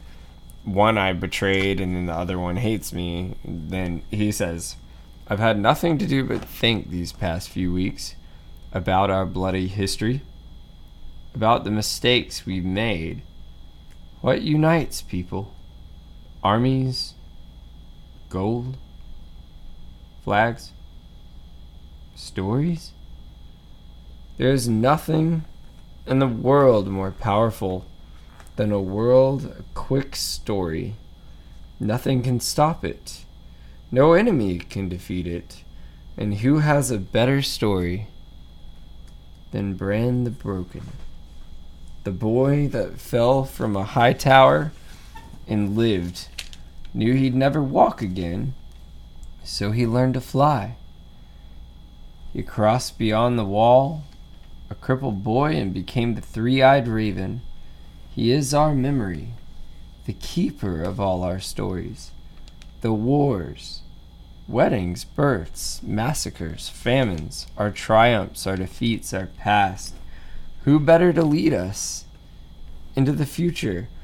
[0.64, 4.76] one I betrayed, and then the other one hates me." And then he says,
[5.28, 8.14] "I've had nothing to do but think these past few weeks
[8.72, 10.22] about our bloody history."
[11.38, 13.22] about the mistakes we've made.
[14.20, 15.54] What unites people?
[16.42, 17.14] Armies?
[18.28, 18.76] Gold?
[20.24, 20.72] Flags?
[22.16, 22.92] Stories?
[24.38, 25.44] There is nothing
[26.06, 27.84] in the world more powerful
[28.54, 30.94] than a world, a quick story.
[31.80, 33.24] Nothing can stop it.
[33.90, 35.64] No enemy can defeat it.
[36.16, 38.06] And who has a better story
[39.50, 40.86] than Bran the Broken?
[42.04, 44.70] The boy that fell from a high tower
[45.48, 46.28] and lived
[46.94, 48.54] knew he'd never walk again,
[49.42, 50.76] so he learned to fly.
[52.32, 54.04] He crossed beyond the wall,
[54.70, 57.42] a crippled boy, and became the three eyed raven.
[58.14, 59.28] He is our memory,
[60.06, 62.10] the keeper of all our stories,
[62.80, 63.82] the wars,
[64.48, 69.94] weddings, births, massacres, famines, our triumphs, our defeats, our past.
[70.64, 72.04] Who better to lead us
[72.96, 73.88] into the future?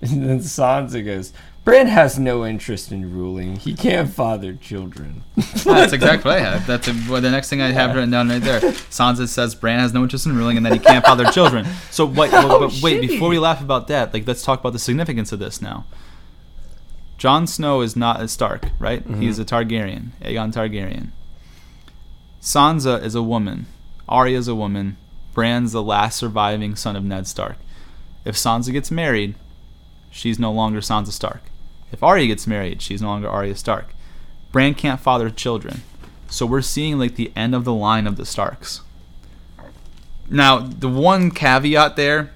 [0.00, 1.32] And then Sansa goes,
[1.68, 3.56] Bran has no interest in ruling.
[3.56, 5.22] He can't father children.
[5.36, 6.66] Ah, that's exactly what I have.
[6.66, 8.60] That's a, well, the next thing I have written down right there.
[8.88, 11.66] Sansa says Bran has no interest in ruling and that he can't father children.
[11.90, 12.30] So what?
[12.30, 15.40] How but wait, before we laugh about that, like let's talk about the significance of
[15.40, 15.84] this now.
[17.18, 19.02] Jon Snow is not a Stark, right?
[19.06, 19.20] Mm-hmm.
[19.20, 21.08] He's a Targaryen, Aegon Targaryen.
[22.40, 23.66] Sansa is a woman.
[24.08, 24.96] Arya is a woman.
[25.34, 27.58] Bran's the last surviving son of Ned Stark.
[28.24, 29.34] If Sansa gets married,
[30.10, 31.42] she's no longer Sansa Stark.
[31.92, 33.94] If Arya gets married, she's no longer Arya Stark.
[34.52, 35.82] Bran can't father children.
[36.28, 38.82] So we're seeing like the end of the line of the Starks.
[40.30, 42.30] Now, the one caveat there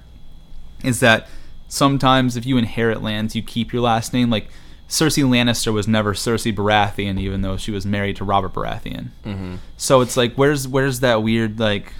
[0.83, 1.27] is that
[1.67, 4.29] sometimes if you inherit lands, you keep your last name.
[4.29, 4.47] Like
[4.89, 9.09] Cersei Lannister was never Cersei Baratheon, even though she was married to Robert Baratheon.
[9.23, 9.57] Mhm.
[9.77, 11.93] So it's like, where's where's that weird like,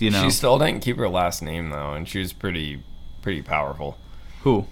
[0.00, 2.82] you know, She still didn't keep her last name though, and she was pretty,
[3.22, 3.98] pretty powerful.
[4.42, 4.66] who?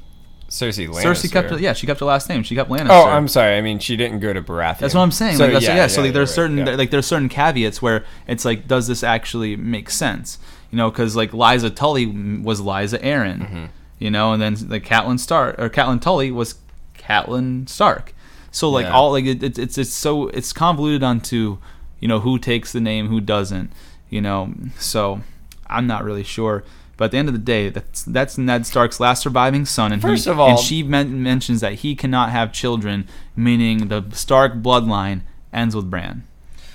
[0.49, 1.03] Cersei Lannister.
[1.03, 2.43] Cersei kept her, yeah, she kept her last name.
[2.43, 2.91] She kept Lannister.
[2.91, 3.57] Oh, I'm sorry.
[3.57, 4.79] I mean, she didn't go to Baratheon.
[4.79, 5.37] That's what I'm saying.
[5.37, 6.75] So, like, that's, yeah, so like, there's right, certain yeah.
[6.77, 10.39] like there's certain caveats where it's like, does this actually make sense?
[10.71, 13.65] You know, because like Lysa Tully was Lysa Arryn, Mm-hmm.
[13.99, 16.57] you know, and then like Catelyn Stark or Catelyn Tully was
[16.99, 18.15] Catelyn Stark.
[18.51, 18.93] So like Yeah.
[18.93, 21.59] all like it, it's it's it's so it's convoluted onto
[22.01, 23.73] you know who takes the name, who doesn't,
[24.11, 24.53] you know.
[24.79, 25.21] So
[25.67, 26.65] I'm not really sure.
[26.97, 30.01] But at the end of the day, that's that's Ned Stark's last surviving son, and
[30.01, 34.05] First he, of all- and she men- mentions that he cannot have children, meaning the
[34.13, 35.23] Stark bloodline
[35.53, 36.23] ends with Bran.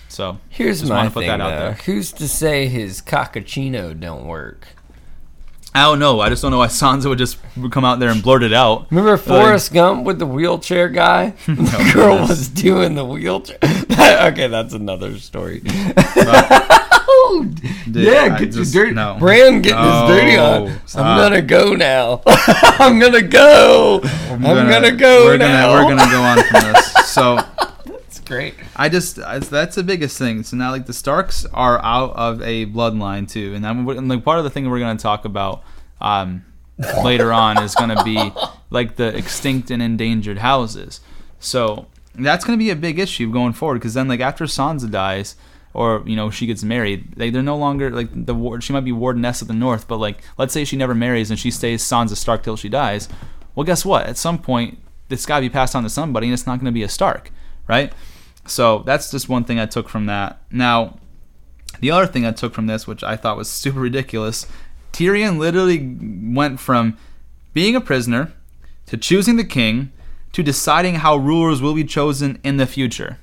[0.10, 1.56] So Here's just my wanna put thing, that out though.
[1.60, 1.74] there.
[1.86, 4.68] Who's to say his cockachino don't work?
[5.76, 6.20] I don't know.
[6.20, 7.38] I just don't know why Sansa would just
[7.70, 8.88] come out there and blurt it out.
[8.90, 11.30] Remember Forrest Gump with the wheelchair guy?
[11.46, 13.60] the girl was doing the wheelchair.
[13.64, 15.62] okay, that's another story.
[17.30, 18.95] Dude, yeah, I get just- your dirty.
[18.95, 19.18] no.
[19.19, 20.80] Bran getting No, his dirty on.
[20.88, 21.06] stop.
[21.06, 22.22] I'm gonna go now.
[22.26, 24.01] I'm gonna go.
[24.03, 25.68] I'm, gonna, go We're now.
[25.72, 26.93] gonna we're gonna go on from this.
[27.10, 27.35] So
[27.85, 28.53] That's great.
[28.76, 30.43] I just I, that's the biggest thing.
[30.43, 34.23] So now like the Starks are out of a bloodline too, and I'm and, like
[34.23, 35.64] part of the thing we're gonna talk about
[35.99, 36.45] um,
[37.03, 38.31] later on is gonna be
[38.69, 41.01] like the extinct and endangered houses.
[41.39, 45.35] So that's gonna be a big issue going forward because then like after Sansa dies.
[45.74, 47.14] Or you know she gets married.
[47.16, 48.64] They they're no longer like the ward.
[48.64, 51.40] She might be Wardeness of the North, but like let's say she never marries and
[51.40, 53.08] she stays Sansa Stark till she dies.
[53.56, 54.08] Well, guess what?
[54.08, 54.80] At some point,
[55.10, 56.90] it's got to be passed on to somebody, and it's not going to be a
[56.90, 57.32] Stark,
[57.68, 57.94] right?
[58.46, 60.41] So that's just one thing I took from that.
[60.52, 60.98] Now,
[61.80, 64.48] the other thing I took from this, which I thought was super ridiculous,
[64.91, 65.98] Tyrion literally
[66.34, 66.98] went from
[67.54, 68.34] being a prisoner
[68.88, 69.91] to choosing the king
[70.32, 73.18] to deciding how rulers will be chosen in the future.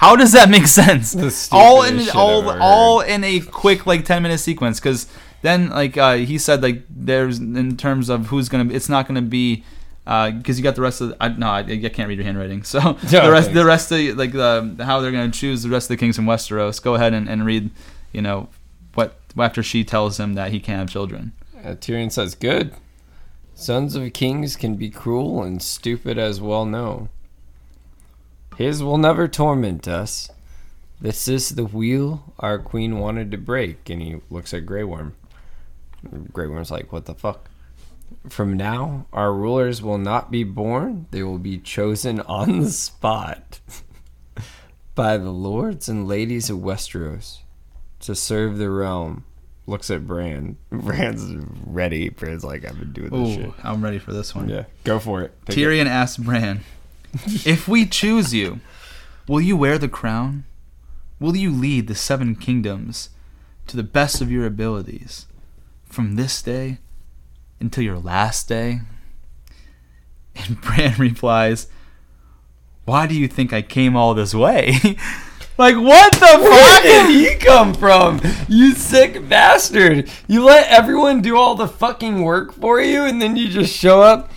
[0.00, 1.14] How does that make sense?
[1.52, 5.06] All in all all in a quick like 10 minute sequence cuz
[5.42, 9.06] then like uh, he said like there's in terms of who's going to it's not
[9.06, 9.62] going to be
[10.04, 11.10] because you got the rest of.
[11.10, 12.62] The, I, no, I, I can't read your handwriting.
[12.70, 12.78] So
[13.08, 13.60] Yeah, the rest, thanks.
[13.60, 16.26] the rest of like the how they're gonna choose the rest of the kings from
[16.26, 16.82] Westeros.
[16.82, 17.70] Go ahead and, and read.
[18.12, 18.48] You know
[18.94, 21.32] what after she tells him that he can't have children.
[21.62, 22.72] Uh, Tyrion says, "Good.
[23.54, 27.10] Sons of kings can be cruel and stupid as well known.
[28.60, 30.28] His will never torment us.
[31.00, 35.14] This is the wheel our queen wanted to break." And he looks at Grey Worm.
[36.30, 37.48] Grey Worm's like, "What the fuck?"
[38.28, 43.60] From now, our rulers will not be born; they will be chosen on the spot
[44.94, 47.38] by the lords and ladies of Westeros
[48.00, 49.24] to serve the realm.
[49.66, 50.58] Looks at Bran.
[50.70, 52.10] Bran's ready.
[52.10, 53.64] Bran's like, I've been doing this Ooh, shit.
[53.64, 54.50] I'm ready for this one.
[54.50, 55.32] Yeah, go for it.
[55.46, 55.60] Pick it.
[55.60, 56.60] Tyrion asks Bran,
[57.44, 58.60] "If we choose you,
[59.26, 60.44] will you wear the crown?
[61.18, 63.10] Will you lead the seven kingdoms
[63.66, 65.26] to the best of your abilities,
[65.84, 66.78] from this day
[67.60, 68.80] until your last day?"
[70.36, 71.66] And Bran replies,
[72.84, 74.72] "Why do you think I came all this way?"
[75.58, 76.82] like what the fuck?
[76.82, 78.20] did he come from?
[78.48, 80.10] You sick bastard!
[80.26, 84.00] You let everyone do all the fucking work for you, and then you just show
[84.00, 84.30] up.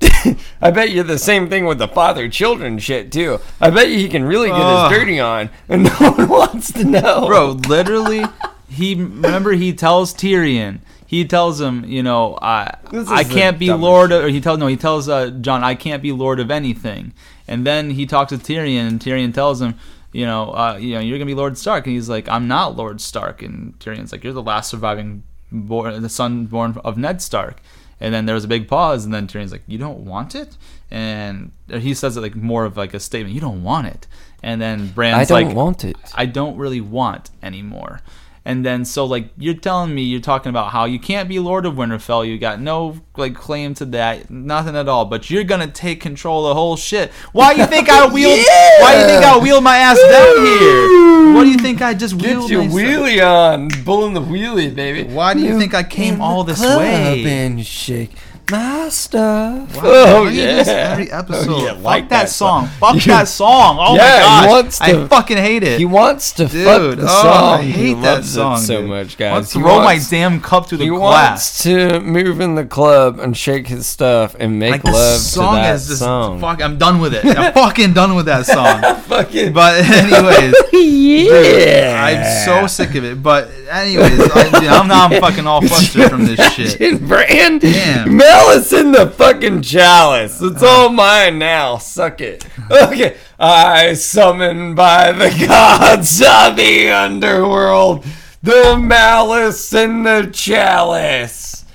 [0.60, 3.38] I bet you the same thing with the father-children shit too.
[3.60, 4.90] I bet you he can really get Ugh.
[4.90, 8.24] his dirty on, and no one wants to know, bro literally
[8.70, 10.80] he remember he tells tyrion.
[11.06, 12.72] He tells him you know i
[13.08, 16.02] i can't be lord of, or he tells no he tells uh, jon i can't
[16.02, 17.12] be lord of anything.
[17.48, 19.74] And then he talks to tyrion and tyrion tells him
[20.12, 21.86] you know uh, you know you're gonna be lord stark.
[21.86, 23.42] And he's like i'm not lord stark.
[23.42, 27.60] And tyrion's like you're the last surviving born the son born of ned stark
[28.00, 30.56] and then there was a big pause and then tyrion's like you don't want it
[30.90, 34.06] and he says it like more of like a statement you don't want it
[34.42, 35.96] and then Bran's I don't like want it.
[36.14, 38.00] I don't really want anymore.
[38.44, 41.66] And then so like you're telling me you're talking about how you can't be Lord
[41.66, 45.66] of Winterfell, you got no like claim to that, nothing at all, but you're gonna
[45.66, 47.10] take control of the whole shit.
[47.32, 48.38] Why do you think I wheeled
[48.80, 51.34] why you think I wheeled my ass down here?
[51.34, 54.74] What do you think I just Get wheeled your myself- wheelie on, pulling the wheelie,
[54.74, 55.04] baby.
[55.12, 57.24] Why do you think I came all this way?
[57.26, 58.10] and shake
[58.50, 59.68] my stuff.
[59.82, 60.90] Oh, Why do you do yeah.
[60.92, 61.48] every episode.
[61.50, 62.66] Oh, yeah, oh, Fuck like that, that song.
[62.66, 62.76] song.
[62.78, 63.76] Fuck You- that song.
[63.80, 64.06] Oh Yeah, my
[64.40, 64.48] he god.
[64.48, 65.78] wants I fucking hate it.
[65.78, 67.60] He wants to Dude, fuck the oh, song.
[67.60, 68.90] I hate he that loves song it so dude.
[68.90, 69.32] much, I guys.
[69.32, 71.30] want to He throw wants- my damn cup to the He glass.
[71.30, 75.54] wants to move in the club and shake his stuff and make Like love song
[75.56, 76.40] to that is just song.
[76.40, 76.62] fuck.
[76.62, 77.24] I'm done with it.
[77.24, 78.80] I'm fucking done with that song.
[79.10, 82.04] Fucking But anyways, yeah.
[82.04, 83.22] I'm so sick of it.
[83.22, 86.72] But anyways, I, I'm now I'm fucking all flustered from this shit.
[86.72, 88.16] Fucking Bran, Damn.
[88.40, 90.40] Malice in the fucking chalice.
[90.40, 91.76] It's all mine now.
[91.76, 92.46] Suck it.
[92.70, 93.18] Okay.
[93.38, 98.06] I summon by the gods of the underworld
[98.42, 101.66] the malice in the chalice.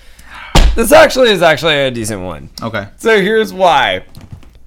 [0.75, 2.49] This actually is actually a decent one.
[2.59, 2.87] Okay.
[2.97, 4.05] So here's why.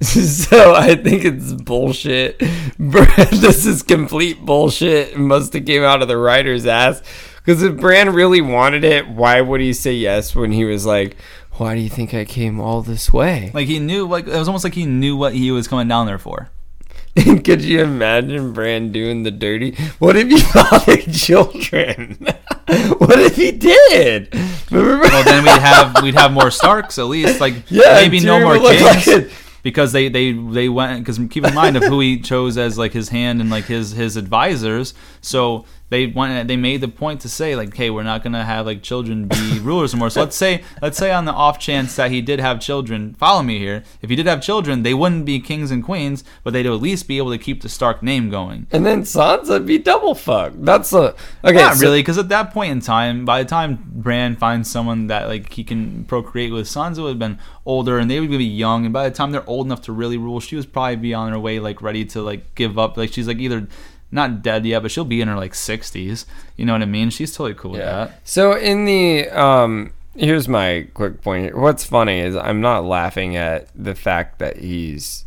[0.00, 2.40] So I think it's bullshit.
[2.78, 5.14] This is complete bullshit.
[5.14, 7.02] It must have came out of the writer's ass.
[7.38, 11.16] Because if Bran really wanted it, why would he say yes when he was like,
[11.58, 14.06] "Why do you think I came all this way?" Like he knew.
[14.08, 16.50] Like it was almost like he knew what he was coming down there for.
[17.44, 19.74] Could you imagine Bran doing the dirty?
[19.98, 22.16] What if he fathered children?
[22.98, 24.32] what if he did?
[24.70, 25.02] Remember?
[25.04, 27.40] Well, then we'd have we'd have more Starks at least.
[27.40, 29.06] Like Yeah, maybe no more kings.
[29.06, 29.30] like
[29.64, 32.92] because they they they went because keep in mind of who he chose as like
[32.92, 37.28] his hand and like his his advisors so they went they made the point to
[37.28, 40.62] say like hey we're not gonna have like children be rulers anymore so let's say
[40.82, 44.10] let's say on the off chance that he did have children follow me here if
[44.10, 47.18] he did have children they wouldn't be kings and queens but they'd at least be
[47.18, 50.64] able to keep the stark name going And then Sansa would be double fucked.
[50.64, 51.52] That's a okay.
[51.54, 55.06] not so- really, because at that point in time, by the time Bran finds someone
[55.08, 58.44] that like he can procreate with, Sansa would have been older, and they would be
[58.44, 58.84] young.
[58.84, 61.32] And by the time they're old enough to really rule, she was probably be on
[61.32, 62.96] her way, like ready to like give up.
[62.96, 63.66] Like she's like either
[64.10, 66.26] not dead yet, but she'll be in her like sixties.
[66.56, 67.10] You know what I mean?
[67.10, 68.20] She's totally cool with that.
[68.24, 71.56] So in the um here's my quick point.
[71.56, 75.24] What's funny is I'm not laughing at the fact that he's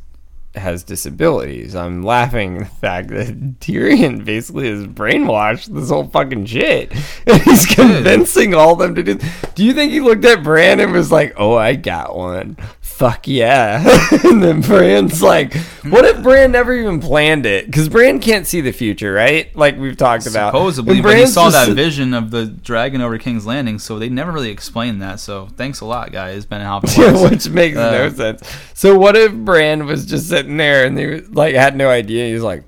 [0.56, 1.76] has disabilities.
[1.76, 6.92] I'm laughing at the fact that Tyrion basically is brainwashed this whole fucking shit.
[7.26, 9.20] And he's convincing all them to do
[9.56, 12.58] Do you think he looked at Bran and was like, Oh, I got one.
[12.82, 13.82] Fuck yeah.
[14.26, 17.66] and then Bran's like, What if Bran never even planned it?
[17.66, 19.56] Because Bran can't see the future, right?
[19.56, 20.50] Like we've talked about.
[20.52, 24.32] Supposedly, but he saw that vision of the dragon over King's Landing, so they never
[24.32, 25.20] really explained that.
[25.20, 26.46] So thanks a lot, guys.
[26.46, 26.90] Ben and Hoppin.
[27.02, 28.48] Yeah, which makes Uh, no sense.
[28.76, 32.32] So what if Bran was just sitting there and they like had no idea?
[32.32, 32.64] He's like,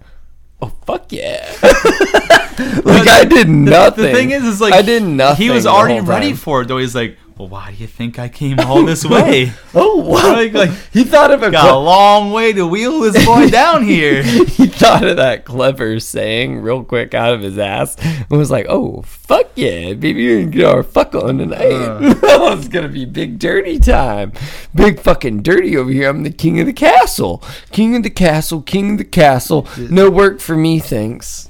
[0.61, 4.05] "Oh fuck yeah!" like I did nothing.
[4.05, 5.43] The thing is, is like I did nothing.
[5.43, 6.77] He was already ready for it, though.
[6.77, 9.51] He's like, well, why do you think I came all this way?
[9.73, 10.33] Oh wow!
[10.33, 13.83] Like- like- he thought of a Got a long way to wheel this boy down
[13.83, 14.23] here.
[14.23, 18.65] he thought of that clever saying real quick out of his ass and was like,
[18.69, 21.71] "Oh fuck yeah, baby, we can get our fuck on tonight.
[21.71, 22.15] Uh.
[22.23, 24.33] oh, it's gonna be big dirty time,
[24.73, 26.09] big fucking dirty over here.
[26.09, 29.67] I'm the king of the castle, king of the castle, king of the castle.
[29.77, 31.47] No work for me, thanks."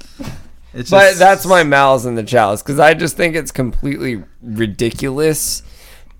[0.76, 4.24] It's But just- that's my malice in the chalice because I just think it's completely
[4.42, 5.62] ridiculous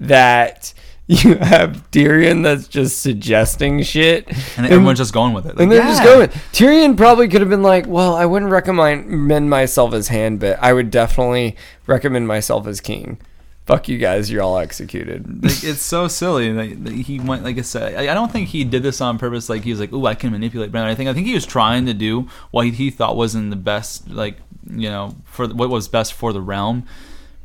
[0.00, 0.74] that
[1.06, 4.26] you have Tyrion that's just suggesting shit,
[4.56, 5.54] and everyone's just going with it.
[5.54, 6.14] Like, and they're just yeah.
[6.14, 6.28] going.
[6.52, 10.72] Tyrion probably could have been like, "Well, I wouldn't recommend myself as hand, but I
[10.72, 11.56] would definitely
[11.86, 13.18] recommend myself as king."
[13.66, 15.42] Fuck you guys, you're all executed.
[15.42, 16.52] like it's so silly.
[16.54, 19.18] Like that he went, like I said, I, I don't think he did this on
[19.18, 19.50] purpose.
[19.50, 21.44] Like he was like, "Oh, I can manipulate Brandon." I think I think he was
[21.44, 24.38] trying to do what he, he thought wasn't the best, like
[24.70, 26.86] you know, for what was best for the realm.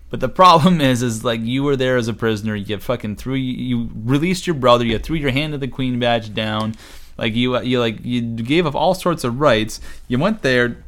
[0.10, 2.56] But the problem is, is like you were there as a prisoner.
[2.56, 4.86] You fucking threw, you released your brother.
[4.86, 6.76] You threw your hand of the queen badge down.
[7.18, 9.82] Like you, you like you gave up all sorts of rights.
[10.08, 10.84] You went there.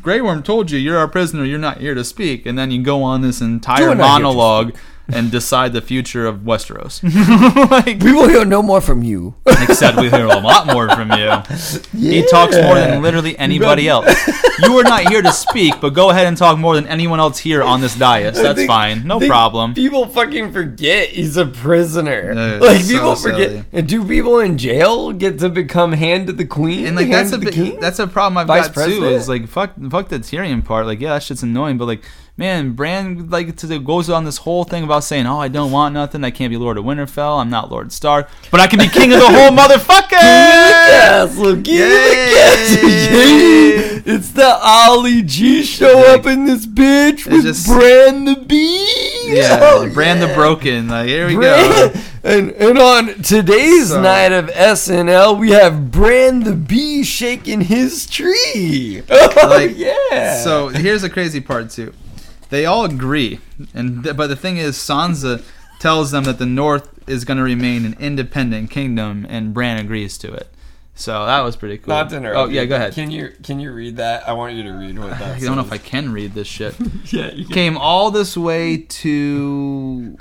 [0.00, 1.44] Grey Worm told you you're our prisoner.
[1.44, 2.46] You're not here to speak.
[2.46, 4.76] And then you go on this entire You're not here to monologue
[5.08, 7.02] and decide the future of Westeros.
[7.70, 9.34] like, We will hear no more from you.
[9.46, 11.30] except we hear a lot more from you.
[11.98, 14.06] He talks more than literally anybody else.
[14.62, 17.38] You are not here to speak, but go ahead and talk more than anyone else
[17.38, 18.40] here on this dais.
[18.40, 19.06] That's think- fine.
[19.06, 19.74] No problem.
[19.74, 22.32] People fucking forget he's a prisoner.
[22.32, 23.64] Yeah, like people so forget.
[23.70, 23.82] silly.
[23.82, 26.86] Do people in jail get to become hand to the queen?
[26.86, 27.80] And like hand that's a the big, king?
[27.80, 28.80] that's a problem I've Vice got too.
[28.80, 29.12] president?
[29.12, 30.86] Is like fuck fuck the Tyrion part.
[30.86, 32.02] Like yeah, that shit's annoying, but like
[32.36, 35.94] man, Bran like to, goes on this whole thing about saying, oh, I don't want
[35.94, 36.24] nothing.
[36.24, 37.40] I can't be Lord of Winterfell.
[37.40, 40.10] I'm not Lord Stark, but I can be king of the whole motherfucker.
[40.10, 41.56] castle.
[41.56, 42.88] Give me the castle.
[42.88, 43.12] Yay!
[43.12, 44.02] Yay.
[44.04, 49.32] It's the Ali G show up in this bitch with just- Bran the Bee.
[49.36, 50.32] Yeah, Oh, Bran the.
[50.34, 50.88] Broken.
[50.88, 51.92] Like here we go.
[52.24, 58.06] And, and on today's So- night of SNL, we have Bran the Bee shaking his
[58.06, 59.02] tree.
[59.10, 60.40] Oh, Like, yeah.
[60.44, 61.92] So here's the crazy part too.
[62.52, 63.40] They all agree,
[63.72, 65.42] and th- but the thing is, Sansa
[65.80, 70.18] tells them that the North is going to remain an independent kingdom, and Bran agrees
[70.18, 70.48] to it.
[70.94, 71.94] So that was pretty cool.
[71.94, 72.92] Not to interrupt Oh yeah, go ahead.
[72.92, 74.28] Can you can you read that?
[74.28, 76.46] I want you to read what that I don't know if I can read this
[76.46, 76.76] shit.
[77.06, 77.54] Yeah, you can.
[77.54, 80.18] Came all this way to.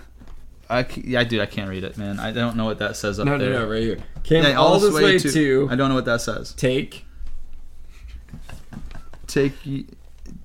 [0.70, 2.18] I yeah, dude, I can't read it, man.
[2.18, 3.38] I don't know what that says up there.
[3.38, 3.98] No, no, no, right here.
[4.24, 6.54] Came Yeah, all, this way, to, I don't know what that says.
[6.54, 7.06] take.
[9.28, 9.54] Take,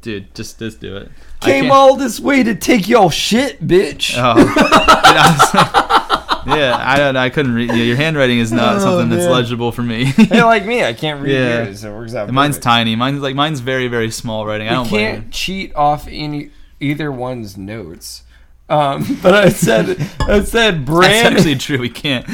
[0.06, 1.10] dude, just just do it.
[1.40, 4.14] Came all this way to take your shit, bitch.
[4.16, 4.34] Oh.
[4.44, 7.16] Dude, I was- yeah, I don't.
[7.16, 7.70] I couldn't read.
[7.70, 10.04] Yeah, your handwriting is not Oh, something that's legible for me.
[10.16, 11.64] hey, like me, I can't read Yeah.
[11.64, 11.82] yours.
[11.84, 12.30] It works out.
[12.30, 12.64] mine's perfect.
[12.64, 12.94] tiny.
[12.96, 14.68] Mine's like mine's very very small writing.
[14.68, 18.22] I don't can't cheat off any either one's notes.
[18.68, 20.78] Um, but I said, I said, you.
[20.80, 21.32] That's Bran.
[21.36, 21.78] actually true.
[21.78, 22.24] We can't.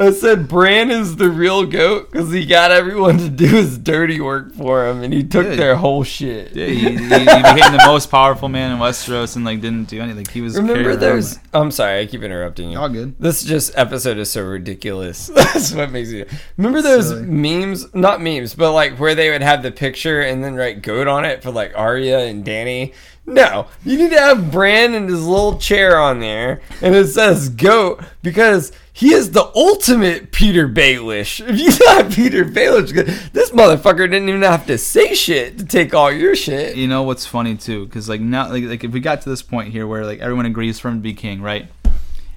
[0.00, 4.20] I said Bran is the real goat because he got everyone to do his dirty
[4.20, 5.56] work for him, and he took Yeah.
[5.56, 6.54] their whole shit.
[6.54, 10.00] Yeah, he, he, he became the most powerful man in Westeros and like didn't do
[10.00, 10.26] anything.
[10.32, 11.38] He was Remember, carried there's.
[11.52, 12.78] I'm sorry, I keep interrupting you.
[12.78, 13.18] all good.
[13.18, 15.26] This just episode is so ridiculous.
[15.34, 16.24] That's what makes you.
[16.56, 17.22] Remember those Silly.
[17.26, 17.92] memes?
[17.94, 21.24] Not memes, but like where they would have the picture and then write goat on
[21.24, 22.94] it for like Arya and Dany.
[23.26, 27.48] No, you need to have Bran and his little chair on there, and it says
[27.48, 31.40] goat because he is the ultimate Petyr Baelish.
[31.48, 32.92] If you thought Petyr Baelish,
[33.32, 36.76] this motherfucker didn't even have to say shit to take all your shit.
[36.76, 39.42] You know what's funny too, because like now, like, like if we got to this
[39.42, 41.68] point here where like everyone agrees for him to be king, right?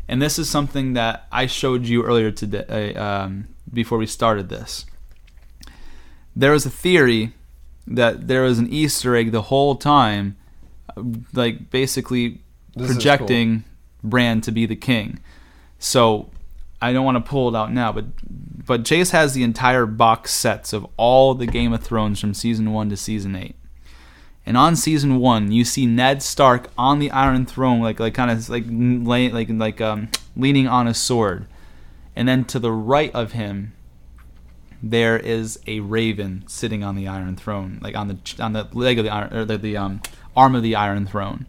[0.08, 4.48] And this is something that I showed you earlier today, uh, um, before we started
[4.48, 4.86] this.
[6.34, 7.34] There was a theory
[7.86, 10.38] that there was an Easter egg the whole time,
[11.34, 12.42] like basically
[12.76, 13.64] This is projecting
[14.04, 15.20] Bran to be the king.
[15.80, 16.30] So
[16.82, 18.06] I don't want to pull it out now, but
[18.66, 22.74] but Chase has the entire box sets of all the Game of Thrones from season
[22.74, 23.56] one to season eight.
[24.46, 28.32] And on season one, you see Ned Stark on the Iron Throne, like like kind
[28.32, 31.48] of like lay, like like um, leaning on a sword,
[32.16, 33.74] and then to the right of him,
[34.82, 39.00] there is a raven sitting on the Iron Throne, like on the on the leg
[39.00, 40.02] of the iron or the, the um,
[40.38, 41.46] arm of the Iron Throne,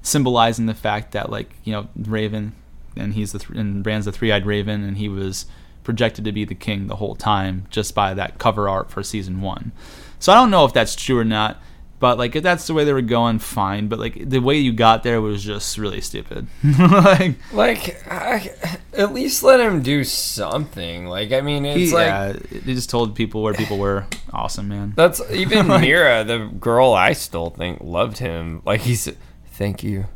[0.00, 2.54] symbolizing the fact that like you know Raven,
[2.96, 5.44] and he's the th- and Bran's the three-eyed Raven, and he was
[5.84, 9.40] projected to be the king the whole time just by that cover art for season
[9.40, 9.72] one.
[10.18, 11.60] So I don't know if that's true or not.
[12.00, 13.88] But like if that's the way they were going, fine.
[13.88, 16.46] But like the way you got there was just really stupid.
[16.78, 18.50] like Like, I,
[18.92, 21.06] at least let him do something.
[21.06, 24.06] Like, I mean, it's he, like yeah, they just told people where people were.
[24.32, 24.92] Awesome, man.
[24.94, 28.62] that's even Meera, the girl I still think loved him.
[28.64, 29.16] Like he said,
[29.52, 30.06] "Thank you."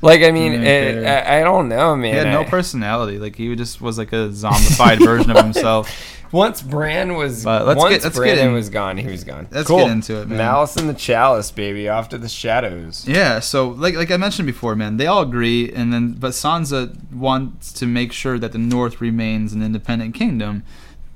[0.00, 1.04] Like I mean, it.
[1.04, 2.12] Eh, I, I don't know, man.
[2.12, 3.18] He had no I- personality.
[3.18, 5.90] Like he just was like a zombified version of himself.
[6.30, 9.48] Once Bran was, But let's once get- let's get in- was gone, he was gone.
[9.50, 10.36] Let's get into it, man.
[10.36, 13.08] Malice in the Chalice, baby, off to the shadows.
[13.08, 16.94] Yeah, so like like I mentioned before, man, they all agree, and then but Sansa
[17.12, 20.64] wants to make sure that the North remains an independent kingdom.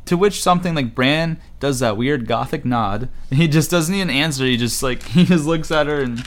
[0.06, 3.08] To which something like Bran does that weird gothic nod.
[3.30, 4.44] He just doesn't even answer.
[4.44, 6.22] He just like he just looks at her and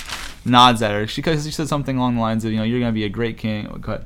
[0.45, 1.07] nods at her.
[1.07, 3.38] She she said something along the lines of you know you're gonna be a great
[3.38, 3.65] king.
[3.81, 4.06] Go ahead.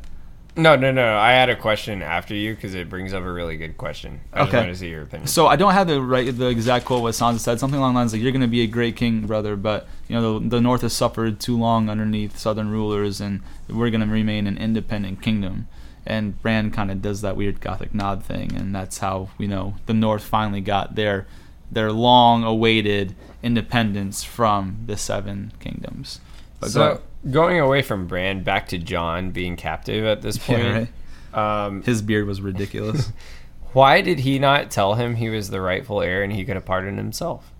[0.55, 1.15] No, no, no.
[1.15, 4.19] I had a question after you because it brings up a really good question.
[4.33, 4.57] I just Okay.
[4.57, 5.27] wanted to see your opinion.
[5.27, 7.59] So I don't have the right the exact quote what Sansa said.
[7.61, 10.15] Something along the lines like "You're going to be a great king, brother," but you
[10.15, 14.07] know the, the North has suffered too long underneath Southern rulers, and we're going to
[14.07, 15.67] remain an independent kingdom.
[16.09, 19.75] And Bran kind of does that weird Gothic nod thing, and that's how we know
[19.85, 21.27] the North finally got their
[21.71, 26.19] their long-awaited independence from the Seven Kingdoms.
[26.59, 27.01] But so ahead.
[27.31, 30.59] going away from Bran back to Jon being captive at this point.
[30.59, 30.85] Yeah,
[31.33, 31.65] right.
[31.65, 33.11] um, his beard was ridiculous.
[33.73, 36.65] why did he not tell him he was the rightful heir and he could have
[36.65, 37.51] pardoned himself?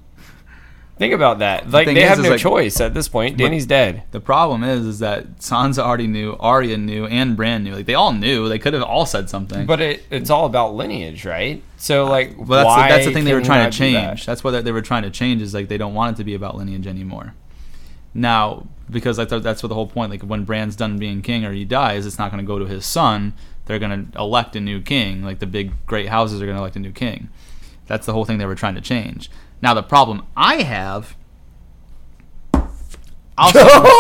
[1.00, 1.72] Think about that.
[1.72, 3.38] Like thing they is, have is no like- choice at this point.
[3.38, 4.04] Dany's dead.
[4.12, 7.74] The problem is, is that Sansa already knew, Arya knew, and Bran knew.
[7.74, 8.50] Like they all knew.
[8.50, 9.66] They could have all said something.
[9.66, 11.64] But it, it's all about lineage, right?
[11.78, 14.08] So like, Well, that's why the, that's the thing they were trying to do that?
[14.10, 14.26] change.
[14.26, 15.42] That's what they were trying to change.
[15.42, 17.34] Is like they don't want it to be about lineage anymore.
[18.14, 20.12] Now, because I thought that's what the whole point.
[20.12, 22.66] Like when Bran's done being king or he dies, it's not going to go to
[22.66, 23.34] his son.
[23.66, 25.24] They're going to elect a new king.
[25.24, 27.30] Like the big great houses are going to elect a new king.
[27.88, 29.30] That's the whole thing they were trying to change.
[29.62, 31.16] Now the problem I have.
[33.38, 33.92] I'll summon,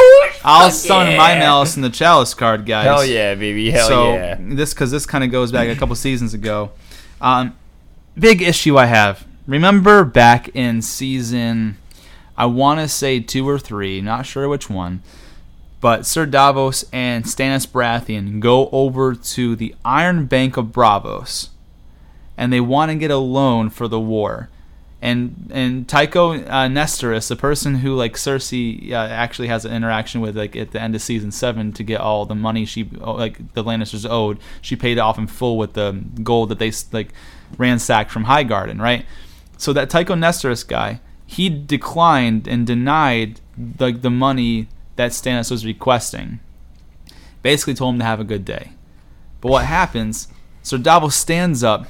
[0.43, 1.39] I'll summon my yeah.
[1.39, 3.71] Malice in the Chalice card, guys Hell yeah, baby.
[3.71, 4.37] Hell so yeah.
[4.37, 6.71] this because this kind of goes back a couple seasons ago.
[7.21, 7.55] Um,
[8.17, 9.25] big issue I have.
[9.47, 11.77] Remember back in season,
[12.37, 15.01] I want to say two or three, not sure which one,
[15.81, 21.49] but Sir Davos and Stannis Baratheon go over to the Iron Bank of Braavos,
[22.37, 24.49] and they want to get a loan for the war.
[25.01, 30.19] And and Tycho uh, Nestoris, the person who like Cersei uh, actually has an interaction
[30.19, 33.13] with like at the end of season seven to get all the money she oh,
[33.13, 37.13] like the Lannisters owed, she paid off in full with the gold that they like
[37.57, 39.05] ransacked from Highgarden, right?
[39.57, 43.39] So that Tycho Nestoris guy, he declined and denied
[43.79, 44.67] like the money
[44.97, 46.39] that Stannis was requesting.
[47.41, 48.71] Basically told him to have a good day.
[49.39, 50.27] But what happens?
[50.61, 51.87] Sir Davos stands up,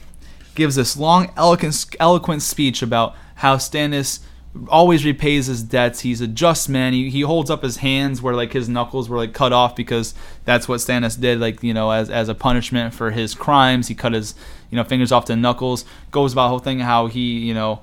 [0.60, 4.20] gives this long, eloquent, eloquent speech about how Stannis
[4.68, 6.02] always repays his debts.
[6.02, 6.92] He's a just man.
[6.92, 10.14] He, he holds up his hands where like his knuckles were like cut off because
[10.44, 11.40] that's what Stannis did.
[11.40, 14.36] Like you know, as as a punishment for his crimes, he cut his
[14.70, 15.86] you know fingers off to knuckles.
[16.12, 17.80] Goes about the whole thing how he you know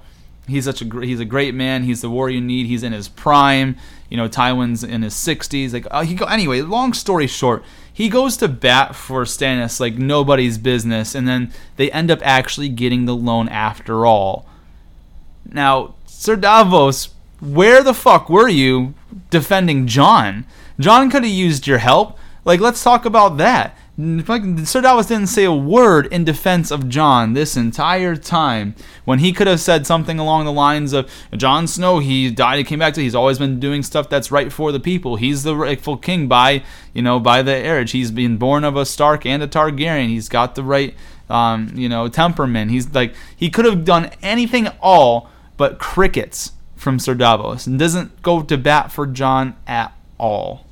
[0.47, 1.85] he's such a he's a great man.
[1.85, 2.67] He's the warrior you need.
[2.67, 3.77] He's in his prime.
[4.09, 5.73] You know, Tywin's in his 60s.
[5.73, 6.63] Like uh, he go anyway.
[6.63, 11.91] Long story short, he goes to bat for Stannis like nobody's business, and then they
[11.91, 14.47] end up actually getting the loan after all.
[15.45, 17.11] Now, Sir Davos,
[17.41, 18.95] where the fuck were you
[19.31, 20.47] defending Jon?
[20.79, 22.19] Jon could have used your help.
[22.45, 23.77] Like, let's talk about that.
[23.99, 28.75] Sir Davos didn't say a word in defense of Jon this entire time
[29.07, 32.65] when he could have said something along the lines of Jon Snow, he died, he
[32.65, 35.17] came back to, he's always been doing stuff that's right for the people.
[35.17, 36.63] He's the rightful king by,
[36.93, 37.93] you know, by the heritage.
[37.93, 40.09] He's been born of a Stark and a Targaryen.
[40.09, 40.95] He's got the right,
[41.31, 42.71] um, you know, temperament.
[42.71, 47.79] He's like, he could have done anything at all but crickets from Sir Davos and
[47.79, 50.67] doesn't go to bat for Jon at all.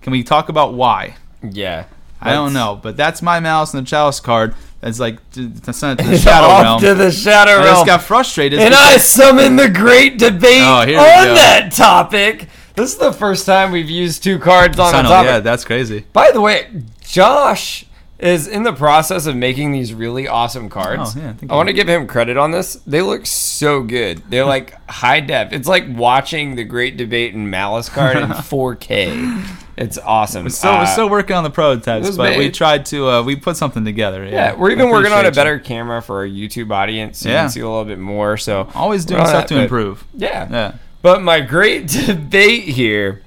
[0.00, 1.16] Can we talk about why?
[1.42, 1.84] Yeah.
[2.20, 4.54] I don't know, but that's my Malice in the Chalice card.
[4.82, 6.80] It's like to, to send it to the Shadow Off Realm.
[6.80, 7.64] to the Shadow Realm.
[7.64, 8.58] I just got frustrated.
[8.60, 10.86] and I summon the great debate Oh, on
[11.34, 12.48] that topic.
[12.74, 15.28] This is the first time we've used two cards on I a topic.
[15.28, 16.04] yeah, that's crazy.
[16.12, 16.68] By the way,
[17.02, 17.84] Josh
[18.18, 21.14] is in the process of making these really awesome cards.
[21.16, 22.74] Oh, yeah, thank I want to give him credit on this.
[22.86, 24.22] They look so good.
[24.28, 25.52] They're like high def.
[25.52, 29.44] It's like watching the Great Debate and Malice card in 4K.
[29.80, 30.44] It's awesome.
[30.44, 33.36] We're still, Uh, we're still working on the prototypes, but we tried to uh, we
[33.36, 34.24] put something together.
[34.24, 35.34] Yeah, yeah, we're even working on a appreciate you.
[35.34, 37.42] better camera for our YouTube audience so you Yeah.
[37.42, 38.36] can see a little bit more.
[38.36, 40.04] So Always doing stuff that, to improve.
[40.14, 40.48] Yeah.
[40.50, 40.72] Yeah.
[41.00, 43.22] But my great debate here,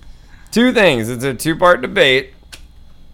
[0.51, 1.07] two things.
[1.09, 2.33] It's a two part debate.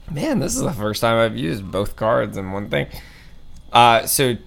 [0.09, 2.88] Man, this is the first time I've used both cards in one thing.
[3.72, 4.38] Uh, so,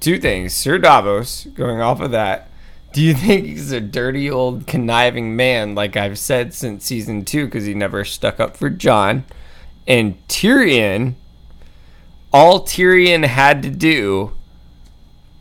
[0.00, 0.52] two things.
[0.52, 2.49] Sir Davos, going off of that,
[2.92, 7.44] do you think he's a dirty old conniving man, like I've said since season two,
[7.46, 9.24] because he never stuck up for Jon?
[9.86, 11.14] And Tyrion,
[12.32, 14.32] all Tyrion had to do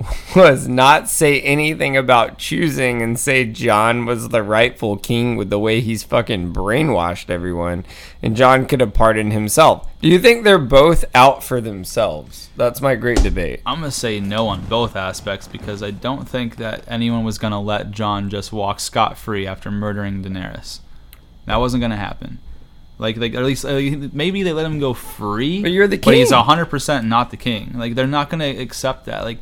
[0.36, 5.60] was not say anything about choosing and say Jon was the rightful king with the
[5.60, 7.86] way he's fucking brainwashed everyone
[8.22, 9.88] and Jon could have pardoned himself.
[10.02, 12.50] Do you think they're both out for themselves?
[12.56, 13.62] That's my great debate.
[13.66, 17.62] I'm gonna say no on both aspects because I don't think that anyone was gonna
[17.62, 20.80] let Jon just walk scot free after murdering Daenerys.
[21.46, 22.40] That wasn't gonna happen.
[23.00, 23.80] Like, like at least uh,
[24.14, 25.62] maybe they let him go free.
[25.62, 26.12] But you're the king.
[26.12, 27.72] But he's hundred percent not the king.
[27.74, 29.24] Like they're not gonna accept that.
[29.24, 29.40] Like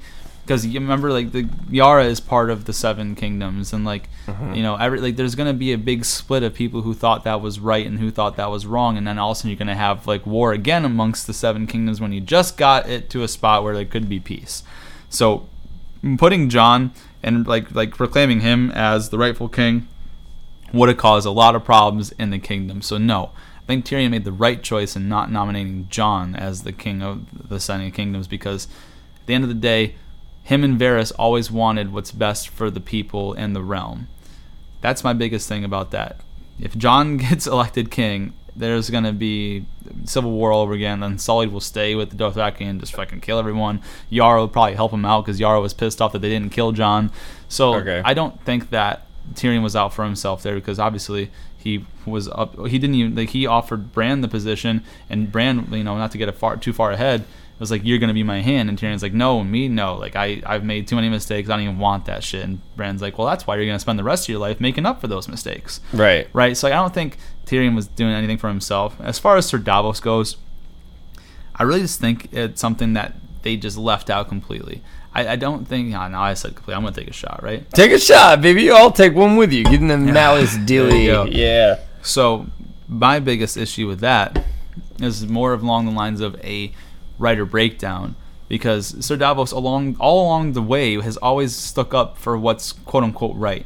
[0.48, 4.56] because you remember like the Yara is part of the Seven Kingdoms and like Mm-hmm.
[4.56, 7.40] you know every like there's gonna be a big split of people who thought that
[7.40, 9.58] was right and who thought that was wrong and then all of a sudden you're
[9.58, 13.24] gonna have like war again amongst the Seven Kingdoms when you just got it to
[13.24, 14.64] a spot where there could be peace.
[15.10, 15.48] So
[16.18, 16.92] putting Jon
[17.24, 19.88] and like like proclaiming him as the rightful king
[20.74, 22.82] would have caused a lot of problems in the kingdom.
[22.82, 23.32] So no,
[23.64, 27.50] I think Tyrion made the right choice in not nominating Jon as the king of
[27.50, 28.66] the Seven Kingdoms because
[29.22, 29.96] at the end of the day,
[30.48, 34.08] him and Varys always wanted what's best for the people and the realm.
[34.80, 36.18] That's my biggest thing about that.
[36.60, 39.66] If Jon gets elected king, there's gonna be
[40.06, 41.02] civil war all over again.
[41.02, 43.82] Then Sully will stay with the Dothraki and just fucking kill everyone.
[44.10, 46.72] Yara will probably help him out because Yara was pissed off that they didn't kill
[46.72, 47.12] Jon.
[47.50, 48.02] So Okay.
[48.06, 52.56] I don't think that Tyrion was out for himself there because obviously he was up.
[52.68, 56.18] He didn't even like he offered Bran the position, and Bran, you know, not to
[56.18, 57.26] get a far too far ahead,
[57.60, 59.96] was like, "You're gonna be my hand," and Tyrion's like, "No, me, no.
[59.96, 61.50] Like I, I've made too many mistakes.
[61.50, 63.98] I don't even want that shit." And Bran's like, "Well, that's why you're gonna spend
[63.98, 66.28] the rest of your life making up for those mistakes." Right.
[66.34, 66.56] right?
[66.56, 68.96] So I don't think Tyrion was doing anything for himself.
[69.02, 70.38] As far as Sir Davos goes,
[71.56, 74.82] I really just think it's something that they just left out completely.
[75.16, 75.96] I, I don't think.
[75.96, 76.76] Oh, now I said completely.
[76.76, 77.70] I'm gonna take a shot, right?
[77.72, 78.70] Take a shot, baby.
[78.70, 79.64] I'll take one with you.
[79.64, 81.32] getting them the malice There dilly.
[81.32, 81.80] Yeah.
[82.04, 82.48] So
[82.88, 84.46] my biggest issue with that
[85.00, 86.72] is more of along the lines of a
[87.18, 88.16] writer breakdown
[88.48, 93.04] because Sir Davos along all along the way has always stuck up for what's quote
[93.04, 93.66] unquote right.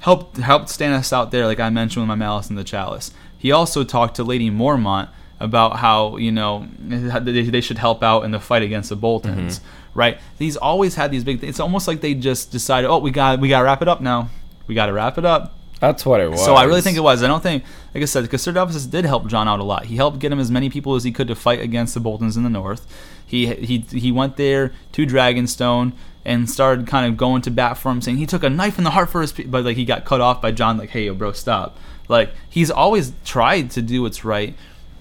[0.00, 3.12] Helped helped Stannis out there, like I mentioned with my malice in the chalice.
[3.38, 5.08] He also talked to Lady Mormont
[5.38, 9.98] about how you know they should help out in the fight against the Boltons, mm-hmm.
[9.98, 10.18] right?
[10.38, 11.42] He's always had these big.
[11.42, 14.00] It's almost like they just decided, oh, we got we got to wrap it up
[14.00, 14.30] now.
[14.66, 15.54] We got to wrap it up.
[15.80, 16.42] That's what it was.
[16.44, 17.22] So I really think it was.
[17.22, 19.86] I don't think, like I said, because Sir Davos did help Jon out a lot.
[19.86, 22.36] He helped get him as many people as he could to fight against the Boltons
[22.36, 22.86] in the north.
[23.26, 25.92] He he he went there to Dragonstone
[26.24, 28.84] and started kind of going to bat for him, saying he took a knife in
[28.84, 29.32] the heart for his.
[29.32, 30.78] Pe-, but like he got cut off by Jon.
[30.78, 31.76] Like, hey, yo, bro, stop.
[32.08, 34.54] Like he's always tried to do what's right.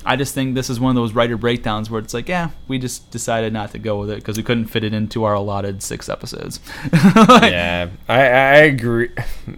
[0.06, 2.78] I just think this is one of those writer breakdowns where it's like, yeah, we
[2.78, 5.82] just decided not to go with it because we couldn't fit it into our allotted
[5.82, 6.60] six episodes.
[6.94, 9.10] yeah, I, I agree.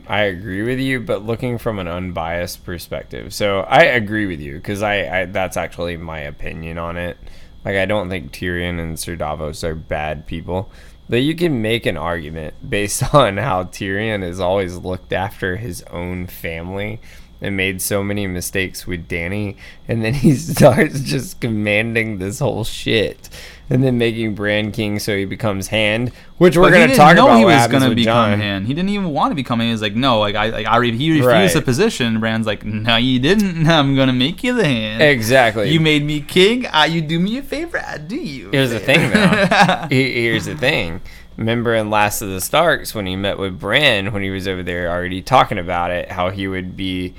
[0.08, 3.34] I agree with you, but looking from an unbiased perspective.
[3.34, 7.18] So I agree with you because I, I that's actually my opinion on it.
[7.66, 10.72] Like I don't think Tyrion and Ser Davos are bad people,
[11.10, 15.84] but you can make an argument based on how Tyrion has always looked after his
[15.92, 17.02] own family
[17.42, 19.56] and made so many mistakes with Dany,
[19.88, 23.30] and then he starts just commanding this whole shit,
[23.70, 27.26] and then making Bran king so he becomes hand, which we're gonna didn't talk know
[27.28, 27.38] about.
[27.40, 28.40] he was gonna become Jon.
[28.40, 28.68] hand.
[28.68, 29.68] He didn't even want to become hand.
[29.68, 31.54] He was like, no, like I, like I, re- he refused Right.
[31.54, 32.08] the position.
[32.08, 33.68] And Bran's like, no, you didn't.
[33.70, 35.02] I'm gonna make you the hand.
[35.04, 35.70] Exactly.
[35.70, 36.66] You made me king.
[36.68, 37.80] I, you do me a favor.
[37.86, 38.50] I do you.
[38.52, 39.88] Here's the thing, though.
[39.90, 41.02] Here's the thing.
[41.38, 44.64] Remember in Last of the Starks when he met with Bran when he was over
[44.64, 47.14] there already talking about it, how he would be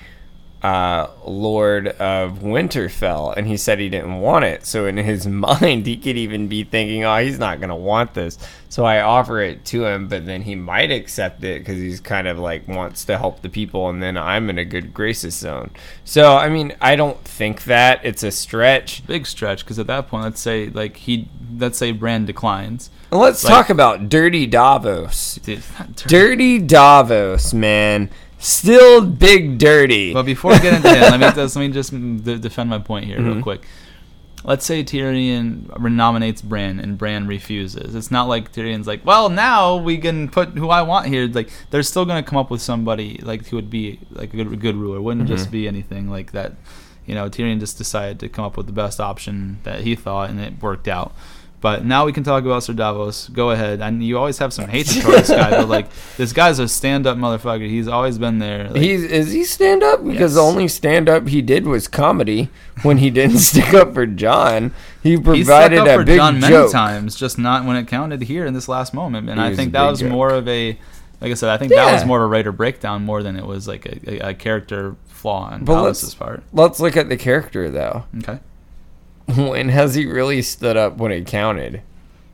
[0.62, 4.66] uh, Lord of Winterfell, and he said he didn't want it.
[4.66, 8.38] So in his mind, he could even be thinking, "Oh, he's not gonna want this."
[8.68, 12.26] So I offer it to him, but then he might accept it because he's kind
[12.28, 15.70] of like wants to help the people, and then I'm in a good graces zone.
[16.04, 19.06] So I mean, I don't think that it's a stretch.
[19.06, 22.90] Big stretch because at that point, let's say like he, let's say Bran declines.
[23.10, 25.36] Let's Like- talk about Dirty Davos.
[25.36, 25.62] Dude,
[26.06, 28.10] Dirty Davos, man.
[28.38, 30.12] Still big dirty.
[30.12, 32.78] But before we get into him, let me just, let me just de- defend my
[32.78, 33.42] point here real Mhm.
[33.42, 33.66] quick.
[34.44, 37.96] Let's say Tyrion nominates Bran and Bran refuses.
[37.96, 41.26] It's not like Tyrion's like, well, now we can put who I want here.
[41.26, 44.60] Like they're still gonna come up with somebody like who would be like a good,
[44.60, 45.00] good ruler.
[45.00, 45.52] Wouldn't just Mhm.
[45.52, 46.54] be anything like that.
[47.04, 50.30] You know, Tyrion just decided to come up with the best option that he thought,
[50.30, 51.12] and it worked out.
[51.60, 53.28] But now we can talk about Sir Davos.
[53.30, 53.80] Go ahead.
[53.80, 57.16] And you always have some hatred towards this guy, but like this guy's a stand-up
[57.18, 57.68] motherfucker.
[57.68, 58.68] He's always been there.
[58.70, 60.04] Like, He's is he stand up?
[60.04, 60.34] Because Yes.
[60.34, 62.48] the only stand up he did was comedy
[62.82, 64.72] when he didn't stick up for Jon.
[65.02, 66.70] He stuck provided up a for big Jon many joke.
[66.70, 69.28] times, just not when it counted here in this last moment.
[69.28, 70.10] And He I was think a that big was joke.
[70.12, 70.78] more of a,
[71.20, 72.06] like I said, I think that was Yeah.
[72.06, 75.50] more of a writer breakdown more than it was like a, a, a character flaw
[75.50, 76.44] on But let's- part.
[76.52, 78.04] Let's look at the character though.
[78.18, 78.38] Okay.
[79.36, 81.82] When has he really stood up when it counted?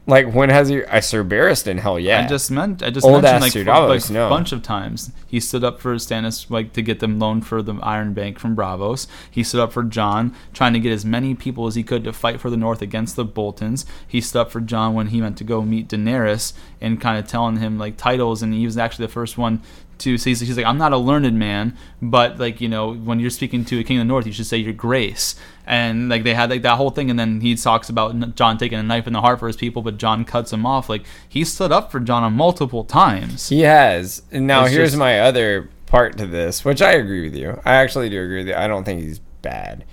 [0.07, 0.85] Like when has he?
[0.85, 2.21] I Sir Barristan, hell yeah.
[2.21, 4.27] I just meant I just Old mentioned like, Sir for, Davos, like no.
[4.27, 7.63] a bunch of times he stood up for Stannis like to get them loaned for
[7.63, 9.07] the Iron Bank from Braavos.
[9.31, 12.13] He stood up for Jon, trying to get as many people as he could to
[12.13, 13.87] fight for the North against the Boltons.
[14.07, 16.53] He stood up for Jon when he went to go meet Daenerys
[16.83, 19.63] and kind of telling him like titles, and he was actually the first one
[19.99, 23.21] to say he's, he's like I'm not a learned man, but like you know when
[23.21, 25.35] you're speaking to a king of the North, you should say your grace.
[25.67, 28.79] And like they had like that whole thing, and then he talks about Jon taking
[28.79, 30.89] a knife in the heart for his people, but Jon cuts him off.
[30.89, 33.49] Like he stood up for Jon on multiple times.
[33.49, 34.23] He has.
[34.31, 37.61] And now It's here's just- my other part to this, which I agree with you.
[37.65, 38.55] I actually do agree with you.
[38.55, 39.85] I don't think he's bad.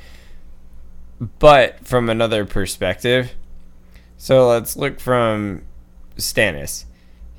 [1.39, 3.33] But from another perspective,
[4.17, 5.61] so let's look from
[6.17, 6.85] Stannis.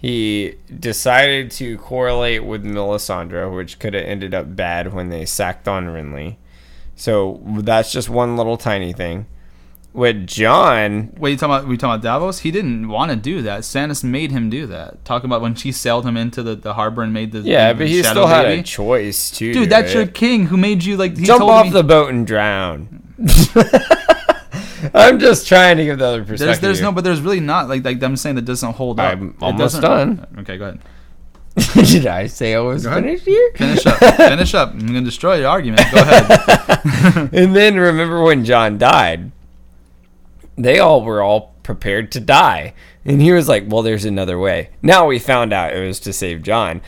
[0.02, 5.68] He decided to correlate with Melisandre, which could have ended up bad when they sacked
[5.68, 6.38] on Renly.
[6.96, 9.26] So that's just one little tiny thing.
[9.92, 12.40] With Jon, Wait, you talking about we talking about Davos?
[12.40, 13.60] He didn't want to do that.
[13.60, 15.04] Stannis made him do that.
[15.04, 17.78] Talking about when she sailed him into the, the harbor and made the yeah, the
[17.78, 18.60] but he still had baby.
[18.60, 19.52] a choice too.
[19.52, 22.26] Dude, that's your king who made you like he jump off me, the boat and
[22.26, 23.02] drown.
[24.94, 26.46] I'm just trying to give the other perspective.
[26.46, 26.88] There's there's here.
[26.88, 29.12] no, but there's really not like like I'm saying that doesn't hold up.
[29.12, 30.26] I'm almost done.
[30.38, 30.80] Okay, go ahead.
[31.74, 33.52] Did I say I was finished here?
[33.54, 33.98] Finish up.
[34.16, 34.72] Finish up.
[34.72, 35.82] I'm gonna destroy your argument.
[35.92, 37.30] Go ahead.
[37.32, 39.32] and then remember when Jon died?
[40.56, 42.72] They all were all prepared to die,
[43.04, 46.12] and he was like, "Well, there's another way." Now we found out it was to
[46.12, 46.80] save Jon.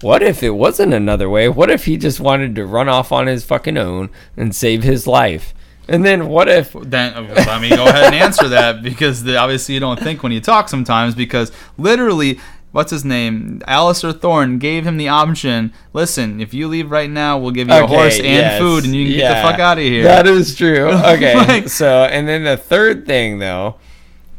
[0.00, 1.48] What if it wasn't another way?
[1.48, 5.06] What if he just wanted to run off on his fucking own and save his
[5.06, 5.54] life?
[5.88, 9.36] And then what if then uh, let me go ahead and answer that because the,
[9.36, 12.40] obviously you don't think when you talk sometimes because literally
[12.72, 17.38] what's his name Alliser Thorne gave him the option listen if you leave right now
[17.38, 19.78] we'll give you a horse and yes, food and you can get the fuck out
[19.78, 20.90] of here That is true.
[20.92, 21.34] Okay.
[21.36, 23.76] Like- so, and then the third thing though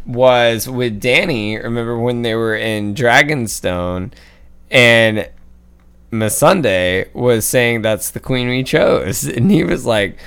[0.05, 1.61] was with Dany.
[1.63, 4.11] Remember when they were in Dragonstone,
[4.71, 5.29] and
[6.11, 10.17] Missandei was saying that's the queen we chose, and he was like.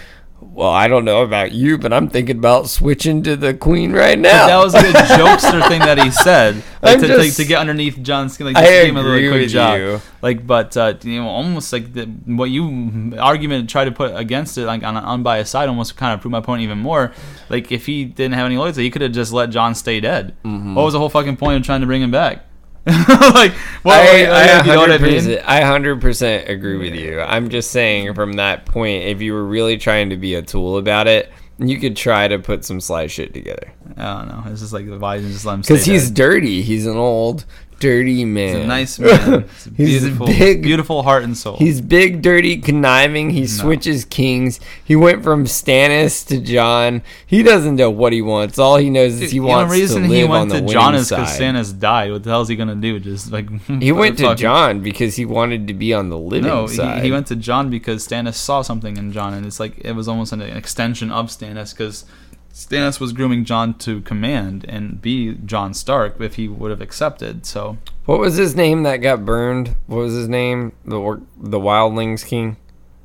[0.61, 4.19] Well, I don't know about you, but I'm thinking about switching to the queen right
[4.19, 4.47] now.
[4.47, 4.79] that was a
[5.19, 8.47] jokester thing that he said like, I'm to, just- to, to get underneath Jon's skin
[8.47, 10.01] like I him a agree quick with job you.
[10.21, 14.59] like but uh, you know almost like the, what you argument tried to put against
[14.59, 17.13] it like on an unbiased side almost kind of prove my point even more
[17.49, 20.37] like if he didn't have any loyalty he could have just let Jon stay dead
[20.45, 20.75] Mm-hmm.
[20.75, 22.45] what was the whole fucking point of trying to bring him back
[22.87, 23.53] like
[23.83, 27.21] what I, like, you know what I 100%, mean I 100% agree with you.
[27.21, 30.79] I'm just saying from that point, if you were really trying to be a tool
[30.79, 33.73] about it, you could try to put some sly shit together.
[33.97, 36.15] I don't know it's just like the didn't just let him Because he's dead?
[36.15, 36.63] dirty.
[36.63, 37.45] He's an old,
[37.81, 38.55] dirty man.
[38.57, 39.41] He's a nice man a
[39.77, 43.31] He's a beautiful big- beautiful heart and soul He's big, dirty, conniving.
[43.31, 44.61] He switches kings.
[44.85, 47.03] He went from Stannis to Jon.
[47.27, 48.59] He doesn't know what he wants.
[48.59, 51.09] All he knows is he wants to live he on went the to Jon is
[51.09, 51.37] because.
[51.39, 52.13] Stannis died.
[52.13, 53.01] What the hell is he gonna do?
[53.01, 53.49] Just like
[53.81, 56.77] he went to fucking- Jon because he wanted to be on the living No, he,
[56.77, 57.03] side.
[57.03, 60.07] he went to Jon because Stannis saw something in Jon, and it's like it was
[60.07, 62.05] almost an extension of Stannis because
[62.53, 67.47] Stannis was grooming Jon to command and be Jon Stark if he would have accepted.
[67.47, 69.77] So What was his name that got burned?
[69.87, 70.73] What was his name?
[70.85, 72.57] The or- the Wildlings King,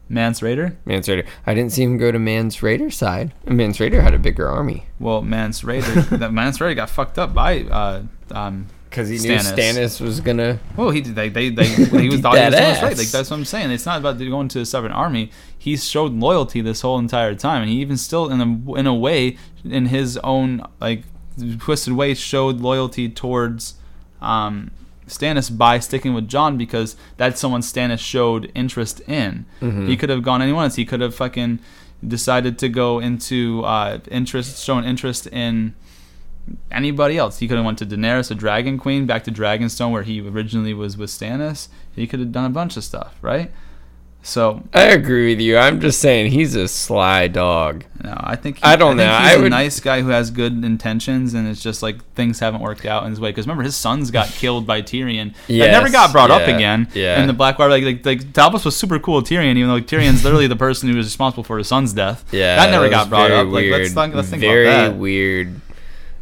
[0.09, 0.76] Mance Rayder.
[0.85, 1.26] Mance Rayder.
[1.45, 3.34] I didn't see him go to Mance Rayder's side.
[3.47, 6.09] Mance Rayder had a bigger army Well, Mance Rayder.
[6.19, 9.55] that Mance Rayder got fucked up by uh, um, because he knew Stannis.
[9.55, 10.59] Stannis was gonna.
[10.77, 12.81] Well, he they they, they he was Beat he was doing what's ass.
[12.81, 12.97] right.
[12.97, 13.72] Like that's what I'm saying.
[13.72, 15.31] It's not about going to the Southern army.
[15.57, 18.95] He showed loyalty this whole entire time, and he even still in a in a
[18.95, 21.03] way in his own like
[21.59, 23.76] twisted way showed loyalty towards
[24.22, 24.72] um,
[25.07, 29.45] Stannis by sticking with Jon because that's someone Stannis showed interest in.
[29.61, 29.88] Mm-hmm.
[29.88, 30.76] He could have gone anyone else.
[30.76, 31.59] He could have fucking
[32.05, 35.76] decided to go into uh, interest, shown interest in
[36.72, 37.39] anybody else.
[37.39, 40.73] He could have went to Daenerys, a Dragon Queen, back to Dragonstone where he originally
[40.73, 41.67] was with Stannis.
[41.95, 43.51] He could have done a bunch of stuff, right?
[44.22, 45.55] So I agree with you.
[45.55, 47.85] I'm just saying he's a sly dog.
[48.03, 49.17] no, I think he, I don't think know.
[49.19, 52.39] He's I a would- nice guy who has good intentions, and it's just like things
[52.39, 53.30] haven't worked out in his way.
[53.30, 55.35] Because remember, his sons got killed by Tyrion.
[55.47, 56.88] that never got brought up again.
[56.95, 57.19] yeah.
[57.19, 59.85] And the Blackwater, like, like, like Talbot was super cool with Tyrion, even though like,
[59.85, 62.26] Tyrion's literally the person who was responsible for his son's death.
[62.34, 63.45] Yeah, that never got brought very up.
[63.47, 63.81] Like, Weird.
[63.84, 64.97] let's think, let's think very about that.
[64.97, 65.61] weird.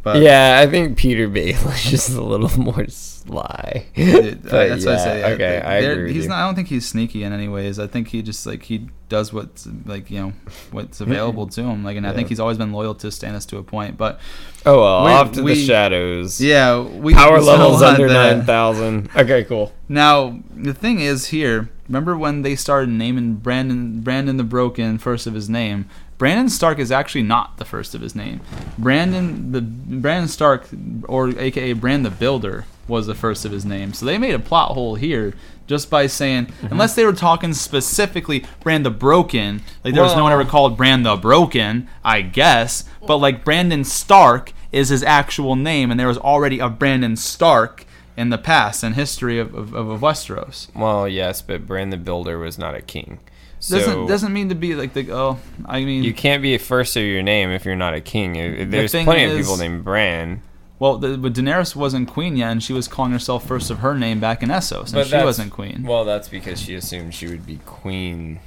[0.04, 3.86] But, yeah, I think Petyr Baelish is just a little more sly.
[3.94, 5.20] It- that's what I say.
[5.20, 6.12] yeah, Okay, I agree.
[6.12, 6.38] He's not.
[6.38, 7.78] I don't think he's sneaky in any ways.
[7.78, 10.32] I think he just like he does what's like you know
[10.72, 11.82] what's available to him.
[11.84, 13.96] Like, and I think he's always been loyal to Stannis to a point.
[13.96, 14.20] But
[14.66, 16.38] Oh well, We- off to we- the shadows.
[16.40, 19.08] yeah, we Power levels under nine thousand.
[19.16, 19.72] Okay, cool.
[19.88, 21.70] Now the thing is here.
[21.88, 25.88] Remember when they started naming Brandon Brandon the Broken first of his name?
[26.24, 28.40] Brandon Stark is actually not the first of his name.
[28.78, 30.66] Brandon the Brandon Stark,
[31.06, 33.92] or AKA Bran the Builder, was the first of his name.
[33.92, 35.34] So they made a plot hole here
[35.66, 36.68] just by saying, Mm-hmm.
[36.68, 40.78] unless they were talking specifically Bran the Broken, like there was no one ever called
[40.78, 42.84] Bran the Broken, I guess.
[43.06, 47.84] But like Brandon Stark is his actual name, and there was already a Brandon Stark
[48.16, 50.74] in the past and history of, of, of Westeros.
[50.74, 53.20] Well, yes, but Bran the Builder was not a king.
[53.64, 56.98] So Doesn't doesn't mean to be like the oh I mean you can't be first
[56.98, 58.34] of your name if you're not a king.
[58.70, 60.42] There's thing plenty of people named Bran.
[60.78, 63.94] well the, but Daenerys wasn't queen yet and she was calling herself first of her
[63.94, 65.82] name back in Essos and she wasn't queen.
[65.82, 68.40] Well, that's because she assumed she would be queen.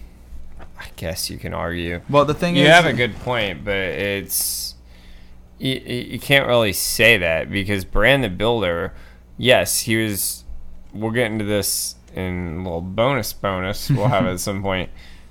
[0.80, 2.02] I guess you can argue.
[2.12, 4.76] Well, the thing You is you have a good point, but it's
[5.58, 8.94] you, you can't really say that because Bran the Builder,
[9.36, 10.44] yes, he was.
[10.94, 14.90] We'll get into this in a little bonus bonus we'll have at some point,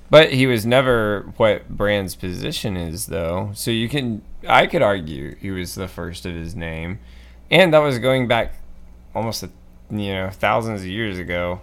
[0.09, 3.51] but he was never what Bran's position is though.
[3.55, 7.01] So you can, I could argue he was the first of his name,
[7.51, 8.55] and that was going back
[9.15, 9.51] almost a,
[9.91, 11.61] you know thousands of years ago.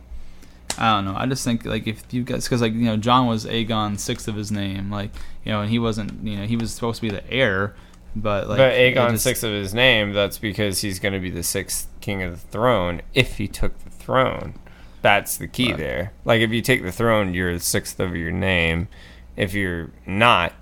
[0.77, 1.15] I don't know.
[1.15, 4.27] I just think like if you guys, because like you know, Jon was Aegon sixth
[4.27, 5.11] of his name, like
[5.45, 7.75] you know, and he wasn't, you know, he was supposed to be the heir,
[8.15, 11.29] but like, but Aegon just- sixth of his name, that's because he's going to be
[11.29, 14.55] the sixth king of the throne if he took the throne.
[15.03, 15.77] That's the key Right.
[15.77, 16.13] there.
[16.25, 18.87] Like if you take the throne, you're the sixth of your name.
[19.35, 20.53] If you're not,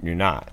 [0.00, 0.52] you're not.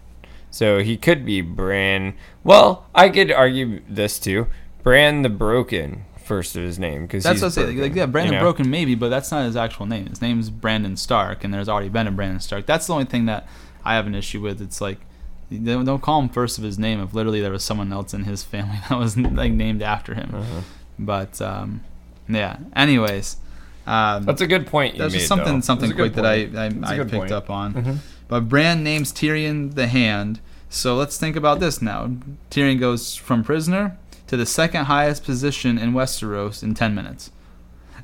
[0.49, 2.15] So he could be Bran.
[2.43, 4.47] Well, I could argue this too.
[4.83, 7.65] Bran the Broken, first of his name, because That's what I say.
[7.73, 8.45] Like, yeah, Brandon you know?
[8.45, 10.07] Broken maybe, but that's not his actual name.
[10.07, 12.65] His name's Brandon Stark, and there's already been a Brandon Stark.
[12.65, 13.47] That's the only thing that
[13.83, 14.61] I have an issue with.
[14.61, 14.99] It's like
[15.51, 18.13] they don't don't call him first of his name if literally there was someone else
[18.13, 20.31] in his family that was like named after him.
[20.33, 20.61] Uh-huh.
[20.97, 21.81] But um,
[22.27, 22.57] yeah.
[22.76, 23.38] Anyways,
[23.88, 24.95] um, That's a good point.
[24.95, 25.61] You that's made, just something though.
[25.61, 26.93] something That's a good quick that I.
[26.93, 27.31] I, I picked point.
[27.31, 27.73] up on.
[27.73, 27.97] Mhm.
[28.27, 30.39] But Bran names Tyrion the Hand.
[30.69, 32.10] So let's think about this now.
[32.49, 33.97] Tyrion goes from prisoner
[34.27, 37.31] to the second highest position in Westeros in 10 minutes.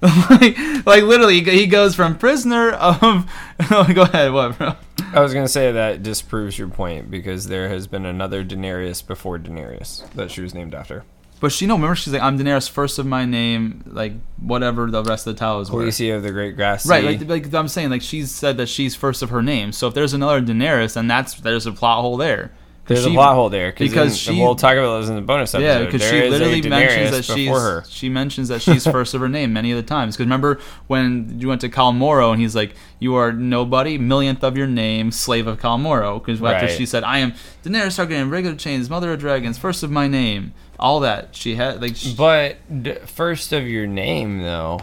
[0.29, 3.29] like, like literally, he he goes from prisoner of.
[3.69, 4.73] go ahead, what, bro?
[5.13, 9.37] I was gonna say that disproves your point because there has been another Daenerys before
[9.37, 11.03] Daenerys that she was named after.
[11.41, 15.03] But she, no, remember, she's like, I'm Daenerys, first of my name, like, whatever the
[15.03, 15.83] rest of the titles were.
[15.83, 17.25] Khaleesi of the Great Grass Right, Sea.
[17.25, 19.71] like, like I'm saying, like she's said that she's first of her name.
[19.73, 22.51] So if there's another Daenerys, then that's there's a plot hole there.
[22.87, 25.21] There's she- a plot hole there because because she- we'll talk about this in the
[25.21, 25.65] bonus episode.
[25.65, 27.83] Yeah, because she literally mentions that she's her.
[27.87, 30.15] she mentions that she's first of her name many of the times.
[30.15, 34.43] Because remember when you went to Khal Moro and he's like, "You are nobody, millionth
[34.43, 36.75] of your name, slave of Khal Moro." Because after Right.
[36.77, 40.51] she said, "I am Daenerys Targaryen, regular chains, mother of dragons, first of my name,"
[40.81, 41.95] all that she had like.
[41.95, 44.81] She, But d- first of your name though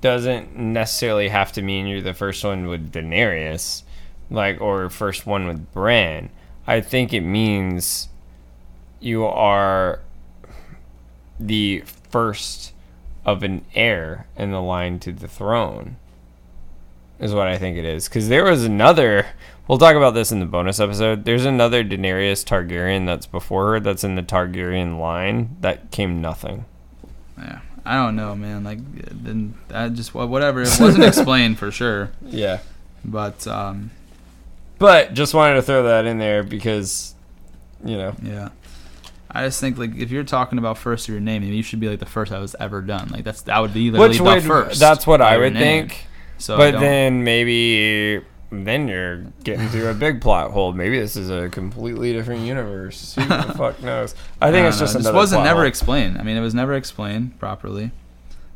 [0.00, 3.82] doesn't necessarily have to mean you're the first one with Daenerys,
[4.30, 6.28] like or first one with Bran.
[6.66, 8.08] I think it means
[9.00, 10.00] you are
[11.38, 12.72] the first
[13.24, 15.96] of an heir in the line to the throne.
[17.20, 18.08] Is what I think it is.
[18.08, 19.26] Because there was another.
[19.68, 21.24] We'll talk about this in the bonus episode.
[21.24, 26.64] There's another Daenerys Targaryen that's before her that's in the Targaryen line that came nothing.
[27.38, 28.64] yeah, I don't know, man.
[28.64, 28.78] Like,
[29.22, 30.62] then I just whatever.
[30.62, 32.58] It wasn't explained for sure, Yeah.
[33.04, 33.90] but um,
[34.78, 37.14] But just wanted to throw that in there because,
[37.84, 38.14] you know.
[38.22, 38.48] Yeah.
[39.34, 41.80] I just think like if you're talking about first of your name, maybe you should
[41.80, 43.08] be like the first that was ever done.
[43.08, 44.80] Like that's that would be literally Which the would, first.
[44.80, 46.04] that's what I would think.
[46.36, 48.22] So but then maybe
[48.52, 50.72] then you're getting to a big plot hole.
[50.72, 53.14] Maybe this is a completely different universe.
[53.14, 54.14] Who the fuck knows?
[54.40, 54.98] I think don't it's just know.
[54.98, 55.68] This another wasn't plot never hole.
[55.68, 56.18] explained.
[56.18, 57.90] I mean, it was never explained properly.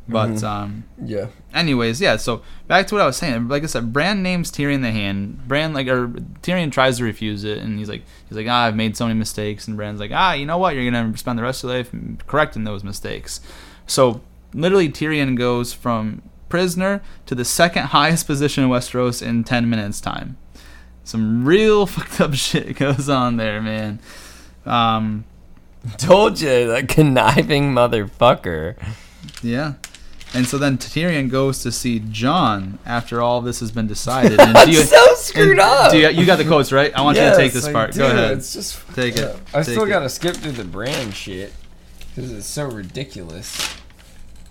[0.09, 0.43] But Mhm.
[0.43, 1.25] um, yeah.
[1.53, 2.15] anyways, yeah.
[2.15, 3.49] So back to what I was saying.
[3.49, 5.45] Like I said, Bran names Tyrion the Hand.
[5.49, 6.07] Bran like or
[6.43, 9.19] Tyrion tries to refuse it, and he's like, he's like, ah, I've made so many
[9.19, 10.75] mistakes, and Bran's like, ah, you know what?
[10.75, 11.91] You're gonna spend the rest of your life
[12.25, 13.41] correcting those mistakes.
[13.85, 14.21] So
[14.53, 20.01] literally, Tyrion goes from prisoner to the second highest position in Westeros in ten minutes
[20.01, 20.37] time.
[21.03, 23.99] Some real fucked up shit goes on there, man.
[24.65, 25.25] Um,
[25.97, 28.75] Told you, that conniving motherfucker.
[29.41, 29.75] Yeah.
[30.33, 34.37] And so then Tyrion goes to see Jon after all this has been decided.
[34.41, 35.91] And That's you, so screwed up.
[35.91, 36.93] Do you, you got the quotes right?
[36.93, 37.91] I want you to take this Yes, I part.
[37.93, 37.99] do.
[37.99, 38.37] Go ahead.
[38.37, 39.35] It's just Take it.
[39.53, 41.53] I Take still gotta skip through the Bran shit
[42.13, 43.73] because it's so ridiculous.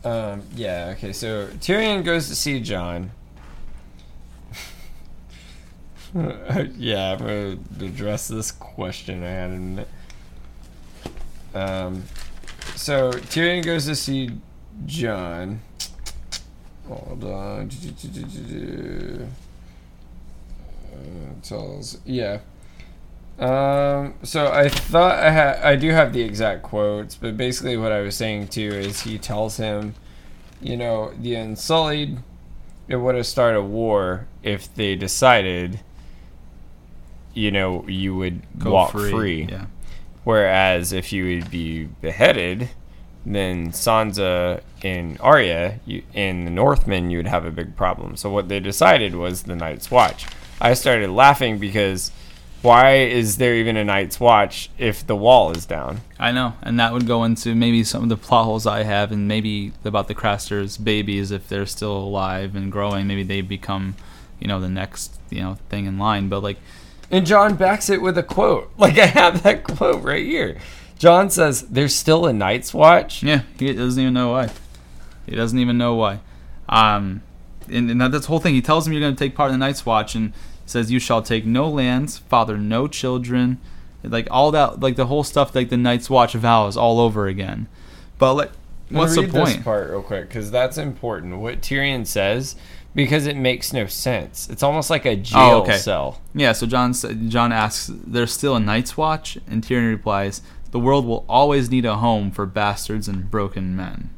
[0.06, 0.94] Um, yeah.
[0.96, 1.12] Okay.
[1.12, 3.10] So Tyrion goes to see Jon.
[6.76, 9.84] yeah, I'm gonna address this question I had in.
[11.54, 12.04] Um,
[12.76, 14.30] so Tyrion goes to see
[14.86, 15.60] Jon.
[16.86, 17.68] Hold on.
[21.42, 22.38] tells yeah.
[23.38, 27.92] Um, so I thought I had I do have the exact quotes, but basically what
[27.92, 29.94] I was saying too is he tells him,
[30.60, 32.18] you know, the Unsullied,
[32.88, 35.80] it would have started a war if they decided,
[37.34, 39.44] you know, you would Go walk free.
[39.50, 39.66] Yeah.
[40.24, 42.70] Whereas if you would be beheaded,
[43.26, 48.16] then Sansa and Arya you, and the Northmen, you would have a big problem.
[48.16, 50.26] So what they decided was the Night's Watch.
[50.58, 52.10] I started laughing because
[52.66, 56.00] why is there even a Night's Watch if the wall is down?
[56.18, 59.12] I know, and that would go into maybe some of the plot holes I have,
[59.12, 63.06] and maybe about the Crasters' babies if they're still alive and growing.
[63.06, 63.94] Maybe they become,
[64.40, 66.28] you know, the next you know thing in line.
[66.28, 66.58] But like,
[67.08, 68.72] And Jon backs it with a quote.
[68.78, 70.58] Like I have that quote right here.
[70.98, 74.50] Jon says, "There's still a Night's Watch." yeah, he doesn't even know why.
[75.24, 76.18] He doesn't even know why.
[76.68, 77.22] Um,
[77.68, 78.54] and, and that's the whole thing.
[78.54, 80.32] He tells him you're going to take part in the Night's Watch, and
[80.66, 83.58] says you shall take no lands, father no children,
[84.02, 87.68] like all that, like the whole stuff, like the Night's Watch vows all over again.
[88.18, 88.50] But like,
[88.90, 89.64] what's gonna the read this point?
[89.64, 91.38] part real quick because that's important.
[91.38, 92.56] What Tyrion says
[92.94, 94.48] because it makes no sense.
[94.48, 95.76] It's almost like a oh, jail Oh, okay.
[95.76, 96.20] cell.
[96.34, 96.92] Yeah, so Jon
[97.28, 100.40] Jon asks, "There's still a Night's Watch," and Tyrion replies,
[100.70, 104.10] "The world will always need a home for bastards and broken men."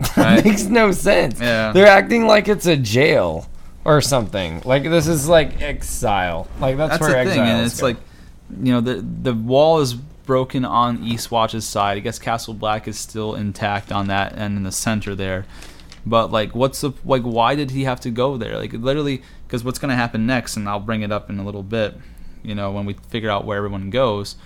[0.16, 0.44] Right?
[0.44, 1.40] makes no sense.
[1.40, 1.72] Yeah.
[1.72, 3.46] They're acting like it's a jail
[3.84, 4.62] or something.
[4.64, 6.48] Like this is like exile.
[6.58, 7.86] Like that's, That's where the thing, and it's go.
[7.86, 7.96] like,
[8.62, 11.96] you know, the the wall is broken on Eastwatch's side.
[11.96, 15.46] I guess Castle Black is still intact on that and in the center there.
[16.06, 17.22] But like, what's the like?
[17.22, 18.56] Why did he have to go there?
[18.56, 21.44] Like, literally, because what's going to happen next, and I'll bring it up in a
[21.44, 21.96] little bit.
[22.42, 24.36] You know, when we figure out where everyone goes,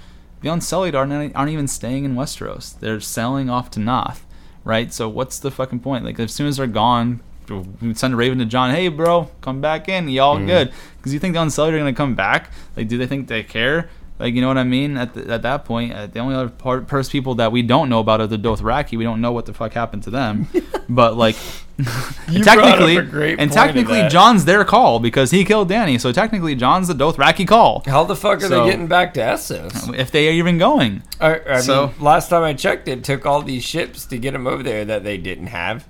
[0.40, 2.78] the Unsullied aren't aren't even staying in Westeros.
[2.78, 4.20] They're sailing off to Naath,
[4.64, 4.92] right?
[4.92, 6.04] So what's the fucking point?
[6.04, 7.20] Like, as soon as they're gone,
[7.94, 8.70] send a Raven to Jon.
[8.70, 10.08] Hey, bro, come back in.
[10.08, 10.46] Y'all Mm.
[10.46, 10.72] good?
[10.98, 12.50] Because you think the Unsullied are gonna come back?
[12.76, 13.88] Like, do they think they care?
[14.20, 14.96] Like, you know what I mean?
[14.96, 17.88] At, the, at that point, uh, the only other part, first people that we don't
[17.88, 18.96] know about are the Dothraki.
[18.96, 20.46] We don't know what the fuck happened to them.
[20.88, 21.34] but like,
[22.30, 24.08] You technically, brought up a great and technically.
[24.08, 26.00] Jon's their call because he killed Dany.
[26.00, 27.82] So technically, Jon's the Dothraki call.
[27.86, 29.92] how the fuck are So- they getting back to Essos?
[29.98, 31.02] If they are even going.
[31.20, 34.30] I, I So- mean, last time I checked, it took all these ships to get
[34.32, 35.84] them over there that they didn't have.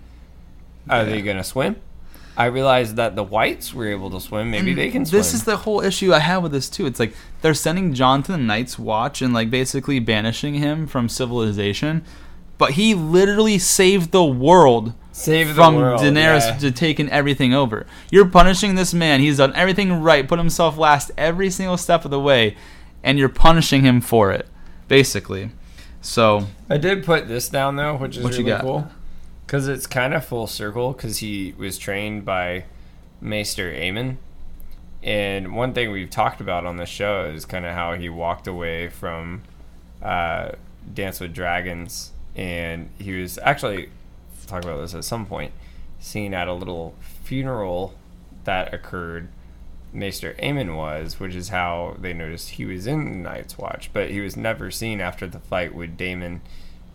[0.89, 1.77] Are they gonna swim?
[2.37, 4.51] I realized that the whites were able to swim.
[4.51, 5.19] Maybe they can swim.
[5.19, 6.87] This is the whole issue I have with this too.
[6.87, 11.09] It's like they're sending Jon to the Night's Watch and like basically banishing him from
[11.09, 12.05] civilization,
[12.59, 16.59] but he literally saved the world Save the from world, Daenerys yeah.
[16.59, 17.87] to taking everything over.
[18.11, 19.21] You're punishing this man.
[19.21, 22.57] He's done everything right, put himself last every single step of the way,
[23.05, 24.49] and you're punishing him for it,
[24.89, 25.53] basically.
[26.01, 28.61] So I did put this down though, which is What you really got?
[28.63, 28.91] cool
[29.47, 30.93] because it's kind of full circle.
[30.93, 32.65] Because he was trained by
[33.21, 34.17] Maester Aemon,
[35.03, 38.47] and one thing we've talked about on the show is kind of how he walked
[38.47, 39.43] away from
[40.03, 40.53] uh,
[40.93, 43.91] Dance with Dragons, and he was actually
[44.47, 45.53] talk about this at some point
[46.05, 47.95] seen at a little funeral
[48.45, 49.29] that occurred.
[49.93, 54.21] Maester Aemon was, which is how they noticed he was in Night's Watch, but he
[54.21, 56.41] was never seen after the fight with Daemon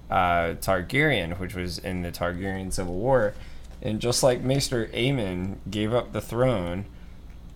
[0.10, 3.34] uh, Targaryen, which was in the Targaryen Civil War.
[3.82, 6.86] And just like Maester Aemon gave up the throne,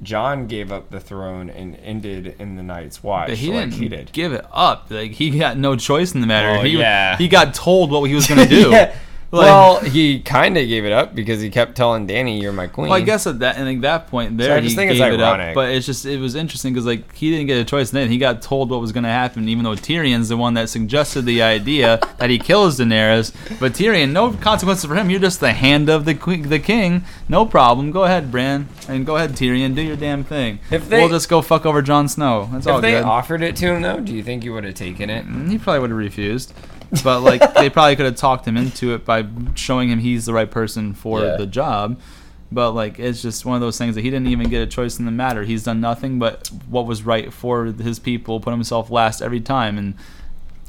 [0.02, 3.30] Jon gave up the throne and ended in the Night's Watch.
[3.30, 4.12] but he like didn't he did.
[4.14, 4.88] give it up.
[4.90, 6.60] Like he got no choice in the matter.
[6.60, 7.18] Oh, he yeah.
[7.18, 8.70] he got told what he was gonna do.
[8.72, 8.96] Yeah.
[9.34, 12.68] Like- well, he kind of gave it up because he kept telling Dany, "You're my
[12.68, 14.92] queen." Well, I guess at that and at that point there, I just he think
[14.92, 15.34] it's gave it up.
[15.36, 15.56] ironic.
[15.56, 18.10] But it's just it was interesting because like he didn't get a choice then.
[18.10, 21.24] He got told what was going to happen, even though Tyrion's the one that suggested
[21.24, 23.34] the idea that he kills Daenerys.
[23.60, 25.10] But Tyrion, no consequences for him.
[25.10, 27.04] You're just the hand of the que- the king.
[27.28, 27.90] No problem.
[27.92, 29.74] Go ahead, Bran, and go ahead, Tyrion.
[29.74, 30.60] Do your damn thing.
[30.70, 32.50] If they- we'll just go fuck over Jon Snow.
[32.54, 33.04] That's all if they good.
[33.04, 35.26] offered it to him, though, do you think he would have taken it?
[35.28, 36.54] Mm, he probably would have refused.
[37.04, 39.26] But like they probably could have talked him into it by
[39.56, 41.38] showing him he's the right person for Yeah.
[41.38, 42.00] the job.
[42.52, 45.00] But like it's just one of those things that he didn't even get a choice
[45.00, 45.44] in the matter.
[45.44, 49.78] He's done nothing but what was right for his people, put himself last every time
[49.78, 49.96] and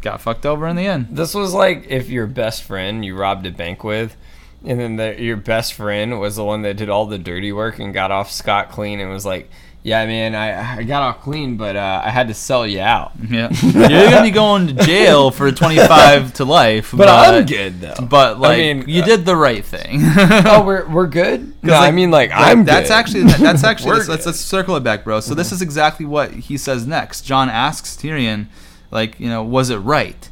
[0.01, 1.09] got fucked over in the end.
[1.11, 4.17] This was like if your best friend you robbed a bank with,
[4.65, 7.79] and then the, your best friend was the one that did all the dirty work
[7.79, 9.51] and got off scot clean and was like,
[9.85, 13.13] "Yeah, man, I, I got off clean, but uh, I had to sell you out."
[13.29, 13.51] Yeah.
[13.63, 16.93] You're gonna be going to jail for twenty five to life.
[16.93, 17.95] But I'm good though.
[18.09, 20.01] But like mean, you uh, did the right thing.
[20.03, 21.53] oh, we're we're good.
[21.65, 22.65] No, I mean like, like, I'm.
[22.65, 22.95] That's good.
[22.95, 25.21] actually that- that's actually We're let's, let's, let's circle it back, bro.
[25.21, 27.23] So this is exactly what he says next.
[27.23, 28.49] Jon asks Tyrion,
[28.91, 30.29] like, you know, was it right?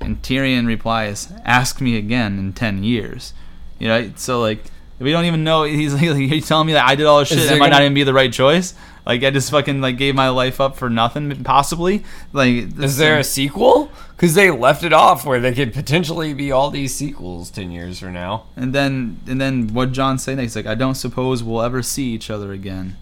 [0.00, 3.34] And Tyrion replies, "Ask me again in ten years."
[3.78, 4.64] You know, so like
[4.98, 5.64] We don't even know.
[5.64, 7.50] He's he's telling me that I did all this shit.
[7.50, 8.74] It might not even be the right choice.
[9.06, 12.04] Like I just fucking like gave my life up for nothing, possibly.
[12.32, 13.90] Like Is there a sequel?
[14.16, 17.98] Because they left it off where they could potentially be all these sequels ten years
[17.98, 18.44] from now.
[18.56, 20.56] And then and then what Jon say next?
[20.56, 22.96] Like I don't suppose we'll ever see each other again.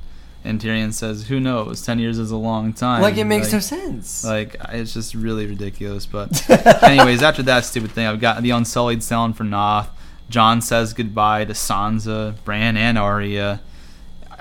[0.44, 1.82] And Tyrion says, "Who knows?
[1.82, 4.24] Ten years is a long time." Like it makes like, no sense.
[4.24, 6.05] Like it's just really ridiculous.
[6.05, 6.51] But
[6.82, 9.86] anyways, after that stupid thing, I've got the Unsullied selling for Naath.
[10.32, 13.60] Jon says goodbye to Sansa, Bran, and Arya.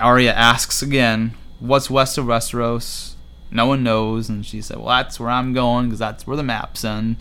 [0.00, 3.12] Arya asks again, "What's west of Westeros?"
[3.50, 6.42] No one knows, and she said, "Well, that's where I'm going because that's where the
[6.42, 7.18] map's in."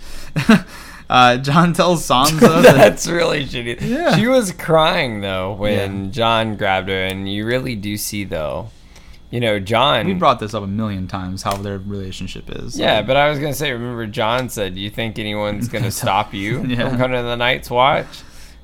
[1.09, 3.81] uh, Jon tells Sansa that That's really shitty.
[3.81, 4.15] Yeah.
[4.15, 6.11] She was crying though when Yeah.
[6.11, 8.69] Jon grabbed her, and you really do see though,
[9.29, 10.05] you know, Jon.
[10.07, 12.79] we brought this up a million times how their relationship is.
[12.79, 16.33] yeah, but I was gonna say, remember Jon said, "Do you think anyone's gonna stop
[16.33, 16.87] you Yeah.
[16.89, 18.07] from coming to the Night's Watch?"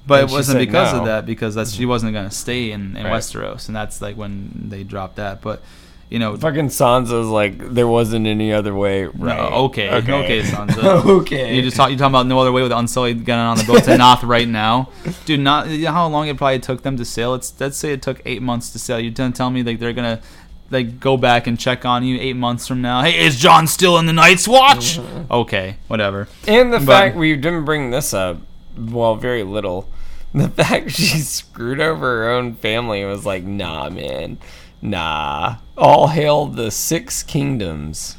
[0.08, 1.00] But And it wasn't because no.
[1.00, 1.90] of that, because that's she mm-hmm.
[1.90, 3.14] wasn't gonna stay in, in Right.
[3.14, 5.42] Westeros, and that's like when they dropped that.
[5.42, 5.62] But
[6.10, 9.04] you know, Fucking Sansa's like, there wasn't any other way.
[9.04, 9.52] no, Right?
[9.52, 11.06] okay, okay, Sansa.
[11.20, 11.54] okay.
[11.54, 13.84] You just talk, you talking about no other way with Unsullied getting on the boat
[13.84, 14.90] to Naath right now,
[15.26, 15.42] dude.
[15.42, 17.34] Not you know how long it probably took them to sail.
[17.34, 19.00] It's let's say it took eight months to sail.
[19.00, 20.22] You're gonna tell me like they're gonna
[20.70, 23.02] like go back and check on you eight months from now.
[23.02, 25.00] Hey, is Jon still in the Night's Watch?
[25.00, 25.32] Mm-hmm.
[25.32, 26.28] okay, whatever.
[26.48, 28.38] And the But- fact we didn't bring this up,
[28.78, 29.90] well, very little.
[30.34, 34.38] The fact she screwed over her own family was like, nah, man,
[34.82, 35.58] nah.
[35.78, 38.18] All hail the six kingdoms.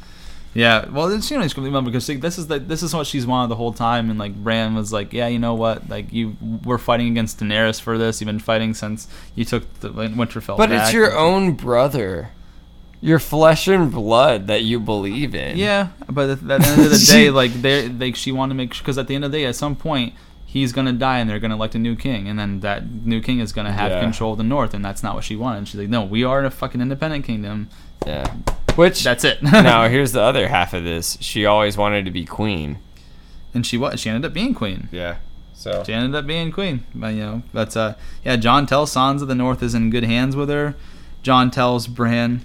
[0.53, 3.05] Yeah, well, it's, you know, it's remember because like, this is the, this is what
[3.05, 6.11] she's wanted the whole time, and like Bran was like, yeah, you know what, like
[6.11, 8.19] you we're fighting against Daenerys for this.
[8.19, 10.57] You've been fighting since you took the like, Winterfell.
[10.57, 10.81] But back.
[10.81, 12.31] it's your own brother,
[12.99, 15.55] your flesh and blood that you believe in.
[15.55, 18.57] Yeah, but at, at the end of the day, like they like she wanted to
[18.57, 20.13] make because at the end of the day, at some point.
[20.51, 23.39] He's gonna die, and they're gonna elect a new king, and then that new king
[23.39, 23.99] is gonna have Yeah.
[24.01, 25.67] control of the north, and that's not what she wanted.
[25.67, 27.69] She's like, "No, we are a fucking independent kingdom.
[28.07, 28.25] yeah.
[28.75, 31.17] Which That's it." now here's the other half of this.
[31.21, 32.77] She always wanted to be queen.
[33.53, 33.99] and she was.
[33.99, 34.87] She ended up being queen.
[34.91, 35.15] Yeah.
[35.53, 36.83] So She ended up being queen.
[36.95, 37.93] But you know, but uh,
[38.23, 40.75] yeah, Jon tells Sansa the North is in good hands with her.
[41.21, 42.41] Jon tells Bran,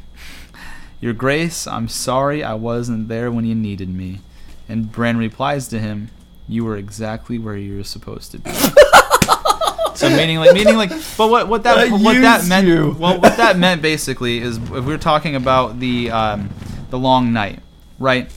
[1.00, 4.20] "Your Grace, I'm sorry I wasn't there when you needed me."
[4.68, 6.10] And Bran replies to him,
[6.48, 8.50] "You were exactly where you were supposed to be."
[9.94, 12.96] so meaning like meaning like, but what what that I what that meant you.
[12.98, 16.50] well what that meant basically is if we're talking about the um,
[16.90, 17.60] the long night,
[17.98, 18.30] right?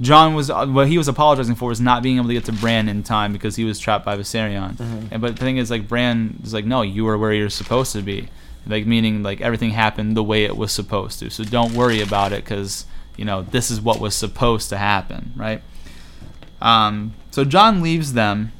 [0.00, 2.52] Jon was uh, what he was apologizing for was not being able to get to
[2.52, 4.76] Bran in time because he was trapped by Viserion.
[4.76, 5.06] Mm-hmm.
[5.10, 7.92] And but the thing is, like Bran is like, no, you were where you're supposed
[7.92, 8.28] to be.
[8.66, 11.30] Like meaning, like everything happened the way it was supposed to.
[11.30, 12.84] So don't worry about it because
[13.16, 15.62] you know this is what was supposed to happen, right?
[16.60, 18.50] Um, so Jon leaves them,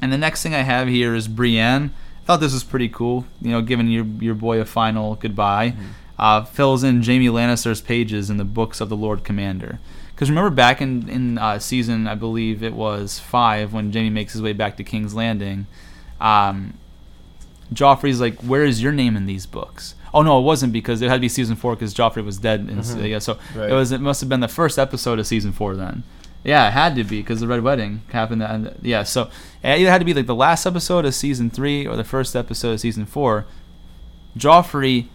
[0.00, 1.92] and the next thing I have here is Brienne.
[2.22, 3.26] I thought this was pretty cool.
[3.42, 5.74] You know, giving your your boy a final goodbye.
[6.18, 9.80] Uh, fills in Jaime Lannister's pages in the books of the Lord Commander.
[10.14, 14.32] Because remember back in in uh, season, I believe it was five, when Jaime makes
[14.32, 15.66] his way back to King's Landing,
[16.22, 16.72] um,
[17.74, 21.08] Joffrey's like, "Where is your name in these books?" Oh no, it wasn't because it
[21.08, 22.60] had to be season four because Joffrey was dead.
[22.60, 23.68] And so- yeah, so Right.
[23.70, 23.92] it was.
[23.92, 26.04] It must have been the first episode of season four then.
[26.44, 28.42] Yeah, it had to be because the Red Wedding happened.
[28.42, 29.30] And yeah, so
[29.62, 32.36] it either had to be like the last episode of season three or the first
[32.36, 33.46] episode of season four.
[34.36, 35.06] Joffrey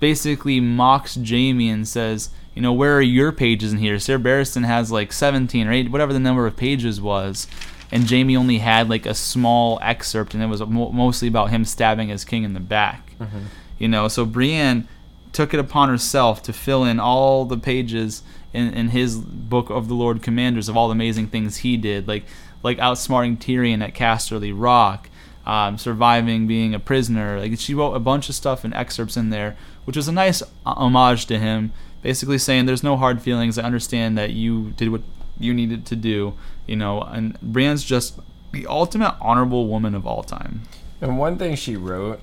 [0.00, 3.98] basically mocks Jaime and says, you know, where are your pages in here?
[3.98, 7.46] Ser Barristan has like 17 or 8, whatever the number of pages was,
[7.92, 11.64] and Jaime only had like a small excerpt, and it was mo- mostly about him
[11.64, 13.14] stabbing his king in the back.
[13.18, 13.44] Mm-hmm.
[13.78, 14.88] You know, so Brienne
[15.32, 19.88] took it upon herself to fill in all the pages in, in his book of
[19.88, 22.24] the Lord Commanders of all the amazing things he did, like
[22.62, 25.08] like outsmarting Tyrion at Casterly Rock,
[25.46, 27.40] um, surviving being a prisoner.
[27.40, 30.42] Like she wrote a bunch of stuff and excerpts in there, which was a nice
[30.42, 31.72] uh, homage to him.
[32.02, 33.58] Basically saying, "There's no hard feelings.
[33.58, 35.02] I understand that you did what
[35.38, 36.34] you needed to do."
[36.66, 38.18] You know, and Brienne's just
[38.52, 40.62] the ultimate honorable woman of all time.
[41.00, 42.20] And one thing she wrote,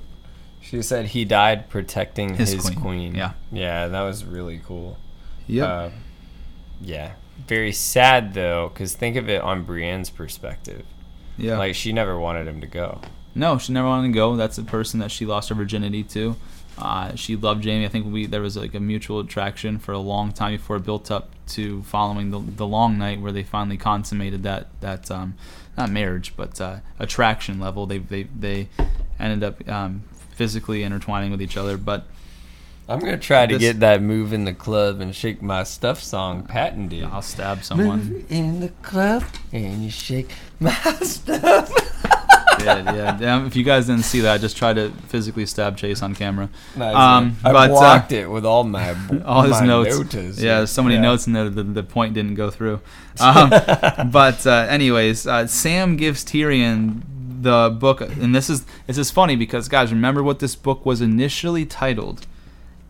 [0.62, 2.80] she said he died protecting His his, queen.
[2.80, 3.16] queen.
[3.16, 3.32] Yeah.
[3.52, 4.98] Yeah, that was really cool.
[5.48, 5.68] Yep.
[5.68, 5.90] Uh,
[6.82, 7.14] yeah.
[7.48, 10.86] Very sad though, because think of it on Brienne's perspective.
[11.38, 11.58] yeah.
[11.58, 13.02] Like she never wanted him to go.
[13.36, 14.36] No, she never wanted to go.
[14.36, 16.36] That's the person that she lost her virginity to.
[16.78, 17.86] Uh, she loved Jaime.
[17.86, 20.84] I think we there was like a mutual attraction for a long time before it
[20.86, 25.36] built up to following the the long night where they finally consummated that that um,
[25.78, 27.86] not marriage but uh, attraction level.
[27.86, 28.70] They they they
[29.20, 31.78] ended up um, physically intertwining with each other.
[31.78, 32.06] But
[32.90, 36.02] I'm gonna try to This- get that move in the club and shake my stuff
[36.02, 37.04] song patented.
[37.04, 38.14] I'll stab someone.
[38.14, 41.70] Move in the club and you shake my stuff.
[42.60, 42.66] did.
[42.66, 43.16] Yeah.
[43.20, 46.16] Damn, if you guys didn't see that, I just tried to physically stab Chase on
[46.16, 46.50] camera.
[46.76, 48.96] Nice, Um, I but, uh, blocked it with all my
[49.26, 49.96] all his my notes.
[49.96, 50.42] notas.
[50.42, 51.02] Yeah, there's so many Yeah.
[51.02, 52.80] notes and there that the point didn't go through.
[53.20, 53.50] Um,
[54.12, 57.02] but uh, anyways, uh, Sam gives Tyrion
[57.42, 61.02] the book, and this is this is funny because guys, remember what this book was
[61.02, 62.28] initially titled: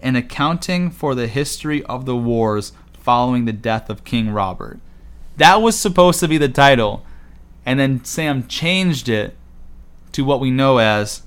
[0.02, 4.80] "An Accounting for the History of the Wars Following the Death of King Robert."
[5.38, 7.06] That was supposed to be the title,
[7.65, 9.36] and then Sam changed it
[10.11, 11.24] to what we know as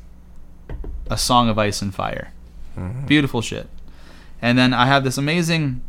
[1.08, 2.32] "A Song of Ice and Fire."
[2.76, 3.06] Mm-hmm.
[3.06, 3.68] Beautiful shit.
[4.42, 5.80] And then I have this amazing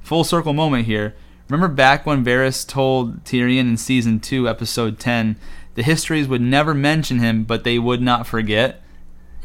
[0.00, 1.14] full circle moment here.
[1.48, 5.36] Remember back when Varys told Tyrion in season 2, episode 10,
[5.74, 8.82] the histories would never mention him, but they would not forget?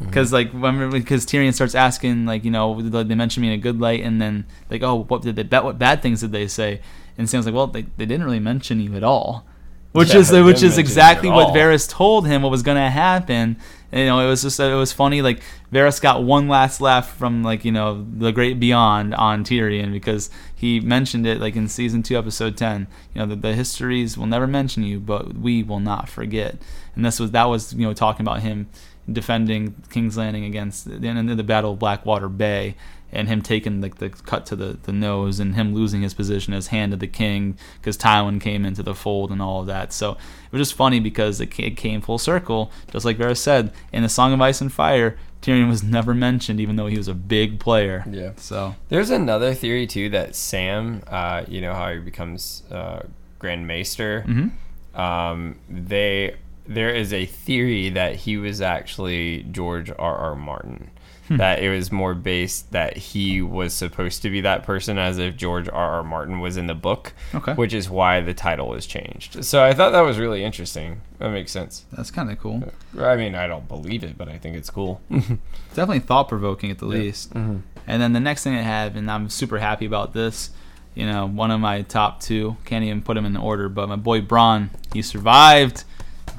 [0.05, 3.57] Because like remember because Tyrion starts asking like you know they mentioned me in a
[3.61, 6.47] good light and then like oh what did they bet what bad things did they
[6.47, 6.81] say?
[7.17, 9.45] And Sam's like well they, they didn't really mention you at all.
[9.93, 11.53] Which Yeah, is which is exactly what.
[11.53, 13.57] Varys told him what was gonna happen.
[13.91, 15.41] And, you know it was just it was funny like
[15.73, 20.29] Varys got one last laugh from like you know the great beyond on Tyrion because
[20.55, 24.27] he mentioned it like in season two episode ten you know the, the histories will
[24.27, 26.55] never mention you but we will not forget.
[26.95, 28.69] And this was that was you know talking about him
[29.11, 32.75] defending King's Landing against the, in the Battle of Blackwater Bay
[33.13, 36.53] and him taking like the cut to the, the nose and him losing his position
[36.53, 39.91] as hand of the king because Tywin came into the fold and all of that.
[39.91, 43.73] So it was just funny because it, it came full circle, just like Varys said
[43.91, 45.17] in the Song of Ice and Fire.
[45.41, 48.05] Tyrion was never mentioned, even though he was a big player.
[48.09, 48.33] Yeah.
[48.37, 53.01] So There's another theory too that Sam, uh, you know how he becomes uh,
[53.39, 54.23] Grand Maester.
[54.27, 54.51] mhm.
[54.97, 56.35] Um, they
[56.73, 60.15] there is a theory that he was actually George R.
[60.15, 60.35] R.
[60.35, 60.91] Martin.
[61.29, 65.37] That it was more based that he was supposed to be that person, as if
[65.37, 65.91] George R.
[65.91, 66.03] R.
[66.03, 67.53] Martin was in the book, Okay.
[67.53, 69.45] which is why the title was changed.
[69.45, 70.99] So I thought that was really interesting.
[71.19, 71.85] That makes sense.
[71.93, 72.61] that's kind of cool.
[72.99, 74.99] I mean, I don't believe it, but I think it's cool.
[75.09, 77.33] Definitely thought provoking at the least.
[77.33, 77.59] Mm-hmm.
[77.87, 80.49] And then the next thing I have, and I'm super happy about this,
[80.95, 83.95] you know, one of my top two, can't even put him in order, but my
[83.95, 85.85] boy Bronn, he survived.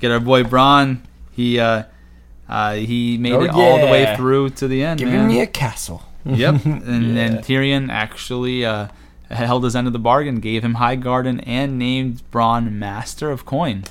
[0.03, 0.99] Get our boy Bronn.
[1.31, 1.85] He uh,
[2.49, 4.99] uh, he made Oh, it all the way through to the end.
[4.99, 5.29] Giving man.
[5.29, 6.03] me a castle.
[6.24, 6.65] Yep.
[6.65, 7.29] And, Yeah.
[7.39, 8.89] Tyrion actually uh,
[9.31, 13.85] held his end of the bargain, gave him Highgarden, and named Bronn Master of Coin.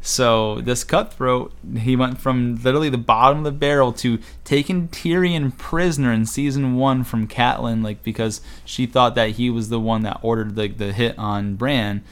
[0.00, 5.56] So this cutthroat, he went from literally the bottom of the barrel to taking Tyrion
[5.56, 10.02] prisoner in season one from Catelyn, like because she thought that he was the one
[10.02, 12.02] that ordered the, the hit on Bran,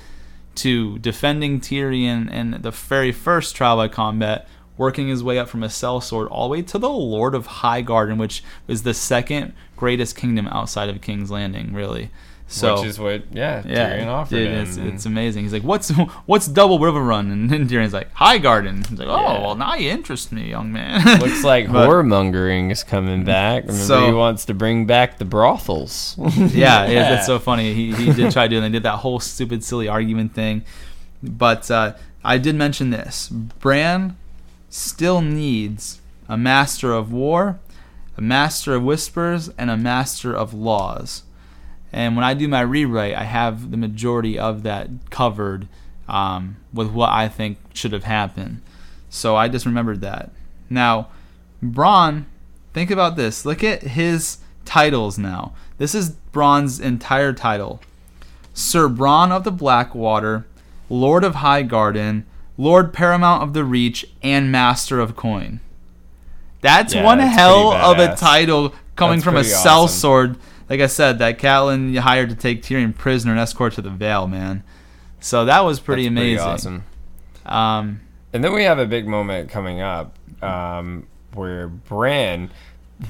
[0.56, 4.46] to defending Tyrion in the very first trial by combat,
[4.76, 7.46] working his way up from a cell sellsword all the way to the Lord of
[7.46, 12.10] Highgarden, which is the second greatest kingdom outside of King's Landing, really.
[12.52, 14.58] So which is what, yeah, yeah, Tyrion offered dude, him.
[14.66, 15.44] it's, it's amazing.
[15.44, 15.88] He's like, "What's
[16.26, 19.40] what's Double Riverrun?" And then Tyrion's like, "Highgarden." He's like, "Oh, Yeah.
[19.40, 23.64] well, now you interest me, young man." Looks like But- whoremongering is coming back.
[23.64, 26.14] Remember, So- he wants to bring back the brothels.
[26.18, 27.72] yeah, it- it's so funny.
[27.74, 30.62] He, he did try to do, and they did that whole stupid, silly argument thing.
[31.22, 34.16] But uh, I did mention this: Bran
[34.68, 37.60] still needs a master of war,
[38.18, 41.22] a master of whispers, and a master of laws.
[41.92, 45.68] And when I do my rewrite, I have the majority of that covered
[46.08, 48.62] um, with what I think should have happened.
[49.10, 50.30] So I just remembered that.
[50.70, 51.08] Now,
[51.62, 52.24] Bronn,
[52.72, 53.44] think about this.
[53.44, 55.52] Look at his titles now.
[55.78, 57.80] This is Bronn's entire title
[58.54, 60.46] Sir Bronn of the Blackwater,
[60.88, 62.24] Lord of Highgarden,
[62.56, 65.60] Lord Paramount of the Reach, and Master of Coin.
[66.60, 69.88] That's Yeah, one that's hell of a title coming That's from a awesome.
[69.88, 70.36] sword.
[70.72, 74.26] Like I said, that Catelyn hired to take Tyrion prisoner and escort to the Vale,
[74.26, 74.64] man.
[75.20, 76.38] So that was pretty That's amazing.
[76.48, 76.84] awesome.
[77.44, 78.00] Um,
[78.32, 82.50] And then we have a big moment coming up um, where Bran.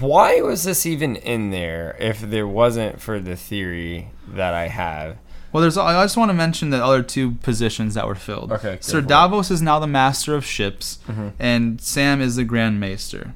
[0.01, 5.19] Why was this even in there if there wasn't for the theory that I have?
[5.53, 5.79] Well, there's.
[5.79, 8.51] I just want to mention the other two positions that were filled.
[8.51, 9.01] Okay, Sir.
[9.03, 11.33] Davos is now the master of ships, Mhm.
[11.39, 13.35] and Sam is the Grand Maester,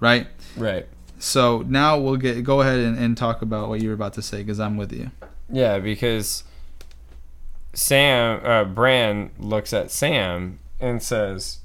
[0.00, 0.26] right?
[0.56, 0.88] Right.
[1.18, 4.22] So now we'll get go ahead and, and talk about what you were about to
[4.22, 5.10] say because I'm with you.
[5.48, 6.44] Yeah, because
[7.72, 11.58] Sam, uh, Bran looks at Sam and says,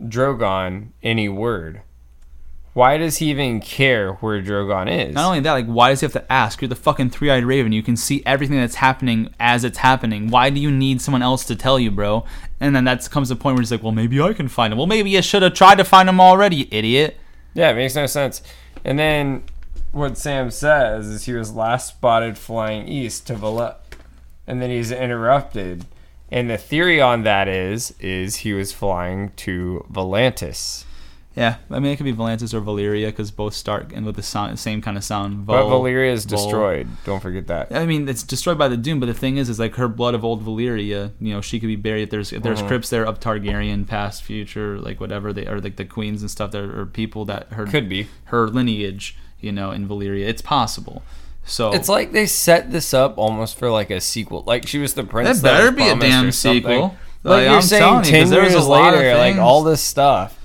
[0.00, 1.82] Drogon, any word.
[2.74, 5.14] Why does he even care where Drogon is?
[5.14, 6.60] Not only that, like, why does he have to ask?
[6.60, 7.72] You're the fucking three-eyed raven.
[7.72, 10.28] You can see everything that's happening as it's happening.
[10.28, 12.26] Why do you need someone else to tell you, bro?
[12.60, 14.78] And then that comes the point where he's like, well, maybe I can find him.
[14.78, 17.18] Well, maybe you should have tried to find him already, idiot.
[17.54, 18.42] Yeah, it makes no sense.
[18.86, 19.42] And then
[19.90, 23.80] what Sam says is he was last spotted flying east to Valette.
[24.46, 25.86] And then he's interrupted.
[26.30, 30.84] And the theory on that is is he was flying to Volantis.
[31.36, 34.22] Yeah, I mean it could be Volantis or Valyria because both start and with the
[34.22, 35.44] sound, same kind of sound.
[35.44, 36.88] But Vol- Valyria is Vol- destroyed.
[37.04, 37.70] Don't forget that.
[37.76, 40.14] I mean, it's destroyed by the Doom, but the thing is, is like her blood
[40.14, 41.10] of old Valyria.
[41.20, 42.04] You know, she could be buried.
[42.04, 42.68] If there's if there's Mhm.
[42.68, 46.52] crypts there of Targaryen, past, future, like whatever they are, like the queens and stuff.
[46.52, 48.08] There are people that her Could be.
[48.26, 49.16] her lineage.
[49.38, 51.02] You know, in Valyria, it's possible.
[51.44, 54.42] So It's like they set this up almost for like a sequel.
[54.46, 55.42] Like she was the prince.
[55.42, 56.80] That better was be a damn sequel.
[56.80, 56.92] Like,
[57.22, 59.36] Like, you're I'm saying, telling you, 'cause ten there's years a lot of later, like
[59.36, 60.38] all this stuff,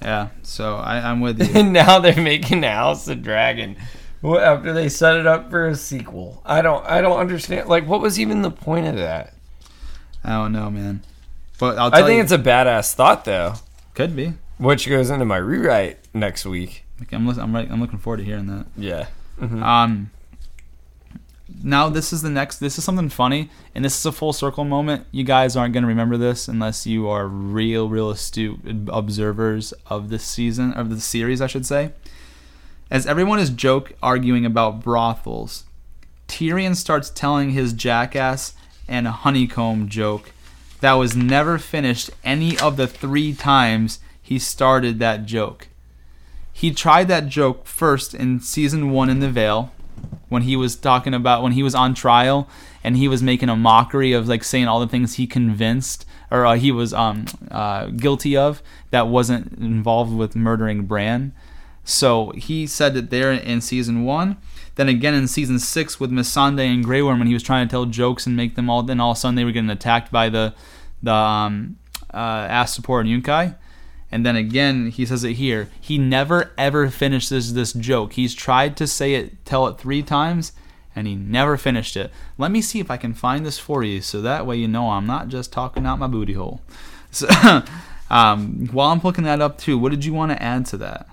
[0.00, 0.28] yeah.
[0.42, 1.48] So I, I'm with you.
[1.54, 3.76] and now they're making House of Dragon.
[4.24, 7.68] After they set it up for a sequel, I don't, I don't understand.
[7.68, 9.34] Like, what was even the point of that?
[10.24, 11.02] I don't know, man.
[11.60, 13.54] But I'll tell I think you, it's a badass thought, though,
[13.94, 14.34] could be.
[14.58, 16.84] which goes into my rewrite next week.
[16.98, 18.66] Like, I'm I'm, right, I'm looking forward to hearing that.
[18.76, 19.06] Yeah.
[19.40, 20.10] Um,
[21.62, 22.58] now this is the next.
[22.58, 25.06] This is something funny, and this is a full circle moment.
[25.10, 30.10] You guys aren't going to remember this unless you are real, real astute observers of
[30.10, 31.92] this season of the series, I should say.
[32.90, 35.64] As everyone is joke arguing about brothels,
[36.26, 38.54] Tyrion starts telling his jackass
[38.86, 40.32] and honeycomb joke
[40.80, 45.68] that was never finished any of the three times he started that joke.
[46.52, 49.72] He tried that joke first in season one in the Vale
[50.28, 52.48] when he was talking about when he was on trial
[52.84, 56.44] and he was making a mockery of like saying all the things he convinced or
[56.44, 61.32] uh, he was um, uh, guilty of that wasn't involved with murdering Bran.
[61.84, 64.36] So he said it there in season one.
[64.74, 67.70] Then again in season six with Missandei and Grey Worm when he was trying to
[67.70, 68.82] tell jokes and make them all.
[68.82, 70.54] Then all of a sudden they were getting attacked by the
[71.02, 71.78] the um,
[72.12, 73.56] uh, Astapor and Yunkai.
[74.10, 75.68] And then again, he says it here.
[75.80, 78.14] He never ever finishes this joke.
[78.14, 80.52] He's tried to say it, tell it three times,
[80.96, 82.10] and he never finished it.
[82.38, 84.90] Let me see if I can find this for you, so that way you know
[84.90, 86.62] I'm not just talking out my booty hole.
[87.10, 87.28] So,
[88.10, 91.08] um, while I'm looking that up too, what did you want to add to that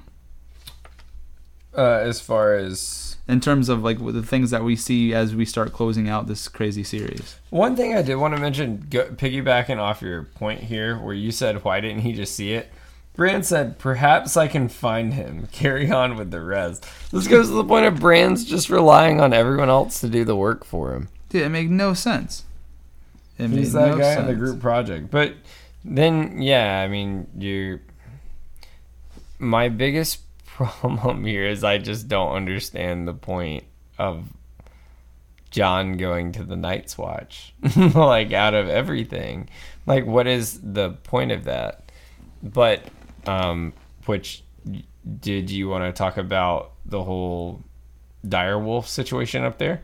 [1.77, 5.45] Uh, as far as in terms of like the things that we see as we
[5.45, 7.35] start closing out this crazy series?
[7.49, 11.31] one thing I did want to mention, go, piggybacking off your point here, where you
[11.31, 12.71] said, "Why didn't he just see it?"
[13.15, 15.47] Bran said, "Perhaps I can find him.
[15.51, 19.33] Carry on with the rest." This goes to the point of Bran's just relying on
[19.33, 21.09] everyone else to do the work for him.
[21.29, 22.43] Dude, it made no sense.
[23.37, 25.11] It He's that no guy in the group project.
[25.11, 25.33] But
[25.83, 27.79] then, yeah, I mean, you.
[29.37, 33.65] My biggest problem here is I just don't understand the point
[33.97, 34.25] of
[35.51, 37.53] Jon going to the Night's Watch.
[37.77, 39.49] like, out of everything.
[39.85, 41.91] Like, what is the point of that?
[42.41, 42.83] But,
[43.27, 43.73] um,
[44.05, 44.43] which
[45.19, 47.63] did you want to talk about the whole
[48.25, 49.81] direwolf situation up there?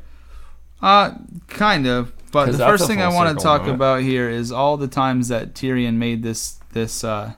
[0.82, 1.14] Uh,
[1.48, 2.14] kind of.
[2.32, 3.76] But the first thing I want to talk moment.
[3.76, 7.34] about here is all the times that Tyrion made this this uh,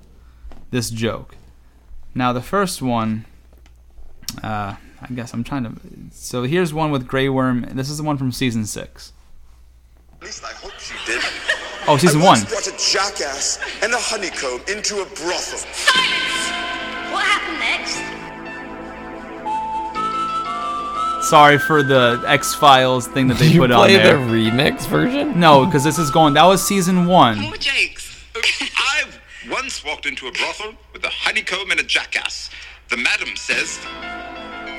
[0.71, 1.35] this joke.
[2.15, 3.25] Now the first one,
[4.43, 5.71] uh, I guess I'm trying to.
[6.11, 7.61] So here's one with Grey Worm.
[7.73, 9.13] This is the one from season six.
[10.17, 11.21] At least I hope she did.
[11.87, 12.41] Oh, season I one.
[12.43, 15.59] brought a jackass and a honeycomb into a brothel.
[21.23, 24.17] Sorry for the X Files thing that they you put on play there.
[24.17, 25.39] the remix version?
[25.39, 26.33] No, because this is going.
[26.33, 27.39] That was season one.
[27.39, 28.21] More jokes.
[28.35, 29.19] I've
[29.49, 32.49] once walked into a brothel with a honeycomb and a jackass.
[32.89, 33.79] The madam says,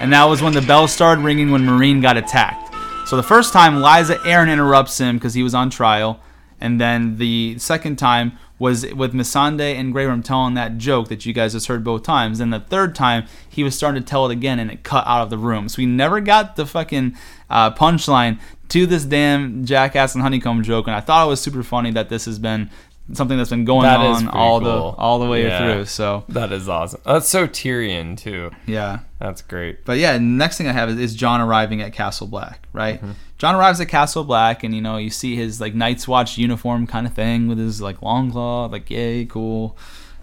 [0.00, 2.74] and that was when the bell started ringing when Meereen got attacked.
[3.08, 6.20] So the first time, Lysa Arryn interrupts him because he was on trial,
[6.60, 11.34] and then the second time was with Missandei and Worm telling that joke that you
[11.34, 12.38] guys just heard both times.
[12.38, 15.22] Then the third time, he was starting to tell it again, and it cut out
[15.22, 15.68] of the room.
[15.68, 17.14] So we never got the fucking
[17.50, 21.62] uh, punchline to this damn jackass and honeycomb joke, and I thought it was super
[21.62, 22.70] funny that this has been
[23.12, 24.68] something that's been going That on all cool.
[24.68, 25.58] the all the way Yeah.
[25.58, 25.84] through.
[25.86, 27.00] So That is awesome.
[27.04, 28.50] That's so Tyrion too.
[28.66, 29.00] yeah.
[29.18, 29.84] That's great.
[29.84, 33.00] But yeah, next thing I have is, is Jon arriving at Castle Black, right?
[33.38, 36.86] Jon arrives at Castle Black, and you know you see his like Night's Watch uniform
[36.86, 39.76] kind of thing with his like Longclaw, like yay, cool.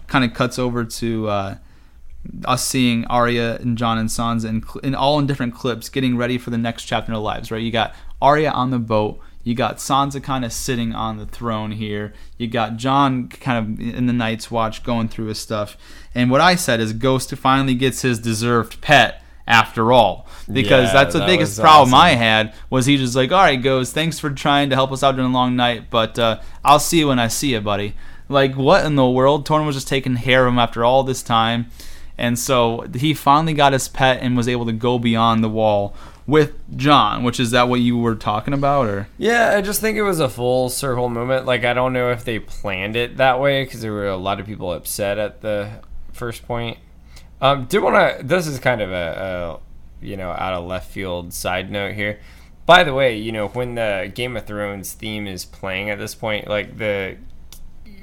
[0.08, 1.54] Kind of cuts over to uh,
[2.44, 6.38] us seeing Arya and Jon and Sansa in, in all in different clips, getting ready
[6.38, 7.62] for the next chapter in their lives, right?
[7.62, 9.20] You got Arya on the boat.
[9.44, 12.12] You got Sansa kind of sitting on the throne here.
[12.38, 15.76] You got Jon kind of in the Night's Watch going through his stuff.
[16.14, 20.26] And what I said is Ghost finally gets his deserved pet after all.
[20.50, 23.60] Because Yeah, that's the that biggest problem I had was he just like, all right,
[23.60, 26.78] Ghost, thanks for trying to help us out during a long night, but uh, I'll
[26.78, 27.94] see you when I see you, buddy.
[28.28, 29.44] Like, what in the world?
[29.44, 31.66] Torn was just taking care of him after all this time.
[32.16, 35.94] And so he finally got his pet and was able to go beyond the wall
[36.26, 39.96] with Jon, which is that what you were talking about, or Yeah, I just think
[39.96, 41.46] it was a full circle moment.
[41.46, 44.40] Like I don't know if they planned it that way because there were a lot
[44.40, 45.82] of people upset at the
[46.12, 46.78] first point.
[47.40, 48.24] Um, do want to?
[48.24, 49.60] This is kind of a,
[50.00, 52.20] a you know out of left field side note here.
[52.64, 56.14] By the way, you know when the Game of Thrones theme is playing at this
[56.14, 57.16] point, like the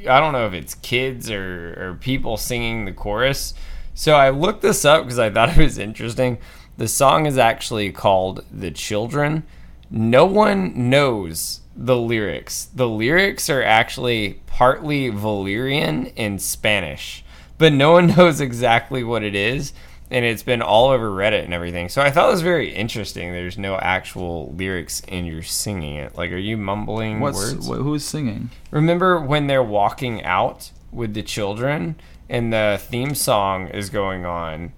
[0.08, 3.54] I don't know if it's kids or, or people singing the chorus.
[3.94, 6.38] So I looked this up because I thought it was interesting.
[6.80, 9.44] The song is actually called The Children.
[9.92, 12.70] No one knows the lyrics.
[12.74, 17.26] The lyrics are actually partly Valyrian and Spanish,
[17.58, 19.74] but no one knows exactly what it is.
[20.10, 21.90] And it's been all over Reddit and everything.
[21.90, 23.34] So I thought it was very interesting.
[23.34, 26.16] There's no actual lyrics and you're singing it.
[26.16, 27.68] Like, are you mumbling what's words?
[27.68, 28.52] wh- who's singing?
[28.72, 32.00] Remember when they're walking out with the children
[32.30, 34.72] and the theme song is going on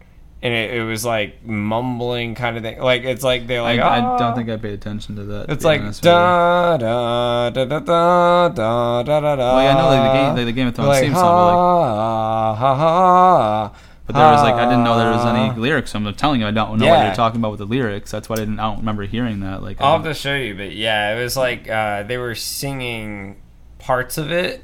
[0.44, 2.80] and it, it was like mumbling kind of thing.
[2.80, 5.50] Like it's like they're like I, I "Ah." don't think I paid attention to that.
[5.50, 6.12] it's be like honest with you.
[6.12, 9.56] da da da da da da da da da.
[9.56, 11.22] Well, yeah, I know like the game, like the Game of Thrones like, theme song,
[11.24, 13.74] but, like, ha, ha, ha,
[14.08, 15.94] but there was like I didn't know there was any lyrics.
[15.96, 17.06] I'm telling you, I don't know what Yeah.
[17.08, 18.10] you're talking about with the lyrics.
[18.12, 18.60] That's why I didn't.
[18.60, 19.62] I don't remember hearing that.
[19.62, 23.42] Like, I'll have to show you, but yeah, it was like uh, they were singing
[23.80, 24.64] parts of it,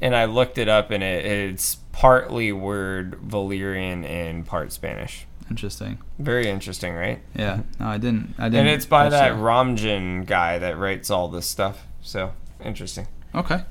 [0.00, 5.26] and I looked it up, and it, it's partly word Valyrian and part Spanish.
[5.50, 5.98] interesting.
[6.20, 7.20] Very interesting, right?
[7.34, 8.34] Yeah, no, I didn't.
[8.38, 8.60] I didn't.
[8.60, 11.86] And it's by that Ramjan guy that writes all this stuff.
[12.00, 12.34] So
[12.64, 13.08] interesting.
[13.34, 13.62] Okay.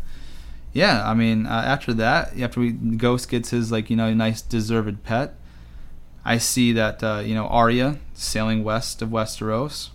[0.74, 4.42] Yeah, I mean, uh, after that, after we Ghost gets his like you know nice
[4.42, 5.36] deserved pet,
[6.26, 9.90] I see that uh, you know Arya sailing west of Westeros,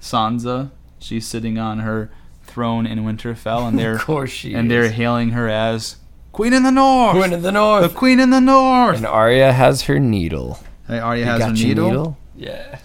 [0.00, 2.10] Sansa she's sitting on her
[2.44, 4.70] throne in Winterfell, and they're Of course she and is.
[4.70, 5.96] they're hailing her as
[6.32, 7.94] Queen in the North, Queen of the the North.
[7.94, 8.96] Queen in the North.
[8.98, 10.58] And Arya has her needle.
[10.86, 12.78] Hey, Arya has her needle, Yeah.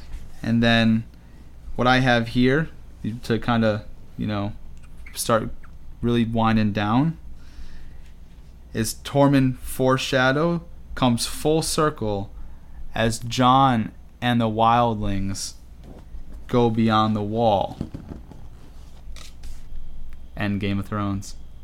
[0.43, 1.03] and then
[1.75, 2.69] what I have here
[3.23, 3.83] to kind of
[4.17, 4.53] you know
[5.13, 5.49] start
[6.01, 7.17] really winding down
[8.73, 10.63] is Tormund foreshadow
[10.95, 12.31] comes full circle
[12.93, 13.91] as Jon
[14.21, 15.53] and the wildlings
[16.47, 17.77] go beyond the wall.
[20.35, 21.35] And Game of Thrones.